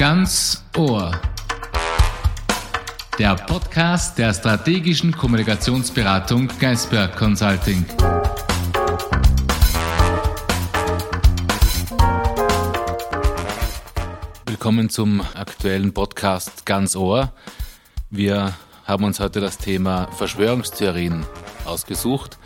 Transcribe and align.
Ganz 0.00 0.64
Ohr. 0.78 1.12
Der 3.18 3.34
Podcast 3.34 4.16
der 4.16 4.32
strategischen 4.32 5.12
Kommunikationsberatung 5.12 6.48
Geisberg 6.58 7.14
Consulting. 7.18 7.84
Willkommen 14.46 14.88
zum 14.88 15.20
aktuellen 15.34 15.92
Podcast 15.92 16.64
Ganz 16.64 16.96
Ohr. 16.96 17.34
Wir 18.08 18.54
haben 18.86 19.04
uns 19.04 19.20
heute 19.20 19.42
das 19.42 19.58
Thema 19.58 20.10
Verschwörungstheorien 20.12 21.26
ausgesucht. 21.66 22.38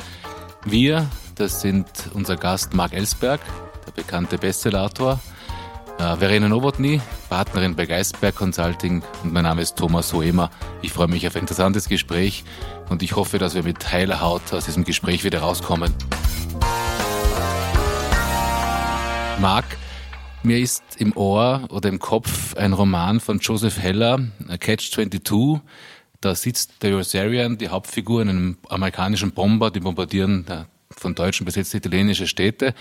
Wir, 0.64 1.08
das 1.36 1.60
sind 1.60 1.86
unser 2.14 2.36
Gast 2.36 2.74
Marc 2.74 2.92
Ellsberg, 2.92 3.40
der 3.86 3.92
bekannte 3.92 4.38
Bestsellerautor, 4.38 5.20
äh, 6.00 6.16
Verena 6.16 6.48
Nowotny, 6.48 7.00
Partnerin 7.28 7.74
bei 7.74 7.86
Geistberg 7.86 8.34
Consulting 8.34 9.02
und 9.22 9.32
mein 9.32 9.44
Name 9.44 9.62
ist 9.62 9.76
Thomas 9.76 10.12
Hoemer. 10.12 10.50
Ich 10.82 10.92
freue 10.92 11.08
mich 11.08 11.26
auf 11.26 11.34
ein 11.36 11.40
interessantes 11.40 11.88
Gespräch 11.88 12.44
und 12.90 13.02
ich 13.02 13.16
hoffe, 13.16 13.38
dass 13.38 13.54
wir 13.54 13.62
mit 13.62 13.92
heiler 13.92 14.20
Haut 14.20 14.52
aus 14.52 14.66
diesem 14.66 14.84
Gespräch 14.84 15.24
wieder 15.24 15.40
rauskommen. 15.40 15.92
Marc, 19.40 19.64
mir 20.42 20.58
ist 20.58 20.84
im 20.98 21.16
Ohr 21.16 21.66
oder 21.70 21.88
im 21.88 21.98
Kopf 21.98 22.54
ein 22.56 22.72
Roman 22.72 23.20
von 23.20 23.38
Joseph 23.38 23.78
Heller, 23.78 24.20
Catch 24.60 24.92
22. 24.92 25.60
Da 26.20 26.34
sitzt 26.34 26.82
der 26.82 26.94
Rosarian, 26.94 27.58
die 27.58 27.68
Hauptfigur, 27.68 28.22
in 28.22 28.28
einem 28.28 28.58
amerikanischen 28.68 29.32
Bomber, 29.32 29.70
die 29.70 29.80
bombardieren 29.80 30.46
von 30.90 31.14
Deutschen 31.14 31.44
besetzte 31.44 31.78
italienische 31.78 32.26
Städte. 32.26 32.74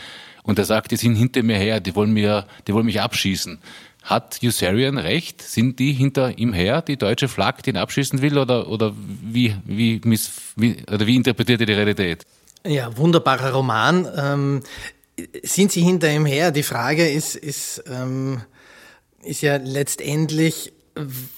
Und 0.44 0.60
er 0.60 0.66
sagt, 0.66 0.92
die 0.92 0.98
sind 0.98 1.16
hinter 1.16 1.44
mir 1.44 1.58
her, 1.58 1.80
die 1.80 1.96
wollen, 1.96 2.14
mir, 2.14 2.46
die 2.68 2.74
wollen 2.74 2.86
mich 2.86 3.02
abschießen. 3.02 3.60
Hat 4.04 4.40
Usarian 4.44 4.98
recht? 4.98 5.42
Sind 5.42 5.80
die 5.80 5.94
hinter 5.94 6.38
ihm 6.38 6.52
her, 6.52 6.82
die 6.82 6.98
deutsche 6.98 7.30
Flagge, 7.30 7.62
die 7.62 7.70
ihn 7.70 7.78
abschießen 7.78 8.22
will? 8.22 8.38
Oder, 8.38 8.68
oder, 8.68 8.94
wie, 8.98 9.56
wie, 9.66 10.02
wie, 10.04 10.76
oder 10.92 11.08
wie 11.08 11.16
interpretiert 11.16 11.62
ihr 11.62 11.68
die 11.68 11.74
Realität? 11.74 12.26
Ja, 12.66 12.96
wunderbarer 12.98 13.54
Roman. 13.54 14.08
Ähm, 14.18 14.64
sind 15.44 15.72
sie 15.72 15.82
hinter 15.82 16.12
ihm 16.12 16.26
her? 16.26 16.52
Die 16.52 16.64
Frage 16.64 17.10
ist, 17.10 17.36
ist, 17.36 17.84
ähm, 17.88 18.42
ist 19.24 19.42
ja 19.42 19.58
letztendlich, 19.58 20.74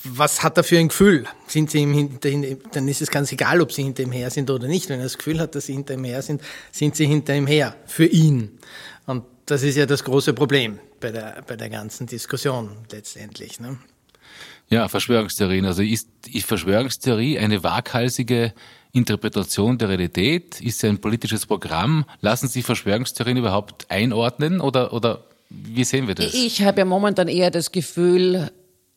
was 0.04 0.44
hat 0.44 0.58
er 0.58 0.64
für 0.64 0.80
ein 0.80 0.88
Gefühl? 0.88 1.26
Sind 1.48 1.70
sie 1.70 1.80
ihm 1.80 1.94
hinter, 1.94 2.30
dann 2.72 2.88
ist 2.88 3.02
es 3.02 3.12
ganz 3.12 3.32
egal, 3.32 3.62
ob 3.62 3.72
sie 3.72 3.84
hinter 3.84 4.04
ihm 4.04 4.12
her 4.12 4.30
sind 4.30 4.50
oder 4.50 4.68
nicht. 4.68 4.90
Wenn 4.90 5.00
er 5.00 5.06
das 5.06 5.18
Gefühl 5.18 5.40
hat, 5.40 5.56
dass 5.56 5.68
sie 5.68 5.74
hinter 5.74 5.94
ihm 5.94 6.04
her 6.04 6.22
sind, 6.22 6.42
sind 6.72 6.96
sie 6.96 7.06
hinter 7.06 7.36
ihm 7.36 7.48
her. 7.48 7.76
Für 7.86 8.06
ihn. 8.06 8.58
Das 9.46 9.62
ist 9.62 9.76
ja 9.76 9.86
das 9.86 10.04
große 10.04 10.34
Problem 10.34 10.80
bei 11.00 11.12
der, 11.12 11.44
bei 11.48 11.56
der 11.56 11.70
ganzen 11.70 12.08
Diskussion 12.08 12.72
letztendlich. 12.92 13.60
Ne? 13.60 13.78
Ja, 14.70 14.88
Verschwörungstheorien. 14.88 15.66
Also 15.66 15.84
ist, 15.84 16.10
ist 16.28 16.48
Verschwörungstheorie 16.48 17.38
eine 17.38 17.64
waghalsige 17.64 18.54
Interpretation 18.92 19.78
der 19.78 19.90
Realität? 19.90 20.62
Ist 20.62 20.80
sie 20.80 20.88
ein 20.88 21.00
politisches 21.00 21.46
Programm? 21.46 22.06
Lassen 22.22 22.48
Sie 22.48 22.64
Verschwörungstheorien 22.64 23.38
überhaupt 23.38 23.86
einordnen 23.90 24.62
oder, 24.62 24.94
oder 24.94 25.26
wie 25.50 25.84
sehen 25.84 26.08
wir 26.08 26.16
das? 26.16 26.34
Ich 26.34 26.64
habe 26.64 26.80
ja 26.80 26.86
momentan 26.86 27.28
eher 27.28 27.52
das 27.52 27.72
Gefühl, 27.72 28.50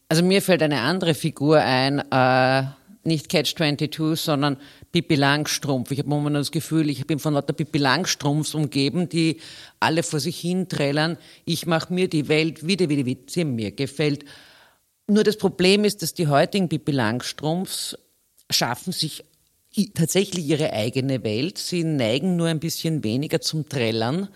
also 0.08 0.22
mir 0.22 0.40
fällt 0.40 0.62
eine 0.62 0.80
andere 0.80 1.14
Figur 1.14 1.60
ein, 1.60 1.98
äh, 2.10 2.64
nicht 3.04 3.28
Catch 3.28 3.56
22, 3.56 4.18
sondern 4.18 4.56
Pippi 4.92 5.16
Langstrumpf. 5.16 5.90
Ich 5.90 5.98
habe 5.98 6.08
momentan 6.08 6.40
das 6.40 6.50
Gefühl, 6.50 6.88
ich 6.88 7.06
bin 7.06 7.18
von 7.18 7.34
lauter 7.34 7.52
Pippi 7.52 7.78
Langstrumpfs 7.78 8.54
umgeben, 8.54 9.08
die 9.08 9.40
alle 9.80 10.02
vor 10.02 10.20
sich 10.20 10.38
hin 10.38 10.68
trällern. 10.68 11.18
Ich 11.44 11.66
mache 11.66 11.92
mir 11.92 12.08
die 12.08 12.28
Welt 12.28 12.66
wieder, 12.66 12.88
wie 12.88 13.02
die 13.02 13.18
sie 13.26 13.44
mir 13.44 13.72
gefällt. 13.72 14.24
Nur 15.06 15.24
das 15.24 15.36
Problem 15.36 15.84
ist, 15.84 16.02
dass 16.02 16.14
die 16.14 16.28
heutigen 16.28 16.68
Pippi 16.68 16.92
Langstrumpfs 16.92 17.96
schaffen 18.50 18.92
sich 18.92 19.24
tatsächlich 19.94 20.46
ihre 20.46 20.72
eigene 20.72 21.22
Welt. 21.22 21.58
Sie 21.58 21.84
neigen 21.84 22.36
nur 22.36 22.48
ein 22.48 22.60
bisschen 22.60 23.04
weniger 23.04 23.40
zum 23.40 23.68
Trällern. 23.68 24.28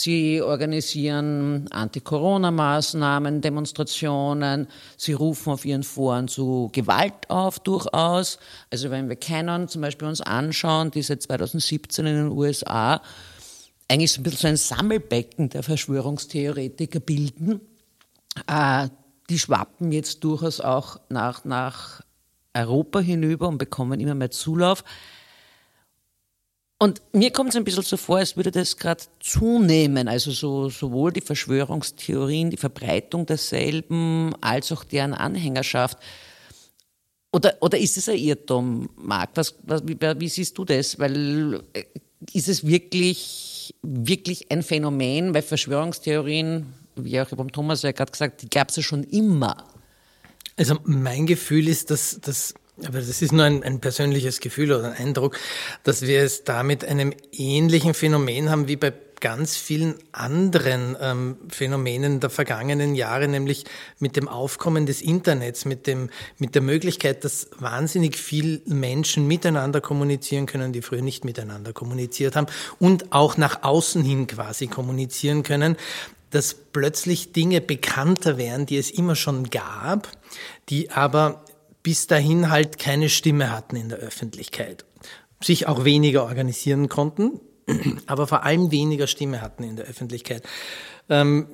Sie 0.00 0.40
organisieren 0.40 1.66
Anti-Corona-Maßnahmen, 1.70 3.40
Demonstrationen. 3.40 4.68
Sie 4.96 5.12
rufen 5.12 5.52
auf 5.52 5.64
ihren 5.64 5.82
Foren 5.82 6.28
zu 6.28 6.70
Gewalt 6.72 7.28
auf, 7.28 7.58
durchaus. 7.58 8.38
Also 8.70 8.90
wenn 8.90 9.08
wir 9.08 9.16
Canon 9.16 9.66
zum 9.66 9.82
Beispiel 9.82 10.06
uns 10.06 10.20
anschauen, 10.20 10.92
die 10.92 11.02
seit 11.02 11.22
2017 11.22 12.06
in 12.06 12.14
den 12.14 12.28
USA 12.28 13.02
eigentlich 13.88 14.12
so 14.12 14.20
ein 14.20 14.22
bisschen 14.22 14.38
so 14.38 14.46
ein 14.46 14.56
Sammelbecken 14.56 15.48
der 15.48 15.64
Verschwörungstheoretiker 15.64 17.00
bilden, 17.00 17.60
äh, 18.46 18.88
die 19.28 19.38
schwappen 19.40 19.90
jetzt 19.90 20.22
durchaus 20.22 20.60
auch 20.60 21.00
nach, 21.08 21.44
nach 21.44 22.02
Europa 22.54 23.00
hinüber 23.00 23.48
und 23.48 23.58
bekommen 23.58 23.98
immer 23.98 24.14
mehr 24.14 24.30
Zulauf. 24.30 24.84
Und 26.80 27.02
mir 27.12 27.32
kommt 27.32 27.50
es 27.50 27.56
ein 27.56 27.64
bisschen 27.64 27.82
so 27.82 27.96
vor, 27.96 28.18
als 28.18 28.36
würde 28.36 28.52
das 28.52 28.76
gerade 28.76 29.02
zunehmen. 29.18 30.06
Also 30.06 30.30
so, 30.30 30.68
sowohl 30.68 31.12
die 31.12 31.20
Verschwörungstheorien, 31.20 32.50
die 32.50 32.56
Verbreitung 32.56 33.26
derselben, 33.26 34.32
als 34.40 34.70
auch 34.70 34.84
deren 34.84 35.12
Anhängerschaft. 35.12 35.98
Oder, 37.32 37.56
oder 37.60 37.78
ist 37.78 37.96
es 37.96 38.08
ein 38.08 38.16
Irrtum, 38.16 38.88
Marc? 38.96 39.30
Was, 39.34 39.56
was, 39.64 39.82
wie, 39.86 39.98
wie 40.00 40.28
siehst 40.28 40.56
du 40.56 40.64
das? 40.64 40.98
Weil 41.00 41.62
äh, 41.72 41.84
ist 42.32 42.48
es 42.48 42.64
wirklich, 42.64 43.74
wirklich 43.82 44.50
ein 44.52 44.62
Phänomen? 44.62 45.34
Weil 45.34 45.42
Verschwörungstheorien, 45.42 46.72
wie 46.94 47.20
auch 47.20 47.28
beim 47.30 47.50
Thomas 47.50 47.82
ja 47.82 47.90
gerade 47.90 48.12
gesagt, 48.12 48.42
die 48.42 48.48
gab 48.48 48.70
es 48.70 48.76
ja 48.76 48.82
schon 48.84 49.02
immer. 49.02 49.64
Also 50.56 50.78
mein 50.84 51.26
Gefühl 51.26 51.66
ist, 51.66 51.90
dass, 51.90 52.20
dass 52.20 52.54
aber 52.86 52.98
das 52.98 53.22
ist 53.22 53.32
nur 53.32 53.44
ein, 53.44 53.62
ein, 53.62 53.80
persönliches 53.80 54.40
Gefühl 54.40 54.72
oder 54.72 54.92
ein 54.92 55.08
Eindruck, 55.08 55.38
dass 55.82 56.02
wir 56.02 56.22
es 56.22 56.44
da 56.44 56.62
mit 56.62 56.84
einem 56.84 57.12
ähnlichen 57.32 57.94
Phänomen 57.94 58.50
haben 58.50 58.68
wie 58.68 58.76
bei 58.76 58.92
ganz 59.20 59.56
vielen 59.56 59.96
anderen 60.12 60.96
ähm, 61.00 61.36
Phänomenen 61.48 62.20
der 62.20 62.30
vergangenen 62.30 62.94
Jahre, 62.94 63.28
nämlich 63.28 63.64
mit 63.98 64.16
dem 64.16 64.28
Aufkommen 64.28 64.86
des 64.86 65.02
Internets, 65.02 65.64
mit, 65.64 65.86
dem, 65.86 66.10
mit 66.38 66.54
der 66.54 66.62
Möglichkeit, 66.62 67.24
dass 67.24 67.48
wahnsinnig 67.58 68.16
viel 68.16 68.62
Menschen 68.66 69.26
miteinander 69.26 69.80
kommunizieren 69.80 70.46
können, 70.46 70.72
die 70.72 70.82
früher 70.82 71.02
nicht 71.02 71.24
miteinander 71.24 71.72
kommuniziert 71.72 72.36
haben 72.36 72.46
und 72.78 73.12
auch 73.12 73.36
nach 73.36 73.62
außen 73.62 74.04
hin 74.04 74.26
quasi 74.26 74.68
kommunizieren 74.68 75.42
können, 75.42 75.76
dass 76.30 76.54
plötzlich 76.54 77.32
Dinge 77.32 77.60
bekannter 77.60 78.36
werden, 78.36 78.66
die 78.66 78.76
es 78.76 78.90
immer 78.90 79.16
schon 79.16 79.50
gab, 79.50 80.08
die 80.68 80.90
aber 80.90 81.42
bis 81.82 82.06
dahin 82.06 82.50
halt 82.50 82.78
keine 82.78 83.08
Stimme 83.08 83.50
hatten 83.50 83.76
in 83.76 83.88
der 83.88 83.98
Öffentlichkeit, 83.98 84.84
sich 85.42 85.66
auch 85.66 85.84
weniger 85.84 86.24
organisieren 86.24 86.88
konnten, 86.88 87.40
aber 88.06 88.26
vor 88.26 88.44
allem 88.44 88.70
weniger 88.70 89.06
Stimme 89.06 89.40
hatten 89.40 89.62
in 89.62 89.76
der 89.76 89.86
Öffentlichkeit. 89.86 90.42
Ähm, 91.08 91.46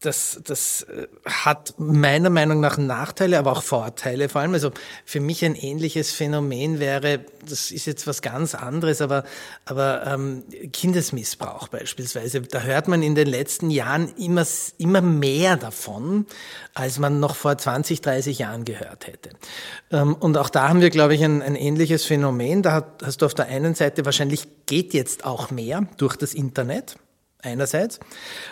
das, 0.00 0.40
das 0.44 0.82
äh, 0.82 1.08
hat 1.24 1.74
meiner 1.76 2.30
Meinung 2.30 2.60
nach 2.60 2.78
Nachteile, 2.78 3.36
aber 3.36 3.50
auch 3.50 3.64
Vorteile. 3.64 4.28
Vor 4.28 4.40
allem, 4.40 4.52
also 4.52 4.70
für 5.04 5.18
mich 5.18 5.44
ein 5.44 5.56
ähnliches 5.56 6.12
Phänomen 6.12 6.78
wäre, 6.78 7.24
das 7.48 7.72
ist 7.72 7.86
jetzt 7.86 8.06
was 8.06 8.22
ganz 8.22 8.54
anderes, 8.54 9.00
aber, 9.00 9.24
aber 9.64 10.06
ähm, 10.06 10.44
Kindesmissbrauch 10.72 11.66
beispielsweise. 11.66 12.42
Da 12.42 12.60
hört 12.60 12.86
man 12.86 13.02
in 13.02 13.16
den 13.16 13.26
letzten 13.26 13.70
Jahren 13.70 14.14
immer, 14.16 14.46
immer 14.78 15.00
mehr 15.00 15.56
davon, 15.56 16.26
als 16.74 17.00
man 17.00 17.18
noch 17.18 17.34
vor 17.34 17.58
20, 17.58 18.00
30 18.00 18.38
Jahren 18.38 18.64
gehört 18.64 19.08
hätte. 19.08 19.30
Ähm, 19.90 20.14
und 20.14 20.36
auch 20.38 20.48
da 20.48 20.68
haben 20.68 20.80
wir, 20.80 20.90
glaube 20.90 21.16
ich, 21.16 21.24
ein, 21.24 21.42
ein 21.42 21.56
ähnliches 21.56 22.04
Phänomen. 22.04 22.62
Da 22.62 22.86
hast 23.02 23.22
du 23.22 23.26
auf 23.26 23.34
der 23.34 23.46
einen 23.46 23.74
Seite 23.74 24.04
wahrscheinlich 24.04 24.46
geht 24.66 24.94
jetzt 24.94 25.24
auch 25.24 25.50
mehr 25.50 25.88
durch 25.96 26.14
das 26.14 26.34
Internet 26.34 26.98
einerseits. 27.42 28.00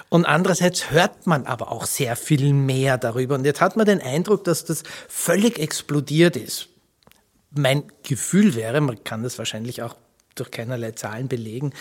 Und 0.09 0.25
andererseits 0.25 0.91
hört 0.91 1.27
man 1.27 1.47
aber 1.47 1.73
auch 1.73 1.87
sehr 1.87 2.17
viel 2.17 2.53
mehr 2.53 2.99
darüber. 2.99 3.35
Und 3.35 3.45
jetzt 3.45 3.61
hat 3.61 3.77
man 3.77 3.87
den 3.87 4.01
Eindruck, 4.01 4.45
dass 4.45 4.65
das 4.65 4.83
völlig 5.09 5.59
explodiert 5.59 6.37
ist. 6.37 6.69
Mein 7.51 7.85
Gefühl 8.03 8.55
wäre, 8.55 8.81
man 8.81 9.03
kann 9.03 9.23
das 9.23 9.39
wahrscheinlich 9.39 9.83
auch 9.83 9.97
durch 10.35 10.51
keinerlei 10.51 10.93
Zahlen 10.93 11.29
belegen, 11.29 11.73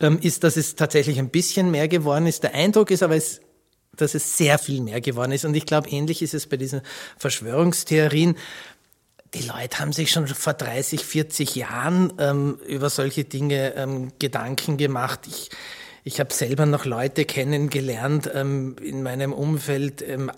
ähm, 0.00 0.18
ist, 0.22 0.42
dass 0.42 0.56
es 0.56 0.74
tatsächlich 0.76 1.18
ein 1.18 1.28
bisschen 1.28 1.70
mehr 1.70 1.88
geworden 1.88 2.26
ist. 2.26 2.42
Der 2.42 2.54
Eindruck 2.54 2.90
ist 2.90 3.02
aber, 3.02 3.16
dass 3.16 4.14
es 4.14 4.36
sehr 4.38 4.58
viel 4.58 4.80
mehr 4.80 5.00
geworden 5.00 5.32
ist. 5.32 5.44
Und 5.44 5.54
ich 5.54 5.66
glaube, 5.66 5.90
ähnlich 5.90 6.22
ist 6.22 6.32
es 6.32 6.46
bei 6.46 6.56
diesen 6.56 6.80
Verschwörungstheorien 7.18 8.36
die 9.34 9.42
Leute 9.42 9.78
haben 9.78 9.92
sich 9.92 10.10
schon 10.10 10.26
vor 10.26 10.54
30, 10.54 11.04
40 11.04 11.54
Jahren 11.54 12.12
ähm, 12.18 12.58
über 12.66 12.88
solche 12.88 13.24
Dinge 13.24 13.74
ähm, 13.74 14.12
Gedanken 14.18 14.76
gemacht. 14.78 15.20
Ich 15.26 15.50
ich 16.08 16.20
habe 16.20 16.32
selber 16.32 16.64
noch 16.64 16.86
Leute 16.86 17.26
kennengelernt 17.26 18.30
ähm, 18.32 18.76
in 18.82 19.02
meinem 19.02 19.34
Umfeld, 19.34 20.00
ähm, 20.00 20.32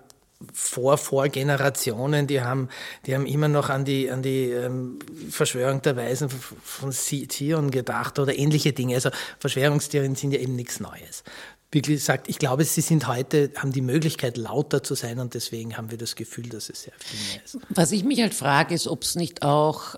vor 0.53 0.99
Vorgenerationen, 0.99 2.27
die 2.27 2.41
haben, 2.41 2.71
die 3.07 3.15
haben 3.15 3.25
immer 3.25 3.47
noch 3.47 3.69
an 3.69 3.85
die, 3.85 4.11
an 4.11 4.21
die 4.21 4.51
ähm, 4.51 4.99
Verschwörung 5.31 5.81
der 5.83 5.97
Weisen 5.97 6.29
von 6.29 6.91
Zion 6.91 7.71
gedacht 7.71 8.19
oder 8.19 8.37
ähnliche 8.37 8.73
Dinge. 8.73 8.97
Also 8.97 9.11
Verschwörungstheorien 9.39 10.17
sind 10.17 10.33
ja 10.33 10.41
eben 10.41 10.57
nichts 10.57 10.81
Neues. 10.81 11.23
wie 11.71 11.83
gesagt, 11.83 12.29
ich 12.29 12.41
glaube, 12.41 12.65
sie 12.65 12.81
sind 12.81 13.07
heute, 13.07 13.53
haben 13.57 13.71
die 13.71 13.83
Möglichkeit, 13.83 14.39
lauter 14.39 14.83
zu 14.83 14.97
sein 14.97 15.21
und 15.21 15.35
deswegen 15.35 15.77
haben 15.77 15.93
wir 15.93 15.99
das 15.99 16.17
Gefühl, 16.17 16.49
dass 16.49 16.69
es 16.69 16.83
sehr 16.83 16.95
viel 16.99 17.21
mehr 17.33 17.45
ist. 17.45 17.59
Was 17.69 17.93
ich 17.93 18.03
mich 18.03 18.21
halt 18.21 18.35
frage, 18.35 18.75
ist, 18.75 18.89
ob 18.89 19.05
es 19.05 19.15
nicht 19.15 19.43
auch, 19.43 19.95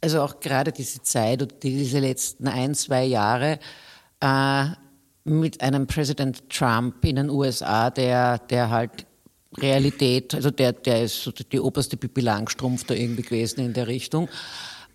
also 0.00 0.22
auch 0.22 0.40
gerade 0.40 0.72
diese 0.72 1.02
Zeit 1.02 1.42
und 1.42 1.62
diese 1.62 1.98
letzten 1.98 2.48
ein, 2.48 2.74
zwei 2.74 3.04
Jahre 3.04 3.58
äh, 4.20 4.66
mit 5.24 5.60
einem 5.62 5.86
Präsident 5.86 6.48
Trump 6.50 7.04
in 7.04 7.16
den 7.16 7.30
USA, 7.30 7.90
der, 7.90 8.38
der 8.38 8.70
halt 8.70 9.06
Realität, 9.56 10.34
also 10.34 10.50
der, 10.50 10.72
der 10.72 11.04
ist 11.04 11.32
die 11.52 11.60
oberste 11.60 11.96
Pippi 11.96 12.20
Langstrumpf 12.20 12.84
da 12.84 12.94
irgendwie 12.94 13.22
gewesen 13.22 13.60
in 13.60 13.72
der 13.72 13.86
Richtung. 13.86 14.28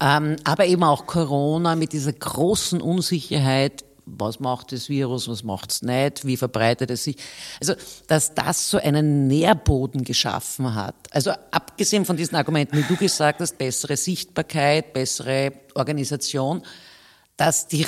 Ähm, 0.02 0.36
aber 0.44 0.66
eben 0.66 0.84
auch 0.84 1.06
Corona 1.06 1.76
mit 1.76 1.94
dieser 1.94 2.14
großen 2.14 2.82
Unsicherheit 2.82 3.84
was 4.18 4.40
macht 4.40 4.72
das 4.72 4.90
Virus, 4.90 5.28
was 5.28 5.44
macht 5.44 5.72
es 5.72 5.82
nicht, 5.82 6.26
wie 6.26 6.38
verbreitet 6.38 6.90
es 6.92 7.04
sich. 7.04 7.18
Also, 7.60 7.74
dass 8.08 8.34
das 8.34 8.70
so 8.70 8.78
einen 8.78 9.28
Nährboden 9.28 10.04
geschaffen 10.04 10.74
hat. 10.74 10.96
Also, 11.12 11.32
abgesehen 11.52 12.06
von 12.06 12.18
diesen 12.18 12.36
Argumenten, 12.36 12.78
die 12.78 12.84
du 12.84 12.96
gesagt 12.96 13.40
hast, 13.40 13.58
bessere 13.58 13.98
Sichtbarkeit, 13.98 14.94
bessere 14.94 15.52
Organisation, 15.76 16.64
dass 17.38 17.68
die 17.68 17.86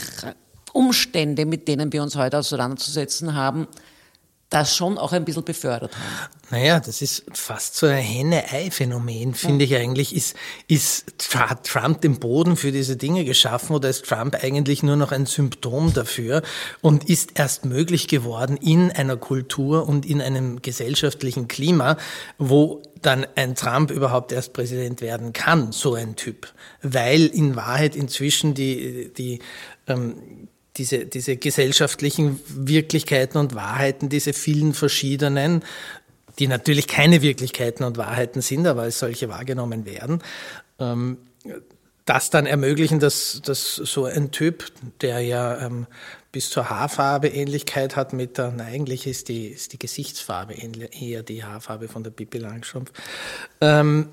Umstände, 0.74 1.46
mit 1.46 1.68
denen 1.68 1.92
wir 1.92 2.04
uns 2.04 2.16
heute 2.16 2.38
auseinanderzusetzen 2.40 3.36
haben, 3.36 3.68
das 4.52 4.76
schon 4.76 4.98
auch 4.98 5.14
ein 5.14 5.24
bisschen 5.24 5.46
befördert 5.46 5.94
haben. 5.96 6.30
Naja, 6.52 6.82
das 6.82 7.02
ist 7.02 7.24
fast 7.32 7.78
so 7.78 7.88
ein 7.88 8.04
Henne-Ei-Phänomen, 8.04 9.34
finde 9.34 9.64
ich 9.64 9.74
eigentlich. 9.78 10.14
Ist, 10.14 10.36
ist, 10.68 11.06
hat 11.34 11.66
Trump 11.66 12.02
den 12.02 12.20
Boden 12.20 12.58
für 12.58 12.74
diese 12.74 12.98
Dinge 12.98 13.24
geschaffen 13.24 13.74
oder 13.74 13.90
ist 13.90 14.06
Trump 14.06 14.36
eigentlich 14.44 14.84
nur 14.84 14.98
noch 14.98 15.14
ein 15.14 15.26
Symptom 15.26 15.94
dafür 15.94 16.42
und 16.82 17.10
ist 17.10 17.40
erst 17.40 17.64
möglich 17.64 18.10
geworden 18.10 18.58
in 18.58 18.92
einer 18.92 19.16
Kultur 19.16 19.88
und 19.88 20.06
in 20.06 20.22
einem 20.22 20.62
gesellschaftlichen 20.62 21.48
Klima, 21.48 21.96
wo 22.38 22.82
dann 23.02 23.26
ein 23.36 23.56
Trump 23.56 23.90
überhaupt 23.90 24.34
erst 24.34 24.52
Präsident 24.52 25.00
werden 25.00 25.32
kann, 25.32 25.72
so 25.72 25.96
ein 25.96 26.18
Typ. 26.18 26.54
Weil 26.82 27.28
in 27.28 27.56
Wahrheit 27.56 27.96
inzwischen 27.96 28.54
die, 28.54 29.14
die 29.14 29.40
ähm, 29.88 30.50
diese, 30.78 31.06
diese 31.06 31.38
gesellschaftlichen 31.38 32.40
Wirklichkeiten 32.48 33.38
und 33.38 33.56
Wahrheiten, 33.56 34.10
diese 34.10 34.34
vielen 34.34 34.74
verschiedenen, 34.74 35.64
die 36.40 36.48
natürlich 36.48 36.88
keine 36.88 37.22
Wirklichkeiten 37.22 37.84
und 37.84 37.98
Wahrheiten 37.98 38.42
sind, 38.42 38.66
aber 38.68 38.84
als 38.84 39.00
solche 39.00 39.30
wahrgenommen 39.30 39.86
werden, 39.86 40.24
ähm, 40.80 41.18
das 42.06 42.30
dann 42.30 42.46
ermöglichen, 42.46 43.00
dass, 43.00 43.42
dass 43.44 43.76
so 43.76 44.06
ein 44.06 44.32
Typ, 44.32 44.72
der 45.02 45.20
ja 45.20 45.66
ähm, 45.66 45.88
bis 46.32 46.50
zur 46.50 46.70
Haarfarbe 46.70 47.28
Ähnlichkeit 47.28 47.96
hat 47.96 48.14
mit 48.14 48.38
der, 48.38 48.54
na, 48.56 48.66
eigentlich 48.66 49.06
ist 49.06 49.28
die, 49.30 49.48
ist 49.48 49.74
die 49.74 49.80
Gesichtsfarbe 49.80 50.54
eher 50.54 51.24
die 51.24 51.44
Haarfarbe 51.44 51.88
von 51.88 52.04
der 52.04 52.12
Pippi 52.12 52.38
Langstrumpf, 52.38 52.92
ähm, 53.60 54.10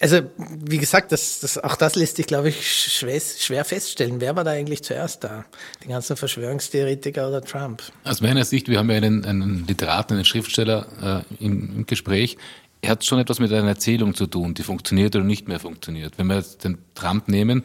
also, 0.00 0.20
wie 0.38 0.78
gesagt, 0.78 1.10
das, 1.10 1.40
das, 1.40 1.58
auch 1.58 1.74
das 1.74 1.96
lässt 1.96 2.16
sich, 2.16 2.26
glaube 2.26 2.50
ich, 2.50 2.70
schwer, 2.70 3.20
schwer, 3.20 3.64
feststellen. 3.64 4.20
Wer 4.20 4.36
war 4.36 4.44
da 4.44 4.52
eigentlich 4.52 4.84
zuerst 4.84 5.24
da? 5.24 5.44
Die 5.82 5.88
ganzen 5.88 6.16
Verschwörungstheoretiker 6.16 7.28
oder 7.28 7.42
Trump? 7.42 7.82
Aus 8.04 8.20
meiner 8.20 8.44
Sicht, 8.44 8.68
wir 8.68 8.78
haben 8.78 8.90
ja 8.90 8.96
einen, 8.96 9.24
einen 9.24 9.66
Literaten, 9.66 10.14
einen 10.14 10.24
Schriftsteller 10.24 11.24
äh, 11.40 11.44
im, 11.44 11.78
im, 11.78 11.86
Gespräch. 11.86 12.38
Er 12.80 12.90
hat 12.90 13.04
schon 13.04 13.18
etwas 13.18 13.40
mit 13.40 13.52
einer 13.52 13.66
Erzählung 13.66 14.14
zu 14.14 14.28
tun, 14.28 14.54
die 14.54 14.62
funktioniert 14.62 15.16
oder 15.16 15.24
nicht 15.24 15.48
mehr 15.48 15.58
funktioniert. 15.58 16.16
Wenn 16.16 16.28
wir 16.28 16.36
jetzt 16.36 16.62
den 16.62 16.78
Trump 16.94 17.26
nehmen, 17.26 17.64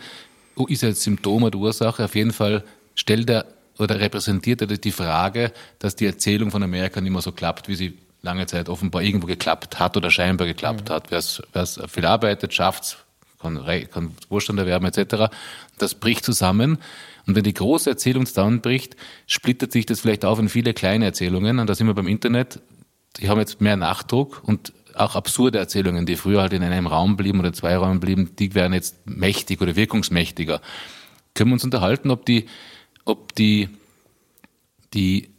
oh, 0.55 0.65
ist 0.65 0.81
er 0.81 0.89
jetzt 0.89 1.03
Symptom 1.03 1.43
oder 1.43 1.59
Ursache? 1.59 2.03
Auf 2.03 2.15
jeden 2.15 2.33
Fall 2.33 2.63
stellt 2.95 3.29
er 3.29 3.45
oder 3.77 3.99
repräsentiert 3.99 4.61
er 4.61 4.67
die 4.67 4.91
Frage, 4.91 5.51
dass 5.77 5.95
die 5.95 6.07
Erzählung 6.07 6.49
von 6.49 6.63
Amerika 6.63 6.99
nicht 6.99 7.11
mehr 7.11 7.21
so 7.21 7.31
klappt, 7.31 7.67
wie 7.67 7.75
sie 7.75 7.97
lange 8.23 8.47
Zeit 8.47 8.69
offenbar 8.69 9.03
irgendwo 9.03 9.27
geklappt 9.27 9.79
hat 9.79 9.95
oder 9.95 10.09
scheinbar 10.09 10.47
geklappt 10.47 10.89
mhm. 10.89 10.93
hat. 10.93 11.11
Wer 11.11 11.19
es 11.19 11.81
viel 11.87 12.05
arbeitet, 12.05 12.53
schafft 12.53 13.05
kann, 13.39 13.63
kann 13.91 14.15
Wohlstand 14.29 14.57
erwerben 14.57 14.85
etc. 14.85 15.33
Das 15.77 15.95
bricht 15.95 16.25
zusammen. 16.25 16.79
Und 17.27 17.35
wenn 17.35 17.43
die 17.43 17.53
große 17.53 17.89
Erzählung 17.89 18.25
zusammenbricht, 18.25 18.95
splittert 19.27 19.71
sich 19.71 19.85
das 19.85 19.99
vielleicht 19.99 20.25
auf 20.25 20.39
in 20.39 20.49
viele 20.49 20.73
kleine 20.73 21.05
Erzählungen. 21.05 21.59
Und 21.59 21.69
da 21.69 21.75
sind 21.75 21.87
wir 21.87 21.93
beim 21.93 22.07
Internet. 22.07 22.61
Die 23.17 23.29
haben 23.29 23.39
jetzt 23.39 23.61
mehr 23.61 23.75
Nachdruck 23.75 24.41
und 24.43 24.73
auch 24.95 25.15
absurde 25.15 25.59
Erzählungen, 25.59 26.05
die 26.05 26.15
früher 26.15 26.41
halt 26.41 26.53
in 26.53 26.63
einem 26.63 26.87
Raum 26.87 27.17
blieben 27.17 27.39
oder 27.39 27.53
zwei 27.53 27.77
Räumen 27.77 27.99
blieben, 27.99 28.35
die 28.37 28.55
werden 28.55 28.73
jetzt 28.73 29.05
mächtig 29.05 29.61
oder 29.61 29.75
wirkungsmächtiger. 29.75 30.61
Können 31.33 31.49
wir 31.49 31.53
uns 31.55 31.63
unterhalten, 31.63 32.11
ob 32.11 32.25
die, 32.25 32.47
ob 33.05 33.33
die, 33.35 33.69
die 34.93 35.32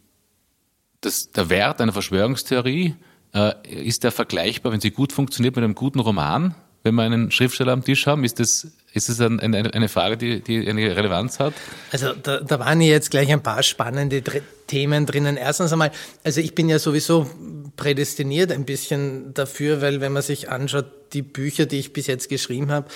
das, 1.05 1.31
der 1.31 1.51
Wert 1.51 1.81
einer 1.81 1.93
Verschwörungstheorie 1.93 2.95
äh, 3.35 3.53
ist 3.65 4.05
der 4.05 4.13
vergleichbar, 4.13 4.73
wenn 4.73 4.81
sie 4.81 4.91
gut 4.91 5.13
funktioniert 5.13 5.57
mit 5.57 5.65
einem 5.65 5.75
guten 5.75 6.01
Roman? 6.01 6.55
Wenn 6.83 6.95
wir 6.95 7.03
einen 7.03 7.31
Schriftsteller 7.31 7.73
am 7.73 7.85
Tisch 7.85 8.07
haben, 8.07 8.25
ist 8.25 8.41
das, 8.41 8.73
ist 8.95 9.09
das 9.09 9.21
ein, 9.21 9.41
eine, 9.41 9.75
eine 9.75 9.89
Frage, 9.89 10.17
die, 10.17 10.41
die 10.41 10.69
eine 10.69 10.97
Relevanz 10.97 11.41
hat? 11.41 11.55
Also 11.91 12.13
da, 12.13 12.41
da 12.41 12.59
waren 12.61 12.81
jetzt 12.81 13.11
gleich 13.11 13.33
ein 13.33 13.43
paar 13.43 13.63
spannende 13.63 14.23
Themen 14.67 15.05
drinnen. 15.07 15.37
Erstens 15.37 15.73
einmal, 15.73 15.91
also 16.23 16.41
ich 16.41 16.55
bin 16.55 16.69
ja 16.69 16.79
sowieso 16.79 17.29
prädestiniert 17.77 18.53
ein 18.53 18.65
bisschen 18.65 19.35
dafür, 19.35 19.83
weil 19.83 20.01
wenn 20.01 20.13
man 20.13 20.23
sich 20.23 20.49
anschaut, 20.49 20.87
die 21.13 21.23
Bücher, 21.23 21.67
die 21.67 21.79
ich 21.79 21.93
bis 21.93 22.07
jetzt 22.07 22.29
geschrieben 22.29 22.71
habe, 22.71 22.89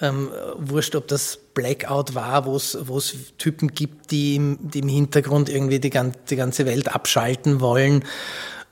ähm, 0.00 0.30
wurscht, 0.56 0.94
ob 0.96 1.08
das 1.08 1.38
Blackout 1.54 2.14
war, 2.14 2.46
wo 2.46 2.56
es 2.56 3.16
Typen 3.36 3.68
gibt, 3.68 4.10
die 4.10 4.36
im, 4.36 4.58
die 4.60 4.80
im 4.80 4.88
Hintergrund 4.88 5.48
irgendwie 5.48 5.80
die, 5.80 5.90
die 5.90 6.36
ganze 6.36 6.66
Welt 6.66 6.94
abschalten 6.94 7.60
wollen. 7.60 8.04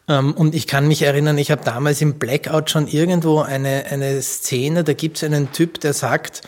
Ähm, 0.08 0.32
und 0.34 0.54
ich 0.54 0.66
kann 0.66 0.88
mich 0.88 1.02
erinnern, 1.02 1.38
ich 1.38 1.50
habe 1.50 1.64
damals 1.64 2.00
im 2.00 2.14
Blackout 2.14 2.70
schon 2.70 2.86
irgendwo 2.86 3.40
eine, 3.40 3.86
eine 3.86 4.20
Szene, 4.22 4.84
da 4.84 4.92
gibt 4.92 5.18
es 5.18 5.24
einen 5.24 5.52
Typ, 5.52 5.80
der 5.80 5.92
sagt, 5.92 6.42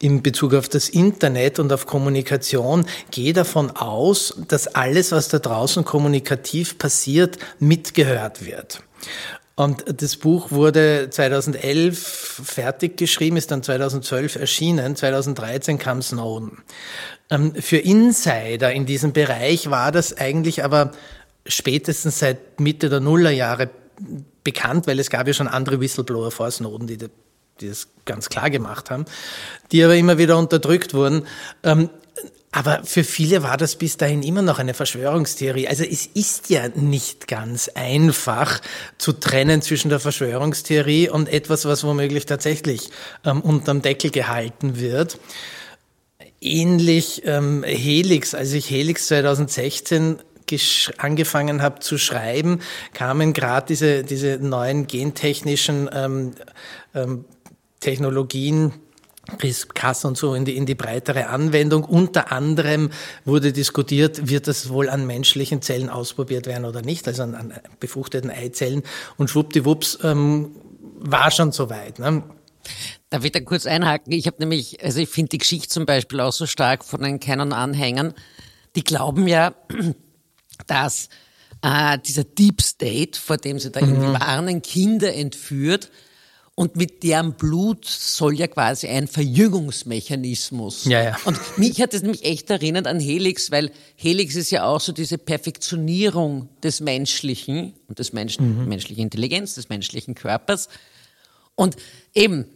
in 0.00 0.22
Bezug 0.22 0.54
auf 0.54 0.68
das 0.68 0.88
Internet 0.88 1.58
und 1.58 1.72
auf 1.72 1.86
Kommunikation, 1.86 2.86
gehe 3.10 3.32
davon 3.32 3.70
aus, 3.72 4.40
dass 4.48 4.68
alles, 4.68 5.10
was 5.12 5.28
da 5.28 5.38
draußen 5.40 5.84
kommunikativ 5.84 6.78
passiert, 6.78 7.38
mitgehört 7.58 8.44
wird. 8.44 8.82
Und 9.56 10.00
das 10.00 10.14
Buch 10.14 10.52
wurde 10.52 11.08
2011 11.10 12.42
fertig 12.44 12.96
geschrieben, 12.96 13.36
ist 13.36 13.50
dann 13.50 13.64
2012 13.64 14.36
erschienen, 14.36 14.94
2013 14.94 15.78
kam 15.78 16.00
Snowden. 16.00 16.58
Ähm, 17.28 17.52
für 17.56 17.78
Insider 17.78 18.72
in 18.72 18.86
diesem 18.86 19.12
Bereich 19.12 19.68
war 19.68 19.90
das 19.90 20.16
eigentlich 20.16 20.62
aber 20.62 20.92
spätestens 21.48 22.18
seit 22.18 22.60
Mitte 22.60 22.88
der 22.88 23.00
Nullerjahre 23.00 23.70
bekannt, 24.44 24.86
weil 24.86 24.98
es 25.00 25.10
gab 25.10 25.26
ja 25.26 25.32
schon 25.34 25.48
andere 25.48 25.80
Whistleblower 25.80 26.30
vor 26.30 26.50
Snowden, 26.50 26.86
die, 26.86 26.98
die 26.98 27.68
das 27.68 27.88
ganz 28.04 28.28
klar 28.28 28.50
gemacht 28.50 28.90
haben, 28.90 29.04
die 29.72 29.82
aber 29.82 29.96
immer 29.96 30.18
wieder 30.18 30.38
unterdrückt 30.38 30.94
wurden. 30.94 31.26
Ähm, 31.62 31.90
aber 32.50 32.82
für 32.84 33.04
viele 33.04 33.42
war 33.42 33.56
das 33.58 33.76
bis 33.76 33.98
dahin 33.98 34.22
immer 34.22 34.40
noch 34.40 34.58
eine 34.58 34.72
Verschwörungstheorie. 34.72 35.68
Also 35.68 35.84
es 35.84 36.06
ist 36.06 36.48
ja 36.48 36.68
nicht 36.68 37.28
ganz 37.28 37.68
einfach 37.68 38.60
zu 38.96 39.12
trennen 39.12 39.60
zwischen 39.60 39.90
der 39.90 40.00
Verschwörungstheorie 40.00 41.10
und 41.10 41.28
etwas, 41.28 41.66
was 41.66 41.84
womöglich 41.84 42.24
tatsächlich 42.24 42.88
ähm, 43.24 43.42
unterm 43.42 43.82
Deckel 43.82 44.10
gehalten 44.10 44.80
wird. 44.80 45.18
Ähnlich 46.40 47.22
ähm, 47.26 47.64
Helix, 47.64 48.34
als 48.34 48.52
ich 48.52 48.70
Helix 48.70 49.08
2016 49.08 50.20
angefangen 50.98 51.62
habe 51.62 51.80
zu 51.80 51.98
schreiben, 51.98 52.60
kamen 52.92 53.32
gerade 53.32 53.66
diese, 53.66 54.04
diese 54.04 54.38
neuen 54.38 54.86
gentechnischen 54.86 55.88
ähm, 55.92 56.32
ähm, 56.94 57.24
Technologien, 57.80 58.72
CRISPR 59.36 59.94
und 60.04 60.16
so 60.16 60.34
in 60.34 60.44
die, 60.44 60.56
in 60.56 60.64
die 60.64 60.74
breitere 60.74 61.26
Anwendung. 61.26 61.84
Unter 61.84 62.32
anderem 62.32 62.90
wurde 63.24 63.52
diskutiert, 63.52 64.28
wird 64.28 64.48
das 64.48 64.70
wohl 64.70 64.88
an 64.88 65.06
menschlichen 65.06 65.60
Zellen 65.60 65.90
ausprobiert 65.90 66.46
werden 66.46 66.64
oder 66.64 66.80
nicht, 66.82 67.06
also 67.06 67.24
an, 67.24 67.34
an 67.34 67.52
befruchteten 67.78 68.30
Eizellen. 68.30 68.82
Und 69.16 69.28
schwuppdiwupps 69.28 69.98
ähm, 70.02 70.52
war 70.98 71.30
schon 71.30 71.52
soweit. 71.52 71.98
Ne? 71.98 72.22
Darf 73.10 73.24
ich 73.24 73.32
da 73.32 73.40
kurz 73.40 73.66
einhaken? 73.66 74.12
Ich 74.12 74.26
habe 74.26 74.38
nämlich, 74.38 74.82
also 74.82 75.00
ich 75.00 75.08
finde 75.08 75.30
die 75.30 75.38
Geschichte 75.38 75.68
zum 75.68 75.86
Beispiel 75.86 76.20
auch 76.20 76.32
so 76.32 76.46
stark 76.46 76.84
von 76.84 77.02
den 77.02 77.20
Canon-Anhängern. 77.20 78.14
Die 78.76 78.84
glauben 78.84 79.26
ja, 79.28 79.54
dass 80.66 81.08
äh, 81.62 81.98
dieser 81.98 82.24
Deep 82.24 82.62
State, 82.62 83.18
vor 83.18 83.36
dem 83.36 83.58
sie 83.58 83.70
da 83.70 83.80
mhm. 83.80 83.94
irgendwie 83.94 84.20
warnen, 84.20 84.62
Kinder 84.62 85.14
entführt 85.14 85.90
und 86.58 86.74
mit 86.74 87.04
deren 87.04 87.34
Blut 87.34 87.84
soll 87.84 88.34
ja 88.36 88.48
quasi 88.48 88.88
ein 88.88 89.06
Verjüngungsmechanismus. 89.06 90.86
Ja, 90.86 91.04
ja. 91.04 91.16
Und 91.24 91.38
mich 91.56 91.80
hat 91.80 91.94
das 91.94 92.02
nämlich 92.02 92.24
echt 92.24 92.50
erinnert 92.50 92.88
an 92.88 92.98
Helix, 92.98 93.52
weil 93.52 93.70
Helix 93.94 94.34
ist 94.34 94.50
ja 94.50 94.64
auch 94.64 94.80
so 94.80 94.90
diese 94.90 95.18
Perfektionierung 95.18 96.48
des 96.64 96.80
Menschlichen 96.80 97.74
und 97.86 98.00
des 98.00 98.12
Menschen, 98.12 98.62
mhm. 98.62 98.68
menschlichen 98.68 99.04
Intelligenz, 99.04 99.54
des 99.54 99.68
menschlichen 99.68 100.16
Körpers. 100.16 100.68
Und 101.54 101.76
eben, 102.12 102.46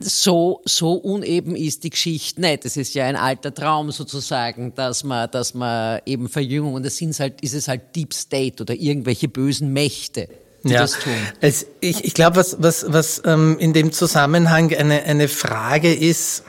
so, 0.00 0.62
so 0.64 0.94
uneben 0.94 1.56
ist 1.56 1.84
die 1.84 1.90
Geschichte 1.90 2.40
nicht. 2.40 2.64
Es 2.64 2.76
ist 2.76 2.94
ja 2.94 3.06
ein 3.06 3.16
alter 3.16 3.54
Traum 3.54 3.90
sozusagen, 3.90 4.74
dass 4.74 5.04
man, 5.04 5.30
dass 5.30 5.54
man 5.54 6.00
eben 6.06 6.28
Verjüngung, 6.28 6.74
und 6.74 6.84
das 6.84 6.96
sind 6.96 7.18
halt, 7.18 7.40
ist 7.40 7.54
es 7.54 7.68
halt 7.68 7.94
Deep 7.96 8.14
State 8.14 8.62
oder 8.62 8.74
irgendwelche 8.74 9.28
bösen 9.28 9.72
Mächte. 9.72 10.28
Die 10.64 10.72
ja, 10.72 10.80
das 10.80 10.98
tun. 10.98 11.12
Es, 11.40 11.66
ich, 11.80 12.04
ich 12.04 12.14
glaube, 12.14 12.36
was, 12.36 12.56
was, 12.60 12.84
was 12.88 13.22
ähm, 13.24 13.56
in 13.58 13.72
dem 13.72 13.92
Zusammenhang 13.92 14.74
eine, 14.74 15.02
eine 15.04 15.28
Frage 15.28 15.94
ist, 15.94 16.44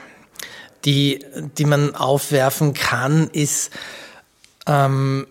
die, 0.86 1.24
die 1.58 1.66
man 1.66 1.96
aufwerfen 1.96 2.74
kann, 2.74 3.30
ist, 3.32 3.72
ähm, 4.68 5.28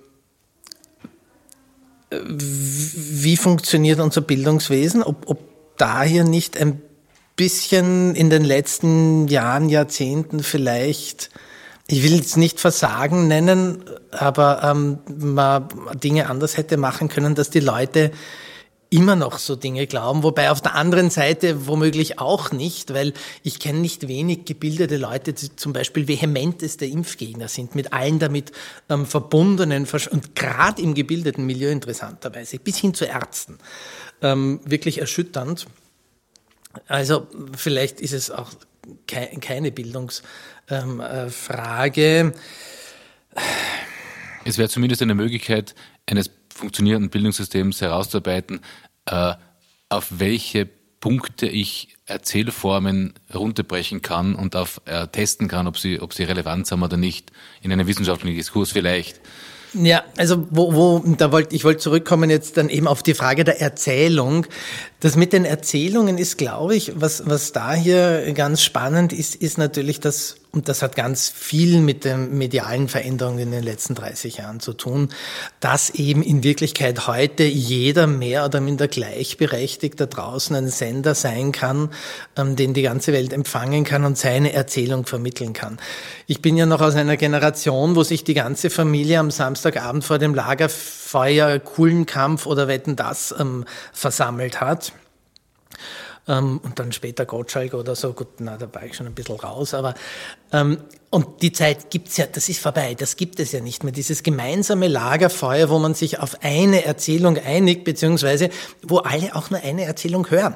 wie 2.10 3.36
funktioniert 3.36 4.00
unser 4.00 4.20
Bildungswesen? 4.20 5.02
Ob, 5.02 5.28
ob 5.28 5.38
da 5.76 6.02
hier 6.02 6.24
nicht 6.24 6.56
ein 6.56 6.80
bisschen 7.40 8.14
in 8.16 8.28
den 8.28 8.44
letzten 8.44 9.26
Jahren, 9.26 9.70
Jahrzehnten 9.70 10.42
vielleicht, 10.42 11.30
ich 11.86 12.02
will 12.02 12.16
jetzt 12.16 12.36
nicht 12.36 12.60
Versagen 12.60 13.28
nennen, 13.28 13.82
aber 14.10 14.62
ähm, 14.62 14.98
man 15.08 15.66
Dinge 15.94 16.28
anders 16.28 16.58
hätte 16.58 16.76
machen 16.76 17.08
können, 17.08 17.34
dass 17.34 17.48
die 17.48 17.60
Leute 17.60 18.10
immer 18.90 19.16
noch 19.16 19.38
so 19.38 19.56
Dinge 19.56 19.86
glauben, 19.86 20.22
wobei 20.22 20.50
auf 20.50 20.60
der 20.60 20.74
anderen 20.74 21.08
Seite 21.08 21.66
womöglich 21.66 22.18
auch 22.18 22.52
nicht, 22.52 22.92
weil 22.92 23.14
ich 23.42 23.58
kenne 23.58 23.78
nicht 23.78 24.06
wenig 24.06 24.44
gebildete 24.44 24.98
Leute, 24.98 25.32
die 25.32 25.56
zum 25.56 25.72
Beispiel 25.72 26.08
vehementeste 26.08 26.84
Impfgegner 26.84 27.48
sind, 27.48 27.74
mit 27.74 27.94
allen 27.94 28.18
damit 28.18 28.52
ähm, 28.90 29.06
verbundenen 29.06 29.86
und 30.10 30.34
gerade 30.34 30.82
im 30.82 30.92
gebildeten 30.92 31.46
Milieu 31.46 31.70
interessanterweise, 31.70 32.58
bis 32.58 32.76
hin 32.76 32.92
zu 32.92 33.06
Ärzten, 33.06 33.56
ähm, 34.20 34.60
wirklich 34.66 35.00
erschütternd. 35.00 35.66
Also 36.86 37.26
vielleicht 37.56 38.00
ist 38.00 38.12
es 38.12 38.30
auch 38.30 38.50
ke 39.06 39.28
keine 39.40 39.72
Bildungsfrage. 39.72 40.22
Ähm, 42.00 42.32
äh, 43.34 43.40
es 44.44 44.58
wäre 44.58 44.68
zumindest 44.68 45.02
eine 45.02 45.14
Möglichkeit 45.14 45.74
eines 46.06 46.30
funktionierenden 46.54 47.10
Bildungssystems 47.10 47.80
herauszuarbeiten, 47.80 48.60
äh, 49.06 49.34
auf 49.88 50.06
welche 50.10 50.68
Punkte 51.00 51.46
ich 51.46 51.96
Erzählformen 52.04 53.14
runterbrechen 53.32 54.02
kann 54.02 54.34
und 54.34 54.54
auf 54.56 54.80
äh, 54.84 55.06
testen 55.08 55.48
kann, 55.48 55.66
ob 55.66 55.78
sie, 55.78 56.00
ob 56.00 56.12
sie 56.12 56.24
Relevanz 56.24 56.70
haben 56.70 56.82
oder 56.82 56.96
nicht, 56.96 57.32
in 57.62 57.72
einem 57.72 57.86
wissenschaftlichen 57.86 58.36
Diskurs 58.36 58.72
vielleicht. 58.72 59.20
Ja, 59.72 60.02
also 60.16 60.46
wo, 60.50 60.74
wo 60.74 60.98
da 61.16 61.30
wollte 61.30 61.54
ich 61.54 61.64
wollte 61.64 61.80
zurückkommen 61.80 62.28
jetzt 62.28 62.56
dann 62.56 62.68
eben 62.68 62.88
auf 62.88 63.02
die 63.02 63.14
Frage 63.14 63.44
der 63.44 63.60
Erzählung. 63.60 64.46
Das 64.98 65.16
mit 65.16 65.32
den 65.32 65.44
Erzählungen 65.44 66.18
ist, 66.18 66.38
glaube 66.38 66.74
ich, 66.74 66.92
was 66.96 67.22
was 67.26 67.52
da 67.52 67.72
hier 67.72 68.32
ganz 68.34 68.62
spannend 68.62 69.12
ist, 69.12 69.36
ist 69.36 69.58
natürlich 69.58 70.00
das 70.00 70.36
und 70.52 70.68
das 70.68 70.82
hat 70.82 70.96
ganz 70.96 71.28
viel 71.28 71.80
mit 71.80 72.04
den 72.04 72.36
medialen 72.36 72.88
Veränderungen 72.88 73.38
in 73.38 73.50
den 73.52 73.62
letzten 73.62 73.94
30 73.94 74.38
Jahren 74.38 74.58
zu 74.58 74.72
tun, 74.72 75.10
dass 75.60 75.90
eben 75.90 76.22
in 76.22 76.42
Wirklichkeit 76.42 77.06
heute 77.06 77.44
jeder 77.44 78.08
mehr 78.08 78.44
oder 78.44 78.60
minder 78.60 78.88
gleichberechtigt 78.88 80.00
da 80.00 80.06
draußen 80.06 80.56
ein 80.56 80.68
Sender 80.68 81.14
sein 81.14 81.52
kann, 81.52 81.90
ähm, 82.36 82.56
den 82.56 82.74
die 82.74 82.82
ganze 82.82 83.12
Welt 83.12 83.32
empfangen 83.32 83.84
kann 83.84 84.04
und 84.04 84.18
seine 84.18 84.52
Erzählung 84.52 85.06
vermitteln 85.06 85.52
kann. 85.52 85.78
Ich 86.26 86.42
bin 86.42 86.56
ja 86.56 86.66
noch 86.66 86.80
aus 86.80 86.96
einer 86.96 87.16
Generation, 87.16 87.94
wo 87.94 88.02
sich 88.02 88.24
die 88.24 88.34
ganze 88.34 88.70
Familie 88.70 89.20
am 89.20 89.30
Samstagabend 89.30 90.04
vor 90.04 90.18
dem 90.18 90.34
Lagerfeuer 90.34 91.60
coolen 91.60 92.06
Kampf 92.06 92.46
oder 92.46 92.66
Wetten 92.66 92.96
das 92.96 93.32
ähm, 93.38 93.64
versammelt 93.92 94.60
hat. 94.60 94.92
Ähm, 96.28 96.60
und 96.62 96.78
dann 96.78 96.92
später 96.92 97.24
Gottschalk 97.24 97.74
oder 97.74 97.94
so. 97.94 98.12
Gut, 98.12 98.40
na, 98.40 98.56
da 98.56 98.72
war 98.72 98.84
ich 98.84 98.94
schon 98.94 99.06
ein 99.06 99.14
bisschen 99.14 99.36
raus, 99.36 99.74
aber 99.74 99.94
ähm, 100.52 100.78
und 101.08 101.42
die 101.42 101.52
Zeit 101.52 101.90
gibt's 101.90 102.16
ja, 102.16 102.26
das 102.26 102.48
ist 102.48 102.60
vorbei, 102.60 102.94
das 102.94 103.16
gibt 103.16 103.40
es 103.40 103.52
ja 103.52 103.60
nicht 103.60 103.82
mehr. 103.82 103.92
Dieses 103.92 104.22
gemeinsame 104.22 104.86
Lagerfeuer, 104.86 105.70
wo 105.70 105.78
man 105.78 105.94
sich 105.94 106.20
auf 106.20 106.42
eine 106.42 106.84
Erzählung 106.84 107.36
einigt, 107.38 107.84
beziehungsweise 107.84 108.50
wo 108.82 108.98
alle 108.98 109.34
auch 109.34 109.50
nur 109.50 109.60
eine 109.60 109.84
Erzählung 109.84 110.30
hören. 110.30 110.54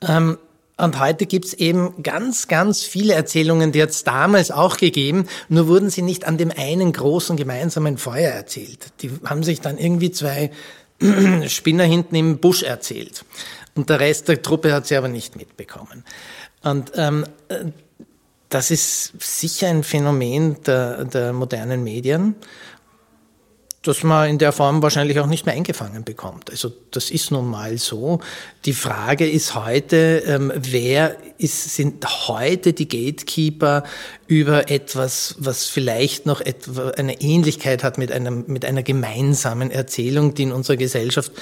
Ähm, 0.00 0.38
und 0.80 0.98
heute 0.98 1.26
gibt's 1.26 1.52
eben 1.52 2.02
ganz, 2.02 2.48
ganz 2.48 2.82
viele 2.82 3.12
Erzählungen, 3.12 3.70
die 3.70 3.82
hat's 3.82 4.02
damals 4.02 4.50
auch 4.50 4.78
gegeben, 4.78 5.26
nur 5.50 5.68
wurden 5.68 5.90
sie 5.90 6.00
nicht 6.00 6.26
an 6.26 6.38
dem 6.38 6.50
einen 6.50 6.92
großen 6.92 7.36
gemeinsamen 7.36 7.98
Feuer 7.98 8.30
erzählt. 8.30 8.86
Die 9.02 9.10
haben 9.24 9.42
sich 9.42 9.60
dann 9.60 9.76
irgendwie 9.76 10.10
zwei 10.10 10.50
Spinner 11.48 11.84
hinten 11.84 12.14
im 12.14 12.38
Busch 12.38 12.62
erzählt. 12.62 13.24
Und 13.74 13.88
der 13.88 14.00
Rest 14.00 14.28
der 14.28 14.42
Truppe 14.42 14.72
hat 14.72 14.86
sie 14.86 14.96
aber 14.96 15.08
nicht 15.08 15.36
mitbekommen. 15.36 16.04
Und 16.62 16.92
ähm, 16.96 17.24
das 18.50 18.70
ist 18.70 19.12
sicher 19.20 19.68
ein 19.68 19.84
Phänomen 19.84 20.62
der, 20.64 21.04
der 21.04 21.32
modernen 21.32 21.84
Medien, 21.84 22.34
das 23.82 24.02
man 24.02 24.28
in 24.28 24.38
der 24.38 24.52
Form 24.52 24.82
wahrscheinlich 24.82 25.20
auch 25.20 25.26
nicht 25.26 25.46
mehr 25.46 25.54
eingefangen 25.54 26.04
bekommt. 26.04 26.50
Also 26.50 26.70
das 26.90 27.10
ist 27.10 27.30
nun 27.30 27.48
mal 27.48 27.78
so. 27.78 28.20
Die 28.66 28.74
Frage 28.74 29.26
ist 29.26 29.54
heute, 29.54 30.22
ähm, 30.26 30.52
wer 30.54 31.16
ist, 31.38 31.76
sind 31.76 32.04
heute 32.28 32.74
die 32.74 32.88
Gatekeeper 32.88 33.84
über 34.26 34.68
etwas, 34.70 35.36
was 35.38 35.66
vielleicht 35.66 36.26
noch 36.26 36.42
etwa 36.42 36.90
eine 36.90 37.22
Ähnlichkeit 37.22 37.82
hat 37.82 37.96
mit, 37.96 38.12
einem, 38.12 38.44
mit 38.48 38.66
einer 38.66 38.82
gemeinsamen 38.82 39.70
Erzählung, 39.70 40.34
die 40.34 40.42
in 40.42 40.52
unserer 40.52 40.76
Gesellschaft 40.76 41.32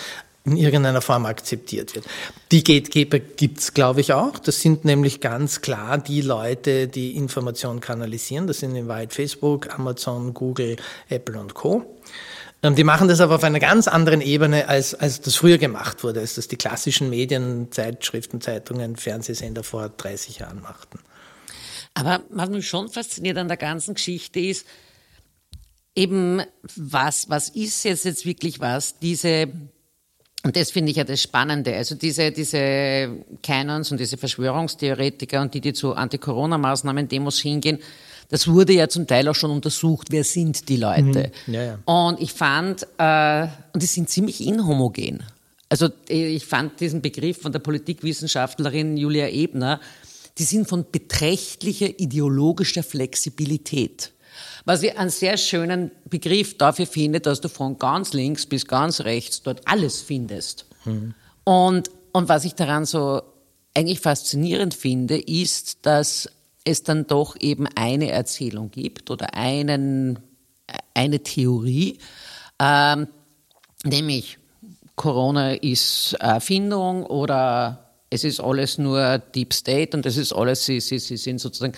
in 0.51 0.57
irgendeiner 0.57 1.01
Form 1.01 1.27
akzeptiert 1.27 1.95
wird. 1.95 2.05
Die 2.53 2.65
Gatekeeper 2.65 3.19
gibt's, 3.19 3.75
glaube 3.75 4.01
ich, 4.01 4.13
auch. 4.13 4.39
Das 4.39 4.61
sind 4.61 4.85
nämlich 4.85 5.21
ganz 5.21 5.61
klar 5.61 5.99
die 5.99 6.21
Leute, 6.21 6.89
die 6.89 7.17
Informationen 7.17 7.81
kanalisieren. 7.81 8.47
Das 8.47 8.59
sind 8.59 8.75
in 8.75 8.89
Wahrheit 8.89 9.13
Facebook, 9.13 9.73
Amazon, 9.79 10.35
Google, 10.35 10.77
Apple 11.09 11.39
und 11.39 11.55
Co. 11.55 11.99
Ähm, 12.63 12.75
die 12.75 12.85
machen 12.85 13.09
das 13.09 13.21
aber 13.21 13.37
auf 13.37 13.45
einer 13.45 13.61
ganz 13.61 13.89
anderen 13.89 14.21
Ebene, 14.21 14.69
als, 14.69 14.95
als 14.95 15.21
das 15.21 15.37
früher 15.37 15.59
gemacht 15.59 16.03
wurde, 16.03 16.21
als 16.21 16.35
das 16.35 16.49
die 16.49 16.57
klassischen 16.57 17.11
Medien, 17.11 17.71
Zeitschriften, 17.71 18.41
Zeitungen, 18.41 18.97
Fernsehsender 18.97 19.63
vor 19.63 19.89
30 19.89 20.39
Jahren 20.39 20.61
machten. 20.61 20.99
Aber 21.95 22.23
was 22.31 22.51
mich 22.51 22.69
schon 22.69 22.89
fasziniert 22.89 23.39
an 23.39 23.49
der 23.49 23.57
ganzen 23.57 23.95
Geschichte 23.95 24.41
ist, 24.41 24.67
eben 25.95 26.43
was, 26.77 27.29
was 27.29 27.49
ist 27.49 27.85
jetzt, 27.85 28.05
jetzt 28.05 28.25
wirklich 28.25 28.61
was, 28.61 28.99
diese 29.01 29.49
und 30.45 30.57
das 30.57 30.71
finde 30.71 30.91
ich 30.91 30.97
ja 30.97 31.05
das 31.05 31.21
Spannende. 31.21 31.75
Also 31.75 31.95
diese, 31.95 32.31
diese 32.31 33.11
Canons 33.43 33.91
und 33.91 33.99
diese 33.99 34.17
Verschwörungstheoretiker 34.17 35.43
und 35.43 35.53
die, 35.53 35.61
die 35.61 35.73
zu 35.73 35.95
Anti-Corona-Maßnahmen-Demos 35.95 37.41
hingehen, 37.41 37.79
das 38.29 38.47
wurde 38.47 38.73
ja 38.73 38.89
zum 38.89 39.07
Teil 39.07 39.27
auch 39.29 39.35
schon 39.35 39.51
untersucht, 39.51 40.09
wer 40.11 40.23
sind 40.23 40.69
die 40.69 40.77
Leute. 40.77 41.33
Mhm. 41.47 41.55
Ja, 41.55 41.63
ja. 41.63 41.79
Und 41.87 42.21
ich 42.21 42.33
fand, 42.33 42.87
äh, 42.99 43.47
und 43.73 43.83
die 43.83 43.87
sind 43.87 44.11
ziemlich 44.11 44.41
inhomogen. 44.47 45.23
Also 45.71 45.89
ich 46.09 46.47
fand 46.47 46.81
diesen 46.81 47.03
Begriff 47.03 47.43
von 47.43 47.53
der 47.53 47.59
Politikwissenschaftlerin 47.59 48.97
Julia 48.97 49.29
Ebner, 49.29 49.81
die 50.39 50.45
sind 50.45 50.69
von 50.69 50.87
beträchtlicher 50.91 51.99
ideologischer 51.99 52.83
Flexibilität. 52.83 54.13
Was 54.69 54.83
ich 54.83 54.99
einen 54.99 55.09
sehr 55.09 55.39
schönen 55.39 55.93
Begriff 56.11 56.59
dafür 56.59 56.87
finde, 56.87 57.21
dass 57.21 57.41
du 57.41 57.49
von 57.49 57.79
ganz 57.79 58.13
links 58.13 58.45
bis 58.45 58.67
ganz 58.67 59.01
rechts 59.01 59.43
dort 59.43 59.63
alles 59.67 60.03
findest. 60.03 60.67
Mhm. 60.85 61.15
Und, 61.45 61.91
und 62.13 62.29
was 62.29 62.45
ich 62.45 62.53
daran 62.55 62.85
so 62.85 63.23
eigentlich 63.73 64.01
faszinierend 64.01 64.75
finde, 64.75 65.17
ist, 65.17 65.87
dass 65.87 66.29
es 66.65 66.83
dann 66.83 67.07
doch 67.07 67.35
eben 67.41 67.67
eine 67.77 68.11
Erzählung 68.11 68.71
gibt 68.71 69.11
oder 69.11 69.33
einen, 69.33 70.19
eine 70.93 71.23
Theorie, 71.23 71.97
ähm, 72.59 73.09
nämlich 73.85 74.37
Corona 74.97 75.55
ist 75.55 76.13
Erfindung 76.21 77.07
oder 77.07 77.89
es 78.11 78.23
ist 78.23 78.39
alles 78.39 78.77
nur 78.77 79.17
Deep 79.17 79.55
State 79.55 79.97
und 79.97 80.05
es 80.05 80.19
ist 80.19 80.35
alles, 80.35 80.67
sie, 80.67 80.81
sie, 80.81 80.99
sie 80.99 81.17
sind 81.17 81.39
sozusagen, 81.39 81.73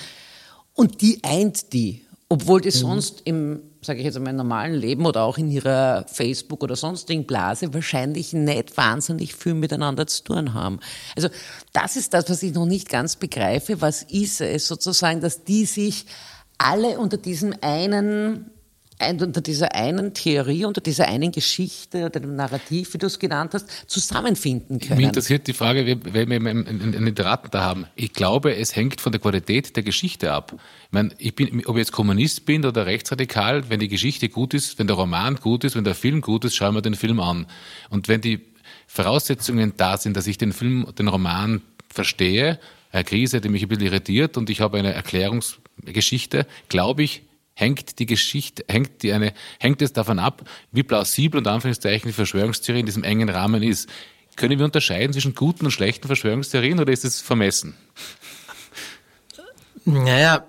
und 0.75 1.01
die 1.03 1.21
eint 1.23 1.73
die. 1.73 2.05
Obwohl 2.33 2.61
die 2.61 2.69
mhm. 2.69 2.73
sonst 2.73 3.23
im, 3.25 3.61
sage 3.83 3.99
ich 3.99 4.05
jetzt 4.05 4.17
einmal, 4.17 4.33
normalen 4.33 4.75
Leben 4.75 5.05
oder 5.05 5.25
auch 5.25 5.37
in 5.37 5.51
ihrer 5.51 6.07
Facebook- 6.07 6.63
oder 6.63 6.77
sonstigen 6.77 7.27
Blase 7.27 7.75
wahrscheinlich 7.75 8.33
nicht 8.33 8.77
wahnsinnig 8.77 9.35
viel 9.35 9.55
miteinander 9.55 10.07
zu 10.07 10.23
tun 10.23 10.55
haben. 10.55 10.79
Also 11.17 11.29
das 11.73 11.97
ist 11.97 12.15
das, 12.15 12.31
was 12.31 12.45
ich 12.45 12.55
noch 12.55 12.67
nicht 12.67 12.89
ganz 12.89 13.17
begreife. 13.17 13.81
Was 13.81 14.05
ist 14.05 14.41
es 14.41 14.69
sozusagen, 14.69 15.21
dass 15.21 15.43
die 15.43 15.65
sich 15.65 16.07
alle 16.57 17.01
unter 17.01 17.17
diesem 17.17 17.53
einen 17.63 18.53
unter 19.01 19.41
dieser 19.41 19.75
einen 19.75 20.15
Theorie, 20.15 20.65
unter 20.65 20.81
dieser 20.81 21.09
einen 21.09 21.33
Geschichte 21.33 22.07
oder 22.07 22.21
dem 22.21 22.37
Narrativ, 22.37 22.95
wie 22.95 22.99
du 22.99 23.07
es 23.07 23.19
genannt 23.19 23.55
hast, 23.55 23.67
zusammenfinden 23.89 24.79
können. 24.79 24.97
Mich 24.97 25.07
interessiert 25.07 25.47
die 25.47 25.53
Frage, 25.53 25.99
wenn 26.05 26.29
wir 26.29 26.37
einen 26.37 27.05
Literaten 27.05 27.51
da 27.51 27.63
haben. 27.63 27.87
Ich 27.97 28.13
glaube, 28.13 28.57
es 28.57 28.77
hängt 28.77 29.01
von 29.01 29.13
der 29.13 29.21
Qualität 29.21 29.75
der 29.77 29.83
Geschichte 29.83 30.33
ab. 30.33 30.53
Ich 30.55 30.93
meine, 30.93 31.11
ich 31.19 31.35
bin, 31.35 31.65
ob 31.67 31.77
ich 31.77 31.81
jetzt 31.81 31.93
Kommunist 31.93 32.45
bin 32.45 32.65
oder 32.65 32.87
rechtsradikal, 32.87 33.71
wenn 33.71 33.81
die 33.81 33.89
Geschichte 33.89 34.29
gut 34.29 34.55
ist, 34.55 34.79
wenn 34.79 34.87
der 34.87 34.97
Roman 34.97 35.37
gut 35.37 35.65
ist, 35.65 35.77
wenn 35.77 35.85
der 35.85 35.95
Film 35.95 36.21
gut 36.21 36.45
ist, 36.45 36.55
schauen 36.55 36.75
wir 36.75 36.83
den 36.83 36.95
Film 36.95 37.21
an. 37.21 37.47
Und 37.89 38.09
wenn 38.09 38.21
die 38.21 38.41
Voraussetzungen 38.87 39.75
da 39.77 39.97
sind, 39.97 40.17
dass 40.17 40.27
ich 40.27 40.37
den 40.37 40.53
Film, 40.53 40.87
den 40.99 41.09
Roman 41.09 41.63
verstehe, 41.89 42.59
eine 42.93 43.05
Krise, 43.05 43.41
die 43.41 43.49
mich 43.49 43.63
ein 43.63 43.69
bisschen 43.69 43.87
irritiert 43.87 44.37
und 44.37 44.51
ich 44.51 44.61
habe 44.61 44.79
eine 44.79 44.93
Erklärungsgeschichte, 44.93 46.47
glaube 46.69 47.03
ich, 47.03 47.23
hängt 47.61 47.99
die 47.99 48.07
Geschichte, 48.07 48.65
hängt 48.69 49.03
die 49.03 49.13
eine, 49.13 49.33
hängt 49.59 49.83
es 49.83 49.93
davon 49.93 50.19
ab, 50.19 50.49
wie 50.73 50.83
plausibel 50.83 51.39
und 51.39 51.47
Anführungszeichen 51.47 52.09
die 52.09 52.15
Verschwörungstheorie 52.15 52.81
in 52.81 52.87
diesem 52.87 53.05
engen 53.05 53.29
Rahmen 53.29 53.63
ist. 53.63 53.89
Können 54.37 54.59
wir 54.59 54.65
unterscheiden 54.65 55.13
zwischen 55.13 55.35
guten 55.35 55.67
und 55.67 55.71
schlechten 55.71 56.07
Verschwörungstheorien 56.07 56.81
oder 56.81 56.93
ist 56.93 57.05
es 57.05 57.21
vermessen? 57.21 57.75
Naja, 59.85 60.45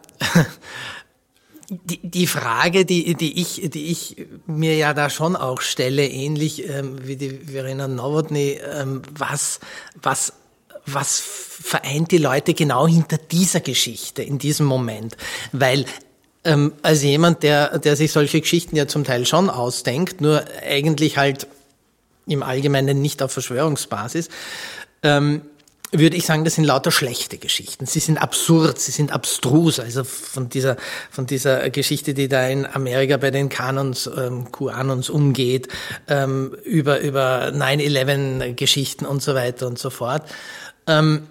die, 1.69 1.99
die 2.01 2.27
Frage, 2.27 2.85
die, 2.85 3.15
die, 3.15 3.39
ich, 3.41 3.69
die 3.69 3.87
ich 3.87 4.27
mir 4.45 4.75
ja 4.75 4.93
da 4.93 5.09
schon 5.09 5.35
auch 5.35 5.61
stelle, 5.61 6.07
ähnlich 6.07 6.67
ähm, 6.69 7.07
wie 7.07 7.15
die 7.15 7.29
Verena 7.29 7.87
Nowotny, 7.87 8.59
ähm, 8.73 9.01
was, 9.17 9.59
was, 10.01 10.33
was 10.85 11.19
vereint 11.19 12.11
die 12.11 12.17
Leute 12.17 12.53
genau 12.53 12.87
hinter 12.87 13.17
dieser 13.17 13.61
Geschichte, 13.61 14.21
in 14.21 14.37
diesem 14.37 14.65
Moment? 14.65 15.15
Weil 15.53 15.85
ähm, 16.43 16.73
als 16.81 17.03
jemand, 17.03 17.43
der, 17.43 17.79
der 17.79 17.95
sich 17.95 18.11
solche 18.11 18.41
Geschichten 18.41 18.75
ja 18.75 18.87
zum 18.87 19.03
Teil 19.03 19.25
schon 19.25 19.49
ausdenkt, 19.49 20.21
nur 20.21 20.43
eigentlich 20.67 21.17
halt 21.17 21.47
im 22.25 22.43
Allgemeinen 22.43 23.01
nicht 23.01 23.21
auf 23.21 23.31
Verschwörungsbasis, 23.31 24.29
ähm, 25.03 25.41
würde 25.91 26.15
ich 26.15 26.25
sagen, 26.25 26.45
das 26.45 26.55
sind 26.55 26.63
lauter 26.63 26.89
schlechte 26.89 27.37
Geschichten. 27.37 27.85
Sie 27.85 27.99
sind 27.99 28.17
absurd, 28.17 28.79
sie 28.79 28.91
sind 28.91 29.11
abstrus. 29.11 29.79
Also 29.79 30.05
von 30.05 30.47
dieser, 30.47 30.77
von 31.09 31.25
dieser 31.25 31.69
Geschichte, 31.69 32.13
die 32.13 32.29
da 32.29 32.47
in 32.47 32.65
Amerika 32.65 33.17
bei 33.17 33.29
den 33.29 33.49
Kanons, 33.49 34.09
ähm, 34.15 34.51
QAnons 34.53 35.09
umgeht, 35.09 35.67
ähm, 36.07 36.55
über, 36.63 37.01
über 37.01 37.51
9-11 37.53 38.53
Geschichten 38.53 39.05
und 39.05 39.21
so 39.21 39.35
weiter 39.35 39.67
und 39.67 39.79
so 39.79 39.89
fort. 39.89 40.23
Ähm, 40.87 41.27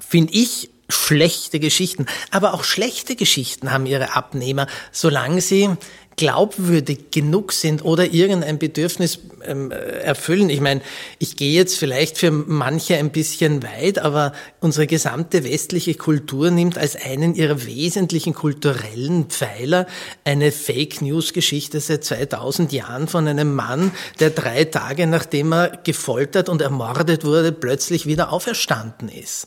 Finde 0.00 0.32
ich 0.32 0.70
schlechte 0.88 1.60
Geschichten. 1.60 2.06
Aber 2.30 2.54
auch 2.54 2.64
schlechte 2.64 3.16
Geschichten 3.16 3.72
haben 3.72 3.86
ihre 3.86 4.14
Abnehmer, 4.14 4.66
solange 4.92 5.40
sie 5.40 5.70
glaubwürdig 6.16 7.10
genug 7.10 7.52
sind 7.52 7.84
oder 7.84 8.12
irgendein 8.12 8.58
Bedürfnis 8.58 9.18
ähm, 9.44 9.70
erfüllen. 9.70 10.48
Ich 10.48 10.60
meine, 10.60 10.80
ich 11.18 11.36
gehe 11.36 11.52
jetzt 11.52 11.76
vielleicht 11.76 12.18
für 12.18 12.30
manche 12.30 12.96
ein 12.96 13.10
bisschen 13.10 13.62
weit, 13.62 13.98
aber 13.98 14.32
unsere 14.60 14.86
gesamte 14.86 15.44
westliche 15.44 15.94
Kultur 15.94 16.50
nimmt 16.50 16.78
als 16.78 16.96
einen 16.96 17.34
ihrer 17.34 17.66
wesentlichen 17.66 18.34
kulturellen 18.34 19.26
Pfeiler 19.26 19.86
eine 20.24 20.52
Fake 20.52 21.02
News 21.02 21.32
Geschichte 21.32 21.80
seit 21.80 22.04
2000 22.04 22.72
Jahren 22.72 23.08
von 23.08 23.26
einem 23.26 23.54
Mann, 23.54 23.90
der 24.20 24.30
drei 24.30 24.64
Tage 24.64 25.06
nachdem 25.06 25.52
er 25.52 25.80
gefoltert 25.82 26.48
und 26.48 26.62
ermordet 26.62 27.24
wurde, 27.24 27.50
plötzlich 27.50 28.06
wieder 28.06 28.32
auferstanden 28.32 29.08
ist. 29.08 29.46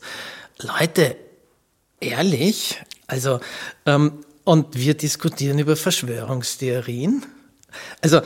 Leute, 0.60 1.16
ehrlich, 2.00 2.80
also 3.06 3.40
ähm, 3.86 4.24
und 4.44 4.76
wir 4.76 4.94
diskutieren 4.94 5.58
über 5.58 5.76
Verschwörungstheorien. 5.76 7.26
Also 8.00 8.22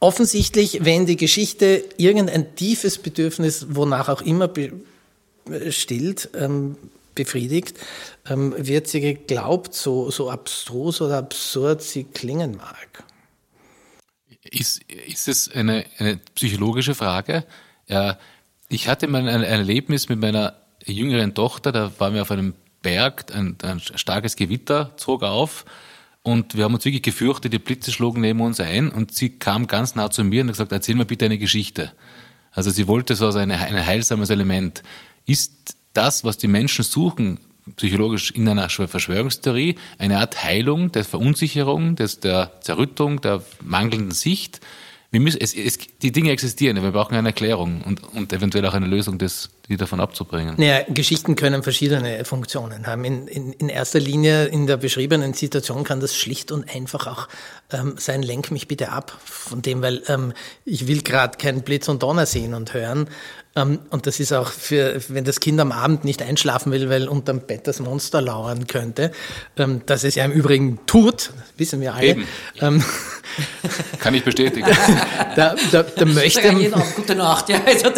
offensichtlich, 0.00 0.84
wenn 0.84 1.04
die 1.04 1.16
Geschichte 1.16 1.84
irgendein 1.98 2.56
tiefes 2.56 2.96
Bedürfnis, 2.96 3.66
wonach 3.68 4.08
auch 4.08 4.22
immer 4.22 4.50
stillt, 5.68 6.30
ähm, 6.34 6.76
befriedigt, 7.14 7.74
ähm, 8.28 8.54
wird 8.56 8.88
sie 8.88 9.00
geglaubt, 9.00 9.74
so, 9.74 10.10
so 10.10 10.30
abstrus 10.30 11.02
oder 11.02 11.18
absurd 11.18 11.82
sie 11.82 12.04
klingen 12.04 12.56
mag. 12.56 13.04
Ist, 14.42 14.82
ist 15.06 15.28
es 15.28 15.50
eine, 15.50 15.84
eine 15.98 16.18
psychologische 16.34 16.94
Frage? 16.94 17.44
Ja, 17.88 18.18
ich 18.70 18.88
hatte 18.88 19.06
mal 19.06 19.20
ein, 19.20 19.28
ein 19.28 19.42
Erlebnis 19.42 20.08
mit 20.08 20.18
meiner 20.18 20.56
jüngeren 20.86 21.34
Tochter, 21.34 21.72
da 21.72 21.92
waren 21.98 22.14
wir 22.14 22.22
auf 22.22 22.30
einem 22.30 22.54
Berg, 22.82 23.34
ein, 23.34 23.56
ein 23.62 23.80
starkes 23.80 24.36
Gewitter 24.36 24.92
zog 24.96 25.22
auf 25.22 25.64
und 26.22 26.56
wir 26.56 26.64
haben 26.64 26.74
uns 26.74 26.84
wirklich 26.84 27.02
gefürchtet, 27.02 27.52
die 27.52 27.58
Blitze 27.58 27.92
schlugen 27.92 28.20
neben 28.20 28.40
uns 28.40 28.60
ein 28.60 28.90
und 28.90 29.14
sie 29.14 29.30
kam 29.30 29.66
ganz 29.66 29.94
nah 29.94 30.10
zu 30.10 30.22
mir 30.22 30.42
und 30.42 30.48
hat 30.48 30.54
gesagt, 30.54 30.72
erzähl 30.72 30.94
mir 30.94 31.06
bitte 31.06 31.24
eine 31.24 31.38
Geschichte. 31.38 31.92
Also 32.52 32.70
sie 32.70 32.88
wollte 32.88 33.14
so 33.14 33.28
ein, 33.28 33.58
heilsames 33.58 34.30
Element. 34.30 34.82
Ist 35.24 35.76
das, 35.92 36.24
was 36.24 36.36
die 36.36 36.48
Menschen 36.48 36.84
suchen, 36.84 37.38
psychologisch 37.76 38.32
in 38.32 38.48
einer 38.48 38.68
Verschwörungstheorie, 38.68 39.76
eine 39.98 40.18
Art 40.18 40.42
Heilung 40.42 40.92
der 40.92 41.04
Verunsicherung, 41.04 41.96
des, 41.96 42.20
der 42.20 42.60
Zerrüttung, 42.60 43.20
der 43.20 43.42
mangelnden 43.62 44.10
Sicht? 44.10 44.60
Wir 45.12 45.20
müssen, 45.20 45.40
es, 45.40 45.54
es, 45.54 45.76
die 46.02 46.12
Dinge 46.12 46.30
existieren, 46.30 46.80
wir 46.80 46.92
brauchen 46.92 47.16
eine 47.16 47.30
Erklärung 47.30 47.82
und, 47.82 48.02
und 48.14 48.32
eventuell 48.32 48.64
auch 48.66 48.74
eine 48.74 48.86
Lösung, 48.86 49.18
das, 49.18 49.50
die 49.68 49.76
davon 49.76 49.98
abzubringen. 49.98 50.54
Naja, 50.56 50.84
Geschichten 50.88 51.34
können 51.34 51.64
verschiedene 51.64 52.24
Funktionen 52.24 52.86
haben. 52.86 53.04
In, 53.04 53.26
in, 53.26 53.52
in 53.54 53.68
erster 53.68 53.98
Linie 53.98 54.46
in 54.46 54.68
der 54.68 54.76
beschriebenen 54.76 55.34
Situation 55.34 55.82
kann 55.82 55.98
das 55.98 56.16
schlicht 56.16 56.52
und 56.52 56.72
einfach 56.72 57.08
auch 57.08 57.28
ähm, 57.72 57.94
sein, 57.98 58.22
lenk 58.22 58.52
mich 58.52 58.68
bitte 58.68 58.90
ab 58.90 59.18
von 59.24 59.62
dem, 59.62 59.82
weil 59.82 60.02
ähm, 60.06 60.32
ich 60.64 60.86
will 60.86 61.02
gerade 61.02 61.38
keinen 61.38 61.62
Blitz 61.62 61.88
und 61.88 62.04
Donner 62.04 62.26
sehen 62.26 62.54
und 62.54 62.72
hören. 62.72 63.08
Ähm, 63.56 63.80
und 63.90 64.06
das 64.06 64.20
ist 64.20 64.32
auch 64.32 64.48
für, 64.48 65.00
wenn 65.08 65.24
das 65.24 65.40
Kind 65.40 65.58
am 65.60 65.72
Abend 65.72 66.04
nicht 66.04 66.22
einschlafen 66.22 66.70
will, 66.70 66.88
weil 66.88 67.08
unterm 67.08 67.40
Bett 67.40 67.66
das 67.66 67.80
Monster 67.80 68.22
lauern 68.22 68.68
könnte, 68.68 69.10
ähm, 69.56 69.82
dass 69.86 70.04
es 70.04 70.14
ja 70.14 70.24
im 70.24 70.30
Übrigen 70.30 70.78
tut, 70.86 71.32
wissen 71.56 71.80
wir 71.80 71.94
alle. 71.94 72.06
Eben. 72.06 72.26
Ähm, 72.60 72.84
Kann 73.98 74.14
ich 74.14 74.22
bestätigen. 74.22 74.68
da, 75.36 75.56
da, 75.72 75.82
da 75.82 76.04
möchte 76.04 76.52
man, 76.52 76.82
gute 76.94 77.16
Nacht, 77.16 77.48
ja. 77.48 77.60
Also 77.64 77.90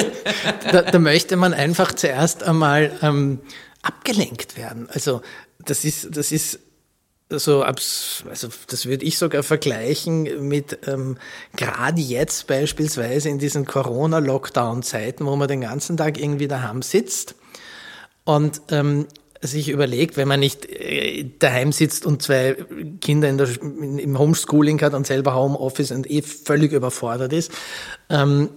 da, 0.70 0.82
da, 0.82 0.98
möchte 0.98 1.36
man 1.36 1.52
einfach 1.52 1.92
zuerst 1.92 2.42
einmal 2.42 2.90
ähm, 3.02 3.40
abgelenkt 3.82 4.56
werden. 4.56 4.88
Also 4.90 5.20
das 5.58 5.84
ist, 5.84 6.16
das 6.16 6.32
ist 6.32 6.60
so, 7.38 7.62
also 7.62 8.48
das 8.68 8.86
würde 8.86 9.04
ich 9.04 9.18
sogar 9.18 9.42
vergleichen 9.42 10.48
mit 10.48 10.78
ähm, 10.86 11.18
gerade 11.56 12.00
jetzt 12.00 12.46
beispielsweise 12.46 13.28
in 13.28 13.38
diesen 13.38 13.66
Corona-Lockdown-Zeiten, 13.66 15.26
wo 15.26 15.36
man 15.36 15.48
den 15.48 15.62
ganzen 15.62 15.96
Tag 15.96 16.18
irgendwie 16.18 16.48
daheim 16.48 16.82
sitzt 16.82 17.34
und 18.24 18.62
ähm, 18.70 19.06
sich 19.42 19.68
überlegt, 19.68 20.16
wenn 20.16 20.28
man 20.28 20.40
nicht 20.40 20.66
äh, 20.66 21.24
daheim 21.38 21.72
sitzt 21.72 22.06
und 22.06 22.22
zwei 22.22 22.56
Kinder 23.00 23.28
in 23.28 23.38
der, 23.38 23.48
im 23.60 24.18
Homeschooling 24.18 24.80
hat 24.80 24.94
und 24.94 25.06
selber 25.06 25.34
Homeoffice 25.34 25.90
und 25.90 26.08
eh 26.10 26.22
völlig 26.22 26.72
überfordert 26.72 27.32
ist, 27.32 27.50
ähm, 28.08 28.50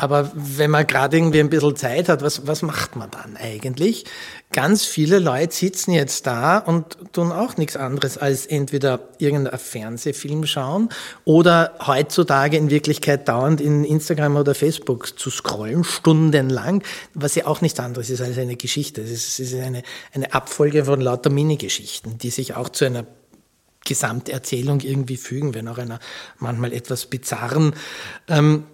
aber 0.00 0.30
wenn 0.34 0.70
man 0.70 0.86
gerade 0.86 1.16
irgendwie 1.16 1.40
ein 1.40 1.50
bisschen 1.50 1.74
Zeit 1.74 2.08
hat, 2.08 2.22
was, 2.22 2.46
was 2.46 2.62
macht 2.62 2.94
man 2.94 3.10
dann 3.10 3.36
eigentlich? 3.36 4.04
Ganz 4.52 4.84
viele 4.84 5.18
Leute 5.18 5.52
sitzen 5.54 5.90
jetzt 5.90 6.24
da 6.28 6.58
und 6.58 6.96
tun 7.12 7.32
auch 7.32 7.56
nichts 7.56 7.76
anderes 7.76 8.16
als 8.16 8.46
entweder 8.46 9.08
irgendein 9.18 9.58
Fernsehfilm 9.58 10.46
schauen 10.46 10.88
oder 11.24 11.74
heutzutage 11.84 12.56
in 12.56 12.70
Wirklichkeit 12.70 13.26
dauernd 13.28 13.60
in 13.60 13.84
Instagram 13.84 14.36
oder 14.36 14.54
Facebook 14.54 15.18
zu 15.18 15.30
scrollen, 15.30 15.82
stundenlang, 15.82 16.84
was 17.14 17.34
ja 17.34 17.46
auch 17.46 17.60
nichts 17.60 17.80
anderes 17.80 18.08
ist 18.08 18.20
als 18.20 18.38
eine 18.38 18.54
Geschichte. 18.56 19.02
Es 19.02 19.10
ist, 19.10 19.40
es 19.40 19.52
ist 19.52 19.60
eine, 19.60 19.82
eine 20.14 20.32
Abfolge 20.32 20.84
von 20.84 21.00
lauter 21.00 21.30
Minigeschichten, 21.30 22.18
die 22.18 22.30
sich 22.30 22.54
auch 22.54 22.68
zu 22.68 22.84
einer 22.84 23.04
Gesamterzählung 23.84 24.80
irgendwie 24.80 25.16
fügen, 25.16 25.54
wenn 25.54 25.66
auch 25.66 25.78
einer 25.78 25.98
manchmal 26.38 26.72
etwas 26.72 27.06
bizarren. 27.06 27.74
Ähm, 28.28 28.64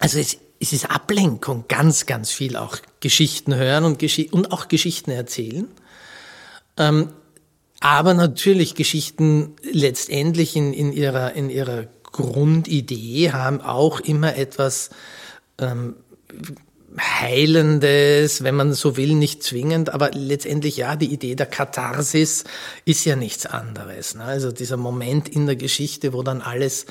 also 0.00 0.18
es 0.18 0.38
es 0.60 0.72
ist 0.72 0.90
Ablenkung, 0.90 1.64
ganz, 1.68 2.06
ganz 2.06 2.30
viel 2.30 2.56
auch 2.56 2.78
Geschichten 3.00 3.54
hören 3.54 3.84
und, 3.84 3.98
Gesch 3.98 4.26
und 4.30 4.52
auch 4.52 4.68
Geschichten 4.68 5.10
erzählen. 5.10 5.68
Ähm, 6.76 7.08
aber 7.80 8.14
natürlich 8.14 8.74
Geschichten 8.74 9.56
letztendlich 9.62 10.56
in, 10.56 10.72
in, 10.72 10.92
ihrer, 10.92 11.34
in 11.34 11.50
ihrer 11.50 11.86
Grundidee 12.04 13.32
haben 13.32 13.60
auch 13.60 14.00
immer 14.00 14.36
etwas 14.36 14.90
ähm, 15.58 15.96
Heilendes, 16.98 18.44
wenn 18.44 18.54
man 18.54 18.72
so 18.72 18.96
will, 18.96 19.14
nicht 19.14 19.42
zwingend, 19.42 19.92
aber 19.92 20.12
letztendlich 20.12 20.76
ja, 20.76 20.94
die 20.94 21.12
Idee 21.12 21.34
der 21.34 21.46
Katharsis 21.46 22.44
ist 22.84 23.04
ja 23.04 23.16
nichts 23.16 23.46
anderes. 23.46 24.14
Ne? 24.14 24.24
Also 24.24 24.52
dieser 24.52 24.76
Moment 24.76 25.28
in 25.28 25.46
der 25.46 25.56
Geschichte, 25.56 26.12
wo 26.12 26.22
dann 26.22 26.40
alles 26.40 26.86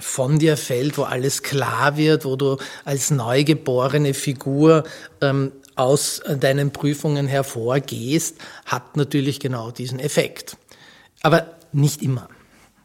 von 0.00 0.38
dir 0.38 0.56
fällt, 0.56 0.98
wo 0.98 1.02
alles 1.02 1.42
klar 1.42 1.96
wird, 1.96 2.24
wo 2.24 2.36
du 2.36 2.56
als 2.84 3.10
neugeborene 3.10 4.14
Figur 4.14 4.84
ähm, 5.20 5.52
aus 5.74 6.22
deinen 6.40 6.72
Prüfungen 6.72 7.26
hervorgehst, 7.26 8.36
hat 8.66 8.96
natürlich 8.96 9.38
genau 9.40 9.70
diesen 9.70 10.00
Effekt. 10.00 10.56
Aber 11.22 11.46
nicht 11.72 12.02
immer. 12.02 12.28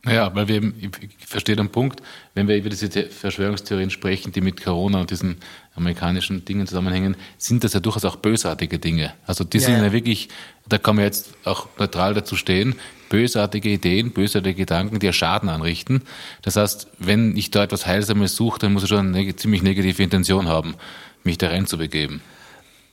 Ja, 0.06 0.36
weil 0.36 0.48
wir, 0.50 0.62
ich 0.62 1.26
verstehe 1.26 1.56
den 1.56 1.70
Punkt, 1.70 2.02
wenn 2.36 2.48
wir 2.48 2.58
über 2.58 2.70
diese 2.70 2.90
Verschwörungstheorien 2.90 3.90
sprechen, 3.90 4.34
die 4.34 4.42
mit 4.42 4.62
Corona 4.62 5.00
und 5.00 5.12
diesen 5.12 5.38
amerikanischen 5.76 6.46
Dingen 6.46 6.68
zusammenhängen, 6.68 7.16
sind 7.38 7.64
das 7.64 7.74
ja 7.74 7.80
durchaus 7.80 8.06
auch 8.06 8.16
bösartige 8.18 8.80
Dinge. 8.80 9.14
Also 9.26 9.44
die 9.44 9.58
ja, 9.58 9.66
sind 9.66 9.84
ja 9.84 9.92
wirklich, 9.92 10.30
da 10.68 10.78
kann 10.78 10.96
man 10.96 11.06
jetzt 11.06 11.34
auch 11.46 11.68
neutral 11.80 12.14
dazu 12.14 12.36
stehen, 12.36 12.76
bösartige 13.10 13.70
Ideen, 13.70 14.12
bösartige 14.12 14.56
Gedanken, 14.56 15.00
die 15.00 15.06
ja 15.06 15.14
Schaden 15.14 15.50
anrichten. 15.50 16.04
Das 16.42 16.56
heißt, 16.56 16.88
wenn 17.00 17.36
ich 17.36 17.52
da 17.52 17.64
etwas 17.64 17.86
Heilsames 17.86 18.36
suche, 18.36 18.60
dann 18.60 18.74
muss 18.74 18.84
ich 18.84 18.90
schon 18.90 19.16
eine 19.16 19.36
ziemlich 19.36 19.64
negative 19.64 20.02
Intention 20.02 20.48
haben, 20.48 20.76
mich 21.24 21.38
da 21.38 21.48
reinzubegeben. 21.48 22.22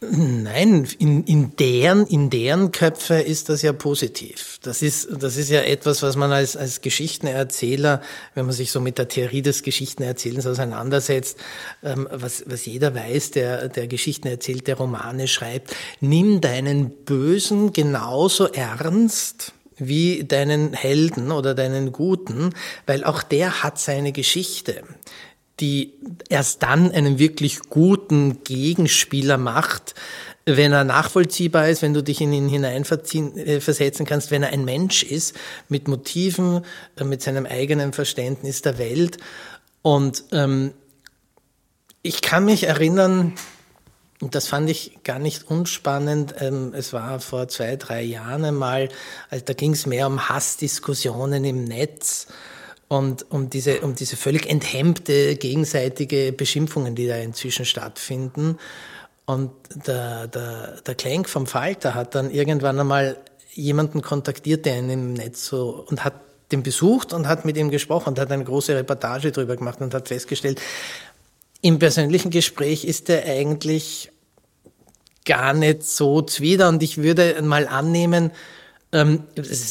Nein, 0.02 0.88
in, 0.98 1.24
in, 1.24 1.56
deren, 1.56 2.06
in 2.06 2.30
deren 2.30 2.72
Köpfe 2.72 3.16
ist 3.16 3.50
das 3.50 3.60
ja 3.60 3.74
positiv. 3.74 4.58
Das 4.62 4.80
ist, 4.80 5.08
das 5.20 5.36
ist 5.36 5.50
ja 5.50 5.60
etwas, 5.60 6.02
was 6.02 6.16
man 6.16 6.32
als, 6.32 6.56
als 6.56 6.80
Geschichtenerzähler, 6.80 8.00
wenn 8.34 8.46
man 8.46 8.54
sich 8.54 8.72
so 8.72 8.80
mit 8.80 8.96
der 8.96 9.08
Theorie 9.08 9.42
des 9.42 9.62
Geschichtenerzählens 9.62 10.46
auseinandersetzt, 10.46 11.38
ähm, 11.82 12.08
was, 12.10 12.44
was 12.46 12.64
jeder 12.64 12.94
weiß, 12.94 13.32
der, 13.32 13.68
der 13.68 13.88
Geschichten 13.88 14.26
erzählt, 14.26 14.68
der 14.68 14.78
Romane 14.78 15.28
schreibt, 15.28 15.76
nimm 16.00 16.40
deinen 16.40 16.90
Bösen 17.04 17.74
genauso 17.74 18.46
ernst, 18.46 19.52
wie 19.76 20.24
deinen 20.24 20.72
Helden 20.72 21.30
oder 21.30 21.54
deinen 21.54 21.92
Guten, 21.92 22.54
weil 22.86 23.04
auch 23.04 23.22
der 23.22 23.62
hat 23.62 23.78
seine 23.78 24.12
Geschichte 24.12 24.82
die 25.60 25.94
erst 26.28 26.62
dann 26.62 26.90
einen 26.90 27.18
wirklich 27.18 27.60
guten 27.68 28.42
Gegenspieler 28.44 29.36
macht, 29.36 29.94
wenn 30.46 30.72
er 30.72 30.84
nachvollziehbar 30.84 31.68
ist, 31.68 31.82
wenn 31.82 31.94
du 31.94 32.02
dich 32.02 32.20
in 32.20 32.32
ihn 32.32 32.48
hineinversetzen 32.48 33.36
äh, 33.36 34.08
kannst, 34.08 34.30
wenn 34.30 34.42
er 34.42 34.50
ein 34.50 34.64
Mensch 34.64 35.02
ist 35.02 35.36
mit 35.68 35.86
Motiven, 35.86 36.64
äh, 36.96 37.04
mit 37.04 37.22
seinem 37.22 37.46
eigenen 37.46 37.92
Verständnis 37.92 38.62
der 38.62 38.78
Welt. 38.78 39.18
Und 39.82 40.24
ähm, 40.32 40.72
ich 42.02 42.22
kann 42.22 42.46
mich 42.46 42.64
erinnern, 42.64 43.34
und 44.20 44.34
das 44.34 44.48
fand 44.48 44.68
ich 44.68 44.98
gar 45.02 45.18
nicht 45.18 45.50
unspannend. 45.50 46.34
Ähm, 46.40 46.72
es 46.74 46.92
war 46.92 47.20
vor 47.20 47.48
zwei, 47.48 47.76
drei 47.76 48.02
Jahren 48.02 48.44
einmal, 48.44 48.88
also 49.28 49.44
da 49.44 49.52
ging 49.52 49.72
es 49.72 49.86
mehr 49.86 50.06
um 50.06 50.28
Hassdiskussionen 50.28 51.44
im 51.44 51.64
Netz 51.64 52.28
und 52.90 53.30
um 53.30 53.50
diese, 53.50 53.82
um 53.82 53.94
diese 53.94 54.16
völlig 54.16 54.50
enthemmte 54.50 55.36
gegenseitige 55.36 56.32
Beschimpfungen, 56.32 56.96
die 56.96 57.06
da 57.06 57.14
inzwischen 57.14 57.64
stattfinden. 57.64 58.58
Und 59.26 59.52
der, 59.86 60.26
der, 60.26 60.80
der 60.84 60.94
Klenk 60.96 61.28
vom 61.28 61.46
Falter 61.46 61.94
hat 61.94 62.16
dann 62.16 62.32
irgendwann 62.32 62.80
einmal 62.80 63.16
jemanden 63.52 64.02
kontaktiert, 64.02 64.66
der 64.66 64.78
ihn 64.78 64.90
im 64.90 65.12
Netz 65.12 65.46
so, 65.46 65.86
und 65.88 66.02
hat 66.02 66.14
den 66.50 66.64
besucht 66.64 67.12
und 67.12 67.28
hat 67.28 67.44
mit 67.44 67.56
ihm 67.56 67.70
gesprochen 67.70 68.08
und 68.08 68.18
hat 68.18 68.32
eine 68.32 68.42
große 68.42 68.74
Reportage 68.74 69.30
darüber 69.30 69.54
gemacht 69.54 69.80
und 69.80 69.94
hat 69.94 70.08
festgestellt, 70.08 70.60
im 71.62 71.78
persönlichen 71.78 72.30
Gespräch 72.30 72.84
ist 72.84 73.08
er 73.08 73.24
eigentlich 73.24 74.10
gar 75.24 75.54
nicht 75.54 75.84
so 75.84 76.22
zwider 76.22 76.68
und 76.68 76.82
ich 76.82 76.98
würde 76.98 77.40
mal 77.40 77.68
annehmen, 77.68 78.32
ähm, 78.90 79.22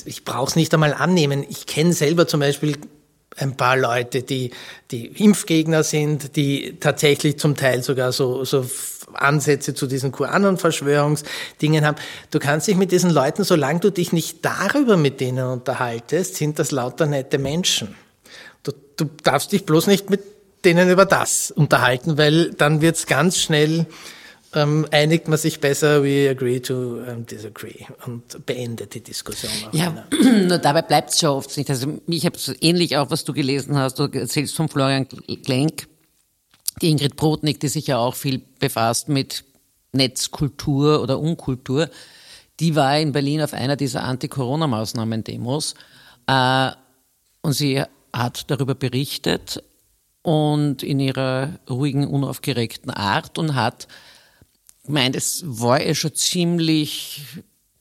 ich 0.06 0.24
brauche 0.24 0.52
es 0.52 0.56
nicht 0.56 0.74
einmal 0.74 0.94
annehmen. 0.94 1.46
Ich 1.50 1.66
kenne 1.66 1.92
selber 1.92 2.26
zum 2.30 2.40
Beispiel 2.40 2.78
ein 3.38 3.56
paar 3.56 3.78
Leute, 3.78 4.24
die, 4.24 4.52
die 4.92 5.08
Impfgegner 5.08 5.84
sind, 5.84 6.36
die 6.36 6.78
tatsächlich 6.80 7.38
zum 7.40 7.56
Teil 7.56 7.84
sogar 7.84 8.12
so, 8.12 8.44
so 8.44 8.66
Ansätze 9.14 9.74
zu 9.74 9.88
diesen 9.88 10.12
QAnon-Verschwörungsdingen 10.12 11.86
haben. 11.86 11.98
Du 12.32 12.40
kannst 12.40 12.68
dich 12.68 12.76
mit 12.76 12.92
diesen 12.92 13.10
Leuten, 13.10 13.44
solange 13.44 13.80
du 13.80 13.92
dich 13.92 14.12
nicht 14.12 14.44
darüber 14.44 14.98
mit 14.98 15.20
denen 15.20 15.46
unterhaltest, 15.46 16.36
sind 16.36 16.60
das 16.60 16.72
lauter 16.72 17.06
nette 17.06 17.38
Menschen. 17.38 17.96
Du, 18.64 18.72
du 18.98 19.06
darfst 19.24 19.52
dich 19.52 19.66
bloß 19.66 19.88
nicht 19.88 20.10
mit 20.10 20.22
denen 20.66 20.90
über 20.90 21.06
das 21.06 21.52
unterhalten, 21.52 22.18
weil 22.18 22.52
dann 22.52 22.82
wird's 22.82 23.08
ganz 23.08 23.40
schnell 23.40 23.86
ähm, 24.54 24.88
einigt 24.92 25.28
man 25.28 25.38
sich 25.38 25.60
besser, 25.60 26.04
we 26.04 26.30
agree 26.30 26.60
to 26.60 26.74
um, 26.74 27.26
disagree 27.26 27.86
und 28.06 28.46
beendet 28.46 28.94
die 28.94 29.02
Diskussion. 29.02 29.52
Ja, 29.72 30.08
nur 30.48 30.58
dabei 30.58 30.82
bleibt 30.82 31.12
es 31.12 31.20
schon 31.20 31.30
oft 31.30 31.56
nicht. 31.58 31.70
Also 31.70 32.00
ich 32.08 32.26
habe 32.26 32.38
ähnlich 32.62 32.98
auch, 32.98 33.12
was 33.12 33.24
du 33.24 33.34
gelesen 33.34 33.78
hast, 33.78 34.00
du 34.00 34.04
erzählst 34.06 34.56
von 34.56 34.68
Florian 34.68 35.08
Klenk, 35.44 35.88
die 36.82 36.90
Ingrid 36.90 37.16
Brodnik, 37.16 37.60
die 37.60 37.68
sich 37.68 37.88
ja 37.88 37.98
auch 37.98 38.16
viel 38.16 38.42
befasst 38.60 39.10
mit 39.10 39.44
Netzkultur 39.92 41.02
oder 41.02 41.20
Unkultur, 41.20 41.90
die 42.60 42.76
war 42.76 42.98
in 43.00 43.12
Berlin 43.12 43.42
auf 43.42 43.54
einer 43.54 43.76
dieser 43.76 44.04
Anti-Corona-Maßnahmen-Demos 44.04 45.76
äh, 46.28 46.72
und 47.42 47.54
sie 47.54 47.84
hat 48.12 48.50
darüber 48.52 48.76
berichtet 48.76 49.64
und 50.22 50.84
in 50.84 51.00
ihrer 51.00 51.60
ruhigen, 51.70 52.08
unaufgeregten 52.08 52.92
Art 52.92 53.38
und 53.38 53.56
hat 53.56 53.88
gemeint, 54.90 55.16
es 55.16 55.44
war 55.46 55.86
ja 55.86 55.94
schon 55.94 56.16
ziemlich 56.16 57.22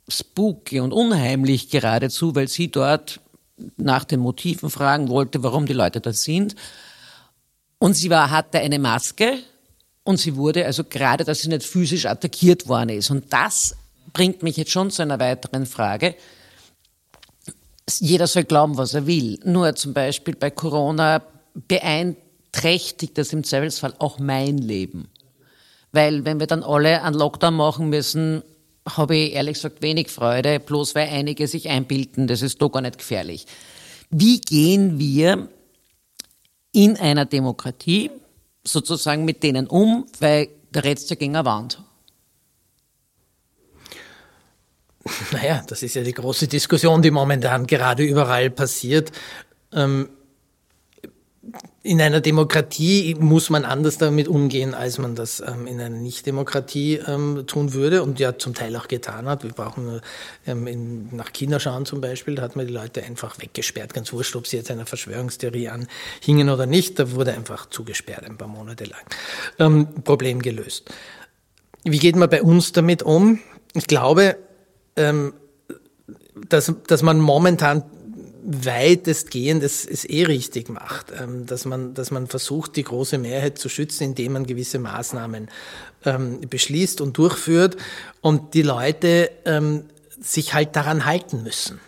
spooky 0.08 0.80
und 0.80 0.92
unheimlich 0.92 1.70
geradezu, 1.70 2.34
weil 2.34 2.48
sie 2.48 2.70
dort 2.70 3.20
nach 3.76 4.04
den 4.04 4.20
Motiven 4.20 4.68
fragen 4.68 5.08
wollte, 5.08 5.42
warum 5.42 5.64
die 5.64 5.72
Leute 5.72 6.00
da 6.02 6.12
sind. 6.12 6.54
Und 7.78 7.94
sie 7.94 8.10
war, 8.10 8.30
hatte 8.30 8.58
eine 8.58 8.78
Maske 8.78 9.38
und 10.04 10.18
sie 10.18 10.36
wurde 10.36 10.66
also 10.66 10.84
gerade, 10.84 11.24
dass 11.24 11.40
sie 11.40 11.48
nicht 11.48 11.64
physisch 11.64 12.04
attackiert 12.04 12.68
worden 12.68 12.90
ist. 12.90 13.10
Und 13.10 13.32
das 13.32 13.74
bringt 14.12 14.42
mich 14.42 14.58
jetzt 14.58 14.70
schon 14.70 14.90
zu 14.90 15.00
einer 15.00 15.18
weiteren 15.18 15.64
Frage. 15.64 16.14
Jeder 18.00 18.26
soll 18.26 18.44
glauben, 18.44 18.76
was 18.76 18.92
er 18.92 19.06
will. 19.06 19.40
Nur 19.44 19.74
zum 19.76 19.94
Beispiel 19.94 20.36
bei 20.36 20.50
Corona 20.50 21.22
beeinträchtigt 21.54 23.16
das 23.16 23.32
im 23.32 23.44
Zweifelsfall 23.44 23.94
auch 23.98 24.18
mein 24.18 24.58
Leben. 24.58 25.08
Weil 25.92 26.24
wenn 26.24 26.38
wir 26.40 26.46
dann 26.46 26.62
alle 26.62 27.02
einen 27.02 27.16
Lockdown 27.16 27.54
machen 27.54 27.88
müssen, 27.88 28.42
habe 28.96 29.16
ich 29.16 29.32
ehrlich 29.34 29.54
gesagt 29.54 29.82
wenig 29.82 30.08
Freude, 30.08 30.60
bloß 30.60 30.94
weil 30.94 31.08
einige 31.08 31.46
sich 31.46 31.68
einbilden, 31.68 32.26
das 32.26 32.42
ist 32.42 32.60
doch 32.60 32.70
gar 32.70 32.80
nicht 32.80 32.98
gefährlich. 32.98 33.46
Wie 34.10 34.40
gehen 34.40 34.98
wir 34.98 35.48
in 36.72 36.96
einer 36.96 37.24
Demokratie 37.24 38.10
sozusagen 38.64 39.24
mit 39.24 39.42
denen 39.42 39.66
um, 39.66 40.06
weil 40.20 40.48
der 40.70 40.84
redst 40.84 41.10
ja 41.10 41.16
gegen 41.16 41.36
eine 41.36 41.44
Wand? 41.44 41.82
Naja, 45.32 45.62
das 45.66 45.82
ist 45.82 45.94
ja 45.94 46.02
die 46.02 46.12
große 46.12 46.48
Diskussion, 46.48 47.00
die 47.00 47.10
momentan 47.10 47.66
gerade 47.66 48.02
überall 48.02 48.50
passiert. 48.50 49.10
Ähm, 49.72 50.10
in 51.84 52.00
einer 52.02 52.20
Demokratie 52.20 53.14
muss 53.20 53.50
man 53.50 53.64
anders 53.64 53.98
damit 53.98 54.26
umgehen, 54.26 54.74
als 54.74 54.98
man 54.98 55.14
das 55.14 55.40
ähm, 55.40 55.66
in 55.68 55.80
einer 55.80 55.96
Nicht-Demokratie 55.96 56.96
ähm, 57.06 57.44
tun 57.46 57.72
würde 57.72 58.02
und 58.02 58.18
ja 58.18 58.36
zum 58.36 58.54
Teil 58.54 58.74
auch 58.76 58.88
getan 58.88 59.26
hat. 59.26 59.44
Wir 59.44 59.52
brauchen 59.52 60.00
ähm, 60.46 60.66
in, 60.66 61.14
nach 61.14 61.32
China 61.32 61.60
schauen 61.60 61.86
zum 61.86 62.00
Beispiel, 62.00 62.34
da 62.34 62.42
hat 62.42 62.56
man 62.56 62.66
die 62.66 62.72
Leute 62.72 63.04
einfach 63.04 63.40
weggesperrt, 63.40 63.94
ganz 63.94 64.12
wurscht, 64.12 64.34
ob 64.34 64.48
sie 64.48 64.56
jetzt 64.56 64.70
einer 64.72 64.86
Verschwörungstheorie 64.86 65.68
anhingen 65.68 66.50
oder 66.50 66.66
nicht, 66.66 66.98
da 66.98 67.12
wurde 67.12 67.32
einfach 67.32 67.66
zugesperrt 67.66 68.24
ein 68.24 68.36
paar 68.36 68.48
Monate 68.48 68.84
lang. 68.84 69.00
Ähm, 69.60 70.02
Problem 70.02 70.42
gelöst. 70.42 70.90
Wie 71.84 71.98
geht 71.98 72.16
man 72.16 72.28
bei 72.28 72.42
uns 72.42 72.72
damit 72.72 73.04
um? 73.04 73.38
Ich 73.74 73.86
glaube, 73.86 74.36
ähm, 74.96 75.32
dass, 76.48 76.72
dass 76.88 77.02
man 77.02 77.20
momentan 77.20 77.84
weitestgehend 78.44 79.62
es, 79.62 80.04
eh 80.04 80.24
richtig 80.24 80.68
macht, 80.68 81.06
ähm, 81.18 81.46
dass, 81.46 81.64
man, 81.64 81.94
dass 81.94 82.10
man 82.10 82.26
versucht, 82.26 82.76
die 82.76 82.84
große 82.84 83.18
Mehrheit 83.18 83.58
zu 83.58 83.68
schützen, 83.68 84.04
indem 84.04 84.32
man 84.32 84.46
gewisse 84.46 84.78
Maßnahmen 84.78 85.48
ähm, 86.04 86.40
beschließt 86.48 87.00
und 87.00 87.16
durchführt 87.18 87.76
und 88.20 88.54
die 88.54 88.62
Leute 88.62 89.30
ähm, 89.44 89.84
sich 90.20 90.54
halt 90.54 90.76
daran 90.76 91.04
halten 91.04 91.42
müssen. 91.42 91.80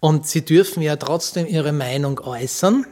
Und 0.00 0.26
sie 0.26 0.44
dürfen 0.44 0.82
ja 0.82 0.96
trotzdem 0.96 1.46
ihre 1.46 1.72
Meinung 1.72 2.20
äußern. 2.20 2.84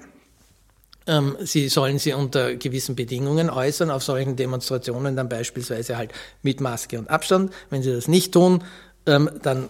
Sie 1.41 1.69
sollen 1.69 1.99
sie 1.99 2.13
unter 2.13 2.55
gewissen 2.55 2.95
Bedingungen 2.95 3.51
äußern, 3.51 3.91
auf 3.91 4.05
solchen 4.05 4.37
Demonstrationen 4.37 5.17
dann 5.17 5.29
beispielsweise 5.29 5.97
halt 5.97 6.13
mit 6.43 6.61
Maske 6.61 6.99
und 6.99 7.11
Abstand. 7.11 7.53
Wenn 7.71 7.83
sie 7.83 7.93
das 7.93 8.07
nicht 8.07 8.33
tun, 8.33 8.63
dann 9.05 9.69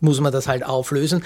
muss 0.00 0.20
man 0.20 0.30
das 0.30 0.46
halt 0.46 0.64
auflösen. 0.64 1.24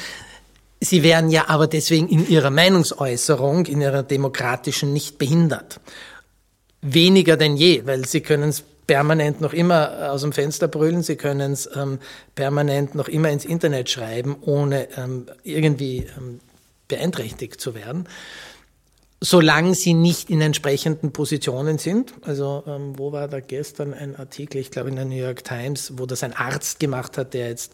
Sie 0.81 1.03
wären 1.03 1.31
ja 1.31 1.49
aber 1.49 1.67
deswegen 1.67 2.09
in 2.09 2.29
ihrer 2.29 2.51
Meinungsäußerung, 2.51 3.67
in 3.67 3.81
ihrer 3.81 4.03
demokratischen 4.03 4.93
nicht 4.93 5.19
behindert. 5.19 5.81
Weniger 6.83 7.37
denn 7.37 7.57
je, 7.57 7.87
weil 7.87 8.07
sie 8.07 8.21
können 8.21 8.51
es 8.51 8.63
permanent 8.87 9.41
noch 9.41 9.53
immer 9.53 10.13
aus 10.13 10.23
dem 10.23 10.33
Fenster 10.33 10.69
brüllen, 10.69 11.03
sie 11.03 11.17
können 11.17 11.53
es 11.53 11.69
ähm, 11.75 11.99
permanent 12.35 12.95
noch 12.95 13.09
immer 13.09 13.31
ins 13.31 13.45
Internet 13.45 13.91
schreiben, 13.91 14.37
ohne 14.43 14.89
ähm, 14.97 15.27
irgendwie 15.43 16.07
ähm, 16.17 16.41
beeinträchtigt 16.89 17.61
zu 17.61 17.75
werden. 17.75 18.09
Solange 19.21 19.75
sie 19.75 19.95
nicht 19.95 20.29
in 20.29 20.43
entsprechenden 20.43 21.11
Positionen 21.11 21.79
sind, 21.79 22.13
also 22.23 22.63
ähm, 22.67 22.99
wo 22.99 23.13
war 23.13 23.29
da 23.29 23.41
gestern 23.41 23.95
ein 23.95 24.15
Artikel, 24.15 24.59
ich 24.59 24.71
glaube 24.71 24.91
in 24.91 24.97
der 24.97 25.07
New 25.07 25.17
York 25.17 25.43
Times, 25.43 25.95
wo 25.97 26.05
das 26.05 26.23
ein 26.23 26.35
Arzt 26.35 26.79
gemacht 26.81 27.17
hat, 27.17 27.33
der 27.33 27.49
jetzt 27.49 27.73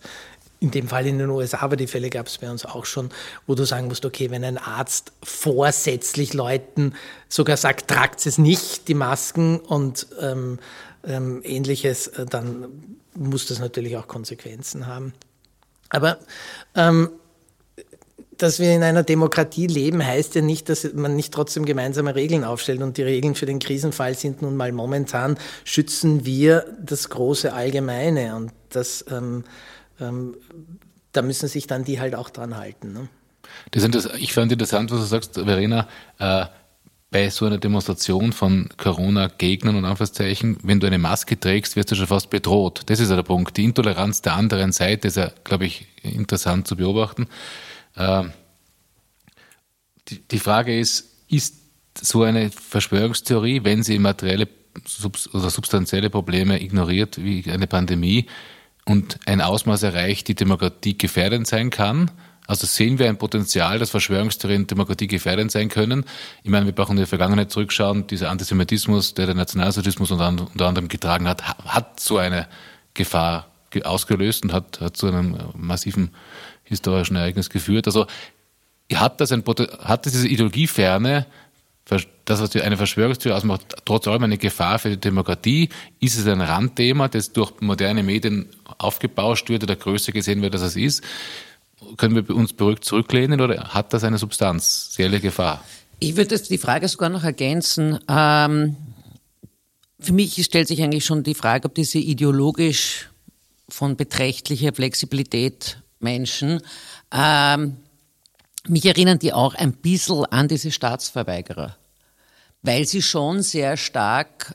in 0.62 0.70
dem 0.70 0.86
Fall 0.86 1.06
in 1.06 1.18
den 1.18 1.28
USA, 1.28 1.58
aber 1.58 1.76
die 1.76 1.88
Fälle 1.88 2.08
gab 2.08 2.28
es 2.28 2.38
bei 2.38 2.48
uns 2.48 2.64
auch 2.64 2.86
schon, 2.86 3.10
wo 3.48 3.56
du 3.56 3.64
sagen 3.64 3.88
musst, 3.88 4.04
okay, 4.04 4.30
wenn 4.30 4.44
ein 4.44 4.58
Arzt 4.58 5.12
vorsätzlich 5.22 6.34
Leuten 6.34 6.94
sogar 7.28 7.56
sagt, 7.56 7.88
tragt 7.88 8.24
es 8.24 8.38
nicht, 8.38 8.86
die 8.86 8.94
Masken 8.94 9.58
und 9.58 10.06
ähm, 10.20 10.60
ähm, 11.04 11.40
ähnliches, 11.42 12.06
äh, 12.06 12.26
dann 12.26 12.96
muss 13.14 13.46
das 13.46 13.58
natürlich 13.58 13.96
auch 13.96 14.06
Konsequenzen 14.06 14.86
haben. 14.86 15.12
Aber 15.88 16.18
ähm, 16.76 17.10
dass 18.38 18.58
wir 18.58 18.72
in 18.72 18.82
einer 18.82 19.02
Demokratie 19.02 19.66
leben, 19.66 20.04
heißt 20.04 20.36
ja 20.36 20.42
nicht, 20.42 20.68
dass 20.68 20.92
man 20.94 21.16
nicht 21.16 21.34
trotzdem 21.34 21.64
gemeinsame 21.64 22.14
Regeln 22.14 22.44
aufstellt. 22.44 22.82
Und 22.82 22.96
die 22.96 23.02
Regeln 23.02 23.34
für 23.34 23.46
den 23.46 23.58
Krisenfall 23.58 24.14
sind 24.14 24.42
nun 24.42 24.56
mal 24.56 24.72
momentan, 24.72 25.38
schützen 25.64 26.24
wir 26.24 26.64
das 26.80 27.08
große 27.08 27.52
Allgemeine. 27.52 28.34
Und 28.36 28.52
das, 28.70 29.04
ähm, 29.10 29.44
ähm, 30.02 30.36
da 31.12 31.22
müssen 31.22 31.48
sich 31.48 31.66
dann 31.66 31.84
die 31.84 32.00
halt 32.00 32.14
auch 32.14 32.30
dran 32.30 32.56
halten. 32.56 32.92
Ne? 32.92 33.08
Das 33.70 33.84
ist 33.84 34.10
ich 34.16 34.32
fand 34.32 34.52
interessant, 34.52 34.90
was 34.90 35.00
du 35.00 35.04
sagst, 35.06 35.34
Verena. 35.34 35.88
Äh, 36.18 36.46
bei 37.12 37.28
so 37.28 37.44
einer 37.44 37.58
Demonstration 37.58 38.32
von 38.32 38.70
Corona-Gegnern 38.78 39.76
und 39.76 39.84
Anführungszeichen, 39.84 40.56
wenn 40.62 40.80
du 40.80 40.86
eine 40.86 40.98
Maske 40.98 41.38
trägst, 41.38 41.76
wirst 41.76 41.90
du 41.90 41.94
schon 41.94 42.06
fast 42.06 42.30
bedroht. 42.30 42.84
Das 42.86 43.00
ist 43.00 43.10
ja 43.10 43.16
der 43.16 43.22
Punkt. 43.22 43.56
Die 43.58 43.64
Intoleranz 43.64 44.22
der 44.22 44.34
anderen 44.34 44.72
Seite 44.72 45.08
ist 45.08 45.18
ja, 45.18 45.30
glaube 45.44 45.66
ich, 45.66 45.86
interessant 46.02 46.66
zu 46.66 46.74
beobachten. 46.74 47.28
Äh, 47.96 48.24
die, 50.08 50.20
die 50.20 50.38
Frage 50.38 50.78
ist, 50.78 51.10
ist 51.28 51.56
so 52.00 52.22
eine 52.22 52.50
Verschwörungstheorie, 52.50 53.62
wenn 53.62 53.82
sie 53.82 53.98
materielle 53.98 54.48
oder 55.34 55.50
substanzielle 55.50 56.08
Probleme 56.08 56.62
ignoriert, 56.62 57.22
wie 57.22 57.44
eine 57.50 57.66
Pandemie, 57.66 58.26
und 58.86 59.18
ein 59.26 59.40
Ausmaß 59.40 59.82
erreicht, 59.84 60.28
die 60.28 60.34
Demokratie 60.34 60.98
gefährdend 60.98 61.46
sein 61.46 61.70
kann, 61.70 62.10
also 62.46 62.66
sehen 62.66 62.98
wir 62.98 63.08
ein 63.08 63.18
Potenzial, 63.18 63.78
dass 63.78 63.90
Verschwörungstheorien 63.90 64.66
Demokratie 64.66 65.06
gefährdend 65.06 65.52
sein 65.52 65.68
können. 65.68 66.04
Ich 66.42 66.50
meine, 66.50 66.66
wir 66.66 66.72
brauchen 66.72 66.96
in 66.96 67.04
die 67.04 67.08
Vergangenheit 67.08 67.52
zurückschauen. 67.52 68.06
Dieser 68.08 68.30
Antisemitismus, 68.30 69.14
der 69.14 69.26
den 69.26 69.36
Nationalsozialismus 69.36 70.10
unter 70.10 70.26
anderem 70.66 70.88
getragen 70.88 71.28
hat, 71.28 71.42
hat 71.64 72.00
so 72.00 72.18
eine 72.18 72.48
Gefahr 72.94 73.46
ausgelöst 73.84 74.42
und 74.42 74.52
hat, 74.52 74.80
hat 74.80 74.96
zu 74.96 75.06
einem 75.06 75.38
massiven 75.56 76.10
historischen 76.64 77.16
Ereignis 77.16 77.48
geführt. 77.48 77.86
Also 77.86 78.06
hat 78.92 79.20
das 79.20 79.32
ein, 79.32 79.44
hat 79.80 80.04
diese 80.04 80.28
Ideologieferne, 80.28 81.26
das, 81.84 82.40
was 82.40 82.56
eine 82.56 82.76
Verschwörungstheorie 82.76 83.36
ausmacht, 83.36 83.76
trotz 83.84 84.06
allem 84.06 84.22
eine 84.22 84.38
Gefahr 84.38 84.78
für 84.78 84.90
die 84.90 85.00
Demokratie? 85.00 85.68
Ist 86.00 86.18
es 86.18 86.26
ein 86.26 86.40
Randthema, 86.40 87.08
das 87.08 87.32
durch 87.32 87.52
moderne 87.60 88.02
Medien 88.02 88.48
aufgebauscht 88.78 89.48
wird 89.48 89.64
oder 89.64 89.76
größer 89.76 90.12
gesehen 90.12 90.42
wird, 90.42 90.54
als 90.54 90.62
es 90.62 90.76
ist? 90.76 91.02
können 91.96 92.14
wir 92.14 92.34
uns 92.34 92.52
beruhigt 92.52 92.84
zurücklehnen 92.84 93.40
oder 93.40 93.74
hat 93.74 93.92
das 93.92 94.04
eine 94.04 94.18
Substanz, 94.18 94.94
serielle 94.94 95.20
Gefahr? 95.20 95.64
Ich 95.98 96.16
würde 96.16 96.38
die 96.38 96.58
Frage 96.58 96.88
sogar 96.88 97.08
noch 97.08 97.24
ergänzen. 97.24 97.98
Ähm, 98.08 98.76
für 100.00 100.12
mich 100.12 100.42
stellt 100.44 100.68
sich 100.68 100.82
eigentlich 100.82 101.04
schon 101.04 101.22
die 101.22 101.34
Frage, 101.34 101.66
ob 101.66 101.74
diese 101.74 101.98
ideologisch 101.98 103.08
von 103.68 103.96
beträchtlicher 103.96 104.72
Flexibilität 104.72 105.78
Menschen, 106.00 106.60
ähm, 107.12 107.76
mich 108.68 108.86
erinnern 108.86 109.18
die 109.18 109.32
auch 109.32 109.54
ein 109.54 109.72
bisschen 109.72 110.24
an 110.26 110.48
diese 110.48 110.70
Staatsverweigerer, 110.70 111.76
weil 112.62 112.86
sie 112.86 113.02
schon 113.02 113.42
sehr 113.42 113.76
stark 113.76 114.54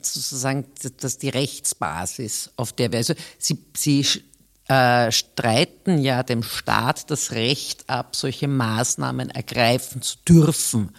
sozusagen 0.00 0.66
dass 1.00 1.18
die 1.18 1.28
Rechtsbasis, 1.28 2.50
auf 2.56 2.72
der 2.72 2.92
wir, 2.92 2.98
also 2.98 3.14
sie, 3.38 3.58
sie 3.76 4.06
äh, 4.68 5.10
streiten 5.12 5.98
ja 5.98 6.22
dem 6.22 6.42
Staat 6.42 7.10
das 7.10 7.32
Recht 7.32 7.88
ab, 7.88 8.16
solche 8.16 8.48
Maßnahmen 8.48 9.30
ergreifen 9.30 10.02
zu 10.02 10.16
dürfen, 10.26 10.94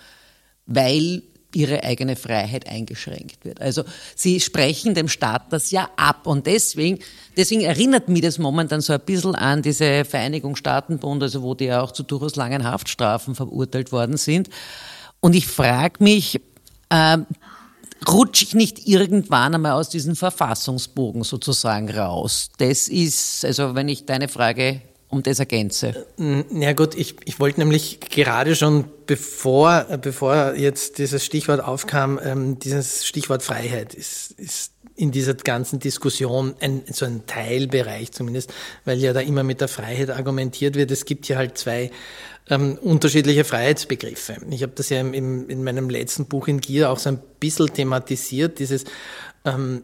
weil 0.65 1.23
ihre 1.53 1.83
eigene 1.83 2.15
Freiheit 2.15 2.67
eingeschränkt 2.67 3.43
wird. 3.43 3.61
Also 3.61 3.83
sie 4.15 4.39
sprechen 4.39 4.93
dem 4.93 5.07
Staat 5.07 5.51
das 5.51 5.71
ja 5.71 5.89
ab 5.95 6.27
und 6.27 6.45
deswegen, 6.45 6.99
deswegen 7.35 7.61
erinnert 7.61 8.07
mich 8.07 8.21
das 8.21 8.37
momentan 8.37 8.81
so 8.81 8.93
ein 8.93 8.99
bisschen 8.99 9.35
an 9.35 9.61
diese 9.61 10.05
Vereinigung 10.05 10.55
Staatenbund, 10.55 11.23
also 11.23 11.41
wo 11.41 11.55
die 11.55 11.65
ja 11.65 11.81
auch 11.81 11.91
zu 11.91 12.03
durchaus 12.03 12.35
langen 12.35 12.63
Haftstrafen 12.63 13.35
verurteilt 13.35 13.91
worden 13.91 14.17
sind. 14.17 14.49
Und 15.21 15.35
ich 15.35 15.47
frage 15.47 16.03
mich, 16.03 16.39
äh, 16.89 17.17
rutsche 18.07 18.45
ich 18.45 18.53
nicht 18.53 18.87
irgendwann 18.87 19.55
einmal 19.55 19.73
aus 19.73 19.89
diesem 19.89 20.15
Verfassungsbogen 20.15 21.23
sozusagen 21.23 21.89
raus? 21.89 22.49
Das 22.57 22.87
ist, 22.87 23.43
also 23.43 23.75
wenn 23.75 23.89
ich 23.89 24.05
deine 24.05 24.27
Frage 24.27 24.81
um 25.09 25.23
das 25.23 25.39
ergänze. 25.39 26.05
Ja 26.53 26.73
gut, 26.73 26.95
ich, 26.95 27.15
ich 27.25 27.39
wollte 27.39 27.59
nämlich 27.59 27.99
gerade 27.99 28.55
schon, 28.55 28.85
bevor, 29.07 29.85
bevor 30.01 30.53
jetzt 30.53 30.99
dieses 30.99 31.25
Stichwort 31.25 31.63
aufkam, 31.63 32.19
ähm, 32.23 32.59
dieses 32.59 33.05
Stichwort 33.05 33.41
Freiheit 33.41 33.95
ist, 33.95 34.31
ist 34.39 34.71
in 34.95 35.11
dieser 35.11 35.33
ganzen 35.33 35.79
Diskussion 35.79 36.53
ein, 36.59 36.83
so 36.91 37.05
ein 37.05 37.25
Teilbereich 37.25 38.11
zumindest, 38.11 38.53
weil 38.85 38.99
ja 38.99 39.13
da 39.13 39.21
immer 39.21 39.43
mit 39.43 39.61
der 39.61 39.67
Freiheit 39.67 40.09
argumentiert 40.11 40.75
wird. 40.75 40.91
Es 40.91 41.05
gibt 41.05 41.25
hier 41.25 41.37
halt 41.37 41.57
zwei 41.57 41.89
ähm, 42.49 42.77
unterschiedliche 42.81 43.45
Freiheitsbegriffe. 43.45 44.37
Ich 44.51 44.61
habe 44.61 44.73
das 44.75 44.89
ja 44.89 44.99
im, 44.99 45.49
in 45.49 45.63
meinem 45.63 45.89
letzten 45.89 46.25
Buch 46.25 46.47
in 46.47 46.59
Gier 46.59 46.91
auch 46.91 46.99
so 46.99 47.09
ein 47.09 47.19
bisschen 47.39 47.73
thematisiert, 47.73 48.59
dieses 48.59 48.83
ähm, 49.45 49.83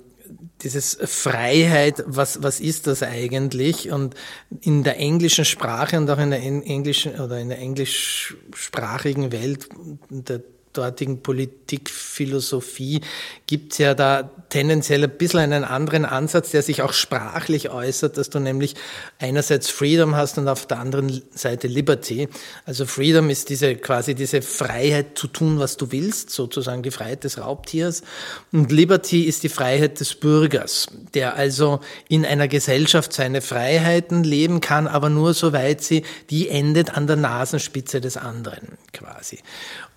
dieses 0.61 0.97
Freiheit, 1.03 2.03
was, 2.07 2.41
was 2.43 2.59
ist 2.59 2.87
das 2.87 3.03
eigentlich? 3.03 3.91
Und 3.91 4.15
in 4.61 4.83
der 4.83 4.97
englischen 4.97 5.45
Sprache 5.45 5.97
und 5.97 6.09
auch 6.09 6.17
in 6.17 6.31
der 6.31 6.41
englischen 6.41 7.19
oder 7.19 7.39
in 7.39 7.49
der 7.49 7.59
englischsprachigen 7.59 9.31
Welt, 9.31 9.69
der 10.09 10.41
dortigen 10.77 11.21
Politikphilosophie 11.21 13.01
gibt 13.47 13.73
es 13.73 13.77
ja 13.79 13.93
da 13.93 14.29
tendenziell 14.49 15.03
ein 15.03 15.17
bisschen 15.17 15.39
einen 15.39 15.63
anderen 15.63 16.05
Ansatz, 16.05 16.51
der 16.51 16.61
sich 16.61 16.81
auch 16.81 16.93
sprachlich 16.93 17.69
äußert, 17.69 18.17
dass 18.17 18.29
du 18.29 18.39
nämlich 18.39 18.75
einerseits 19.19 19.69
Freedom 19.69 20.15
hast 20.15 20.37
und 20.37 20.47
auf 20.47 20.65
der 20.65 20.79
anderen 20.79 21.21
Seite 21.31 21.67
Liberty. 21.67 22.29
Also 22.65 22.85
Freedom 22.85 23.29
ist 23.29 23.49
diese 23.49 23.75
quasi 23.75 24.15
diese 24.15 24.41
Freiheit 24.41 25.17
zu 25.17 25.27
tun, 25.27 25.59
was 25.59 25.77
du 25.77 25.91
willst, 25.91 26.29
sozusagen 26.29 26.83
die 26.83 26.91
Freiheit 26.91 27.23
des 27.23 27.39
Raubtiers. 27.39 28.03
Und 28.51 28.71
Liberty 28.71 29.23
ist 29.23 29.43
die 29.43 29.49
Freiheit 29.49 29.99
des 29.99 30.15
Bürgers, 30.15 30.87
der 31.13 31.35
also 31.35 31.79
in 32.07 32.25
einer 32.25 32.47
Gesellschaft 32.47 33.13
seine 33.13 33.41
Freiheiten 33.41 34.23
leben 34.23 34.61
kann, 34.61 34.87
aber 34.87 35.09
nur 35.09 35.33
soweit 35.33 35.81
sie, 35.81 36.03
die 36.29 36.49
endet 36.49 36.95
an 36.95 37.07
der 37.07 37.15
Nasenspitze 37.15 38.01
des 38.01 38.17
anderen 38.17 38.77
quasi. 38.93 39.39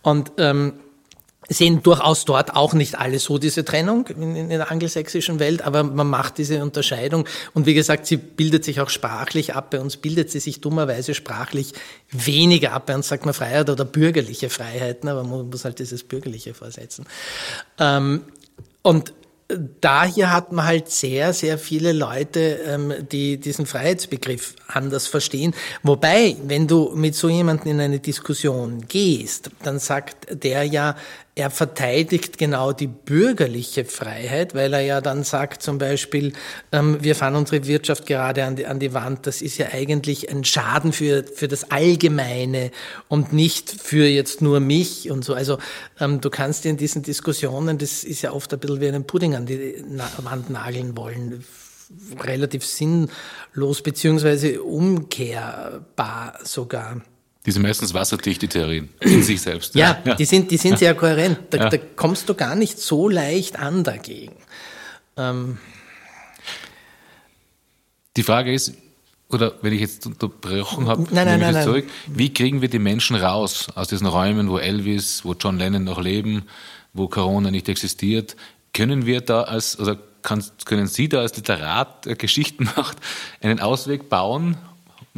Und 0.02 0.32
ähm, 0.38 0.74
sehen 1.48 1.82
durchaus 1.82 2.24
dort 2.24 2.54
auch 2.54 2.74
nicht 2.74 2.98
alle 2.98 3.18
so 3.18 3.38
diese 3.38 3.64
Trennung 3.64 4.06
in, 4.08 4.37
in, 4.37 4.48
der 4.50 4.70
angelsächsischen 4.70 5.38
Welt, 5.38 5.62
aber 5.62 5.82
man 5.82 6.06
macht 6.06 6.38
diese 6.38 6.62
Unterscheidung 6.62 7.26
und 7.54 7.64
wie 7.64 7.74
gesagt, 7.74 8.06
sie 8.06 8.18
bildet 8.18 8.64
sich 8.64 8.80
auch 8.80 8.90
sprachlich 8.90 9.54
ab. 9.54 9.70
Bei 9.70 9.80
uns 9.80 9.96
bildet 9.96 10.30
sie 10.30 10.40
sich 10.40 10.61
dummerweise 10.61 11.14
sprachlich 11.14 11.72
weniger 12.11 12.72
ab. 12.72 12.87
Bei 12.87 12.94
uns 12.94 13.08
sagt 13.08 13.24
man 13.24 13.32
Freiheit 13.32 13.70
oder 13.70 13.84
bürgerliche 13.84 14.50
Freiheiten, 14.50 15.08
aber 15.08 15.24
man 15.24 15.48
muss 15.48 15.64
halt 15.64 15.78
dieses 15.78 16.04
bürgerliche 16.04 16.52
vorsetzen. 16.52 17.06
Ähm, 17.78 18.24
und 18.82 19.12
da 19.80 20.04
hier 20.04 20.30
hat 20.30 20.52
man 20.52 20.66
halt 20.66 20.90
sehr, 20.90 21.32
sehr 21.32 21.58
viele 21.58 21.92
Leute, 21.92 22.61
ähm, 22.66 22.92
die 23.11 23.38
diesen 23.38 23.64
Freiheitsbegriff 23.64 24.54
anders 24.66 25.06
verstehen. 25.06 25.54
Wobei, 25.82 26.37
wenn 26.44 26.66
du 26.66 26.92
mit 26.94 27.14
so 27.14 27.28
jemandem 27.28 27.72
in 27.72 27.80
eine 27.80 27.98
Diskussion 27.98 28.84
gehst, 28.88 29.50
dann 29.62 29.78
sagt 29.78 30.44
der 30.44 30.64
ja, 30.64 30.96
er 31.38 31.51
verteidigt 31.51 32.37
genau 32.37 32.72
die 32.72 32.88
bürgerliche 32.88 33.85
Freiheit, 33.85 34.57
weil 34.57 34.72
er 34.74 34.81
ja 34.81 35.01
dann 35.01 35.22
sagt 35.22 35.62
zum 35.62 35.79
Beispiel, 35.79 36.33
ähm, 36.72 36.98
wir 37.01 37.14
fahren 37.14 37.37
unsere 37.37 37.64
Wirtschaft 37.68 38.07
gerade 38.07 38.44
an 38.44 38.57
die, 38.57 38.66
an 38.66 38.81
die 38.81 38.92
Wand. 38.92 39.24
Das 39.24 39.40
ist 39.40 39.57
ja 39.57 39.68
eigentlich 39.72 40.29
ein 40.31 40.42
Schaden 40.42 40.92
für, 40.92 41.22
für 41.22 41.46
das 41.46 41.70
Allgemeine 41.70 42.72
und 43.07 43.33
nicht 43.33 43.70
für 43.70 44.07
jetzt 44.07 44.42
nur 44.42 44.59
mich 44.59 45.12
und 45.12 45.24
so. 45.24 45.33
Also 45.33 45.59
ähm, 46.01 46.20
du 46.20 46.29
kannst 46.29 46.66
in 46.66 46.77
diesen 46.77 47.05
Diskussionen, 47.05 47.79
das 47.79 48.03
ist 48.03 48.22
ja 48.22 48.33
oft 48.33 48.53
ein 48.53 48.59
bisschen 48.59 48.81
wie 48.81 48.88
einen 48.88 49.05
Pudding 49.05 49.37
an 49.37 49.46
die 49.46 49.77
Wand 50.18 50.51
nageln 50.51 50.96
wollen 50.96 51.44
relativ 52.20 52.66
sinnlos 52.66 53.81
beziehungsweise 53.83 54.61
umkehrbar 54.62 56.38
sogar. 56.42 57.01
Die 57.48 57.52
sind 57.52 57.62
meistens 57.62 57.94
wasserdicht, 57.94 58.42
die 58.42 58.48
Theorien, 58.48 58.90
in 59.00 59.22
sich 59.22 59.40
selbst. 59.40 59.74
Ja, 59.74 59.98
ja. 60.04 60.16
die 60.16 60.26
sind, 60.26 60.50
die 60.50 60.58
sind 60.58 60.78
sehr 60.78 60.94
kohärent. 60.94 61.38
Da, 61.48 61.56
ja. 61.56 61.68
da, 61.70 61.78
kommst 61.78 62.28
du 62.28 62.34
gar 62.34 62.54
nicht 62.54 62.78
so 62.78 63.08
leicht 63.08 63.58
an 63.58 63.84
dagegen. 63.84 64.37
Ähm. 65.16 65.56
Die 68.18 68.22
Frage 68.22 68.52
ist, 68.52 68.74
oder 69.30 69.54
wenn 69.62 69.72
ich 69.72 69.80
jetzt 69.80 70.04
unterbrochen 70.04 70.88
habe, 70.88 71.06
nein, 71.11 71.24
nein, 71.24 71.40
nein, 71.40 71.64
zurück, 71.64 71.87
wie 72.06 72.34
kriegen 72.34 72.61
wir 72.61 72.68
die 72.68 72.78
Menschen 72.78 73.16
raus 73.16 73.68
aus 73.74 73.88
diesen 73.88 74.06
Räumen, 74.06 74.50
wo 74.50 74.58
Elvis, 74.58 75.24
wo 75.24 75.32
John 75.32 75.58
Lennon 75.58 75.84
noch 75.84 76.02
leben, 76.02 76.42
wo 76.92 77.08
Corona 77.08 77.50
nicht 77.50 77.70
existiert? 77.70 78.37
Können 78.74 79.06
wir 79.06 79.22
da 79.22 79.44
als, 79.44 79.78
oder 79.78 79.96
kann, 80.20 80.44
können 80.66 80.87
Sie 80.87 81.08
da 81.08 81.20
als 81.20 81.34
Literat, 81.34 82.04
der 82.04 82.16
Geschichten 82.16 82.64
macht, 82.76 82.98
einen 83.40 83.61
Ausweg 83.61 84.11
bauen, 84.11 84.58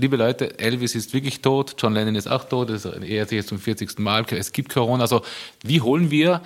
liebe 0.00 0.16
Leute, 0.16 0.58
Elvis 0.58 0.94
ist 0.94 1.12
wirklich 1.14 1.40
tot, 1.40 1.76
John 1.78 1.94
Lennon 1.94 2.14
ist 2.14 2.28
auch 2.28 2.44
tot, 2.44 2.70
er 2.70 3.02
ehrt 3.02 3.28
sich 3.28 3.36
jetzt 3.36 3.48
zum 3.48 3.58
40. 3.58 3.98
Mal, 3.98 4.24
es 4.30 4.52
gibt 4.52 4.72
Corona. 4.72 5.02
Also 5.02 5.22
wie 5.62 5.80
holen 5.80 6.10
wir 6.10 6.42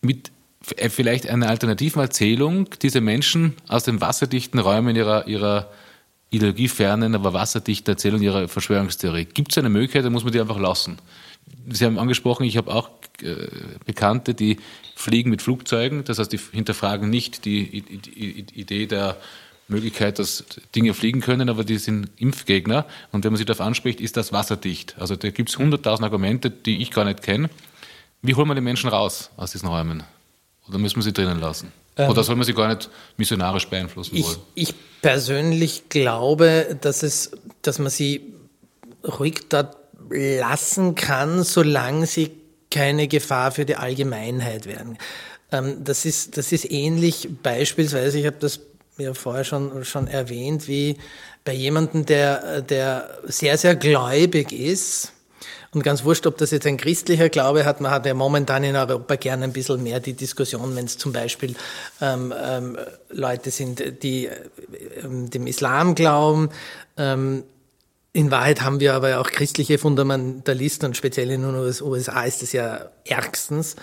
mit 0.00 0.30
äh, 0.76 0.88
vielleicht 0.88 1.28
einer 1.28 1.48
alternativen 1.48 2.00
Erzählung 2.02 2.68
diese 2.82 3.00
Menschen 3.00 3.54
aus 3.68 3.84
den 3.84 4.00
wasserdichten 4.00 4.60
Räumen 4.60 4.94
ihrer, 4.96 5.26
ihrer 5.26 5.70
ideologiefernen, 6.30 7.14
aber 7.14 7.32
wasserdichten 7.32 7.92
Erzählung 7.92 8.22
ihrer 8.22 8.48
Verschwörungstheorie. 8.48 9.26
Gibt 9.26 9.52
es 9.52 9.58
eine 9.58 9.68
Möglichkeit, 9.68 10.04
dann 10.04 10.12
muss 10.12 10.24
man 10.24 10.32
die 10.32 10.40
einfach 10.40 10.58
lassen. 10.58 10.98
Sie 11.68 11.84
haben 11.84 11.98
angesprochen, 11.98 12.44
ich 12.44 12.56
habe 12.56 12.72
auch 12.74 12.90
äh, 13.22 13.46
Bekannte, 13.84 14.34
die 14.34 14.58
fliegen 14.94 15.30
mit 15.30 15.42
Flugzeugen, 15.42 16.04
das 16.04 16.18
heißt, 16.18 16.32
die 16.32 16.40
hinterfragen 16.52 17.10
nicht 17.10 17.44
die 17.44 17.84
Idee 18.54 18.86
der 18.86 19.16
Möglichkeit, 19.72 20.18
dass 20.18 20.44
Dinge 20.74 20.94
fliegen 20.94 21.20
können, 21.20 21.48
aber 21.48 21.64
die 21.64 21.78
sind 21.78 22.10
Impfgegner. 22.16 22.86
Und 23.10 23.24
wenn 23.24 23.32
man 23.32 23.38
sie 23.38 23.44
darauf 23.44 23.60
anspricht, 23.60 24.00
ist 24.00 24.16
das 24.16 24.32
wasserdicht. 24.32 24.96
Also 24.98 25.16
da 25.16 25.30
gibt 25.30 25.48
es 25.50 25.58
hunderttausend 25.58 26.04
Argumente, 26.04 26.50
die 26.50 26.82
ich 26.82 26.90
gar 26.90 27.04
nicht 27.04 27.22
kenne. 27.22 27.50
Wie 28.22 28.34
holen 28.34 28.48
wir 28.48 28.54
die 28.54 28.60
Menschen 28.60 28.88
raus 28.88 29.30
aus 29.36 29.52
diesen 29.52 29.68
Räumen? 29.68 30.04
Oder 30.68 30.78
müssen 30.78 30.96
wir 30.96 31.02
sie 31.02 31.12
drinnen 31.12 31.40
lassen? 31.40 31.72
Ähm, 31.96 32.10
Oder 32.10 32.22
soll 32.22 32.36
man 32.36 32.44
sie 32.44 32.54
gar 32.54 32.68
nicht 32.68 32.88
missionarisch 33.16 33.66
beeinflussen 33.66 34.22
wollen? 34.22 34.36
Ich, 34.54 34.68
ich 34.70 34.74
persönlich 35.02 35.88
glaube, 35.88 36.78
dass, 36.80 37.02
es, 37.02 37.32
dass 37.62 37.78
man 37.78 37.90
sie 37.90 38.22
ruhig 39.04 39.48
dort 39.48 39.76
lassen 40.10 40.94
kann, 40.94 41.42
solange 41.42 42.06
sie 42.06 42.30
keine 42.70 43.08
Gefahr 43.08 43.52
für 43.52 43.64
die 43.64 43.76
Allgemeinheit 43.76 44.66
werden. 44.66 44.98
Ähm, 45.50 45.84
das, 45.84 46.04
ist, 46.04 46.38
das 46.38 46.52
ist 46.52 46.70
ähnlich 46.70 47.28
beispielsweise, 47.42 48.18
ich 48.18 48.26
habe 48.26 48.38
das 48.40 48.60
ja 48.98 49.14
vorher 49.14 49.44
schon, 49.44 49.84
schon 49.84 50.06
erwähnt, 50.06 50.68
wie 50.68 50.96
bei 51.44 51.52
jemandem, 51.52 52.06
der, 52.06 52.62
der 52.62 53.18
sehr, 53.24 53.58
sehr 53.58 53.74
gläubig 53.74 54.52
ist, 54.52 55.12
und 55.74 55.82
ganz 55.82 56.04
wurscht, 56.04 56.26
ob 56.26 56.36
das 56.36 56.50
jetzt 56.50 56.66
ein 56.66 56.76
christlicher 56.76 57.30
Glaube 57.30 57.64
hat, 57.64 57.80
man 57.80 57.90
hat 57.90 58.04
ja 58.04 58.12
momentan 58.12 58.62
in 58.62 58.76
Europa 58.76 59.16
gerne 59.16 59.44
ein 59.44 59.54
bisschen 59.54 59.82
mehr 59.82 60.00
die 60.00 60.12
Diskussion, 60.12 60.76
wenn 60.76 60.84
es 60.84 60.98
zum 60.98 61.12
Beispiel 61.12 61.54
ähm, 62.02 62.32
ähm, 62.38 62.78
Leute 63.08 63.50
sind, 63.50 64.02
die 64.02 64.28
ähm, 65.02 65.30
dem 65.30 65.46
Islam 65.46 65.94
glauben. 65.94 66.50
Ähm, 66.98 67.44
in 68.12 68.30
Wahrheit 68.30 68.60
haben 68.60 68.80
wir 68.80 68.92
aber 68.92 69.18
auch 69.18 69.30
christliche 69.30 69.78
Fundamentalisten 69.78 70.88
und 70.88 70.96
speziell 70.98 71.30
in 71.30 71.40
den 71.40 71.54
USA 71.54 72.24
ist 72.24 72.42
das 72.42 72.52
ja 72.52 72.90
ärgstens. 73.06 73.76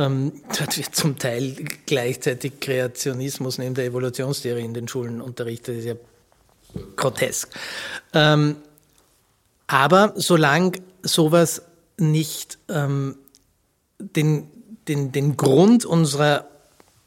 Ähm, 0.00 0.32
dort 0.58 0.78
wird 0.78 0.94
zum 0.94 1.18
Teil 1.18 1.54
gleichzeitig 1.84 2.58
Kreationismus 2.60 3.58
neben 3.58 3.74
der 3.74 3.84
Evolutionstheorie 3.84 4.64
in 4.64 4.72
den 4.72 4.88
Schulen 4.88 5.20
unterrichtet. 5.20 5.76
Das 5.76 5.84
ist 5.84 5.88
ja 5.88 5.94
grotesk. 6.96 7.50
Ähm, 8.14 8.56
aber 9.66 10.14
solange 10.16 10.72
sowas 11.02 11.62
nicht 11.98 12.58
ähm, 12.68 13.16
den, 13.98 14.48
den, 14.88 15.12
den 15.12 15.36
Grund 15.36 15.84
unserer 15.84 16.46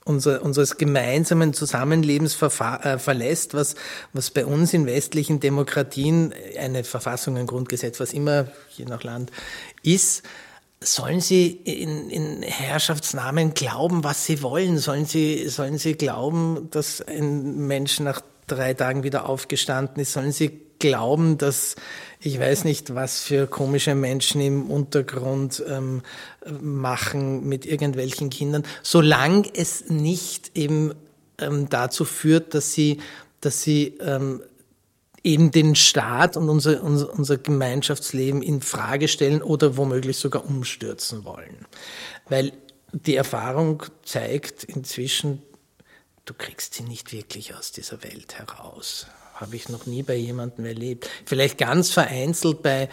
unser, 0.05 0.41
unseres 0.43 0.77
gemeinsamen 0.77 1.53
Zusammenlebens 1.53 2.41
äh, 2.41 2.99
verlässt, 2.99 3.53
was, 3.53 3.75
was 4.11 4.31
bei 4.31 4.45
uns 4.45 4.73
in 4.73 4.85
westlichen 4.85 5.39
Demokratien 5.39 6.33
eine 6.59 6.83
Verfassung, 6.83 7.37
ein 7.37 7.47
Grundgesetz, 7.47 8.01
was 8.01 8.11
immer, 8.11 8.47
je 8.75 8.83
nach 8.83 9.03
Land, 9.03 9.31
ist, 9.81 10.23
sollen 10.83 11.21
sie 11.21 11.47
in, 11.47 12.09
in 12.09 12.41
Herrschaftsnamen 12.41 13.53
glauben, 13.53 14.03
was 14.03 14.25
sie 14.25 14.41
wollen? 14.41 14.77
Sollen 14.77 15.05
sie, 15.05 15.47
sollen 15.49 15.77
sie 15.77 15.93
glauben, 15.93 16.69
dass 16.71 17.01
ein 17.01 17.67
Mensch 17.67 17.99
nach 17.99 18.21
drei 18.47 18.73
Tagen 18.73 19.03
wieder 19.03 19.27
aufgestanden 19.27 20.01
ist? 20.01 20.13
Sollen 20.13 20.31
sie 20.31 20.59
glauben, 20.79 21.37
dass 21.37 21.75
ich 22.19 22.39
weiß 22.39 22.63
nicht, 22.63 22.95
was 22.95 23.21
für 23.21 23.47
komische 23.47 23.95
Menschen 23.95 24.41
im 24.41 24.69
Untergrund 24.69 25.63
ähm, 25.67 26.01
machen 26.61 27.47
mit 27.47 27.65
irgendwelchen 27.65 28.29
Kindern, 28.29 28.63
solange 28.81 29.43
es 29.53 29.89
nicht 29.89 30.51
eben 30.55 30.93
ähm, 31.37 31.67
dazu 31.69 32.05
führt, 32.05 32.53
dass 32.53 32.73
sie, 32.73 32.99
dass 33.41 33.61
sie 33.61 33.97
ähm, 33.99 34.41
eben 35.23 35.51
den 35.51 35.75
Staat 35.75 36.35
und 36.37 36.49
unser, 36.49 36.83
unser, 36.83 37.11
unser 37.13 37.37
Gemeinschaftsleben 37.37 38.41
in 38.41 38.61
Frage 38.61 39.07
stellen 39.07 39.41
oder 39.41 39.77
womöglich 39.77 40.17
sogar 40.17 40.45
umstürzen 40.45 41.23
wollen. 41.23 41.65
Weil 42.27 42.51
die 42.91 43.15
Erfahrung 43.15 43.83
zeigt 44.03 44.63
inzwischen, 44.63 45.41
du 46.25 46.33
kriegst 46.33 46.73
sie 46.73 46.83
nicht 46.83 47.11
wirklich 47.11 47.55
aus 47.55 47.71
dieser 47.71 48.03
Welt 48.03 48.37
heraus 48.37 49.07
habe 49.35 49.55
ich 49.55 49.69
noch 49.69 49.85
nie 49.85 50.03
bei 50.03 50.15
jemandem 50.15 50.65
erlebt. 50.65 51.09
Vielleicht 51.25 51.57
ganz 51.57 51.89
vereinzelt 51.89 52.61
bei, 52.61 52.89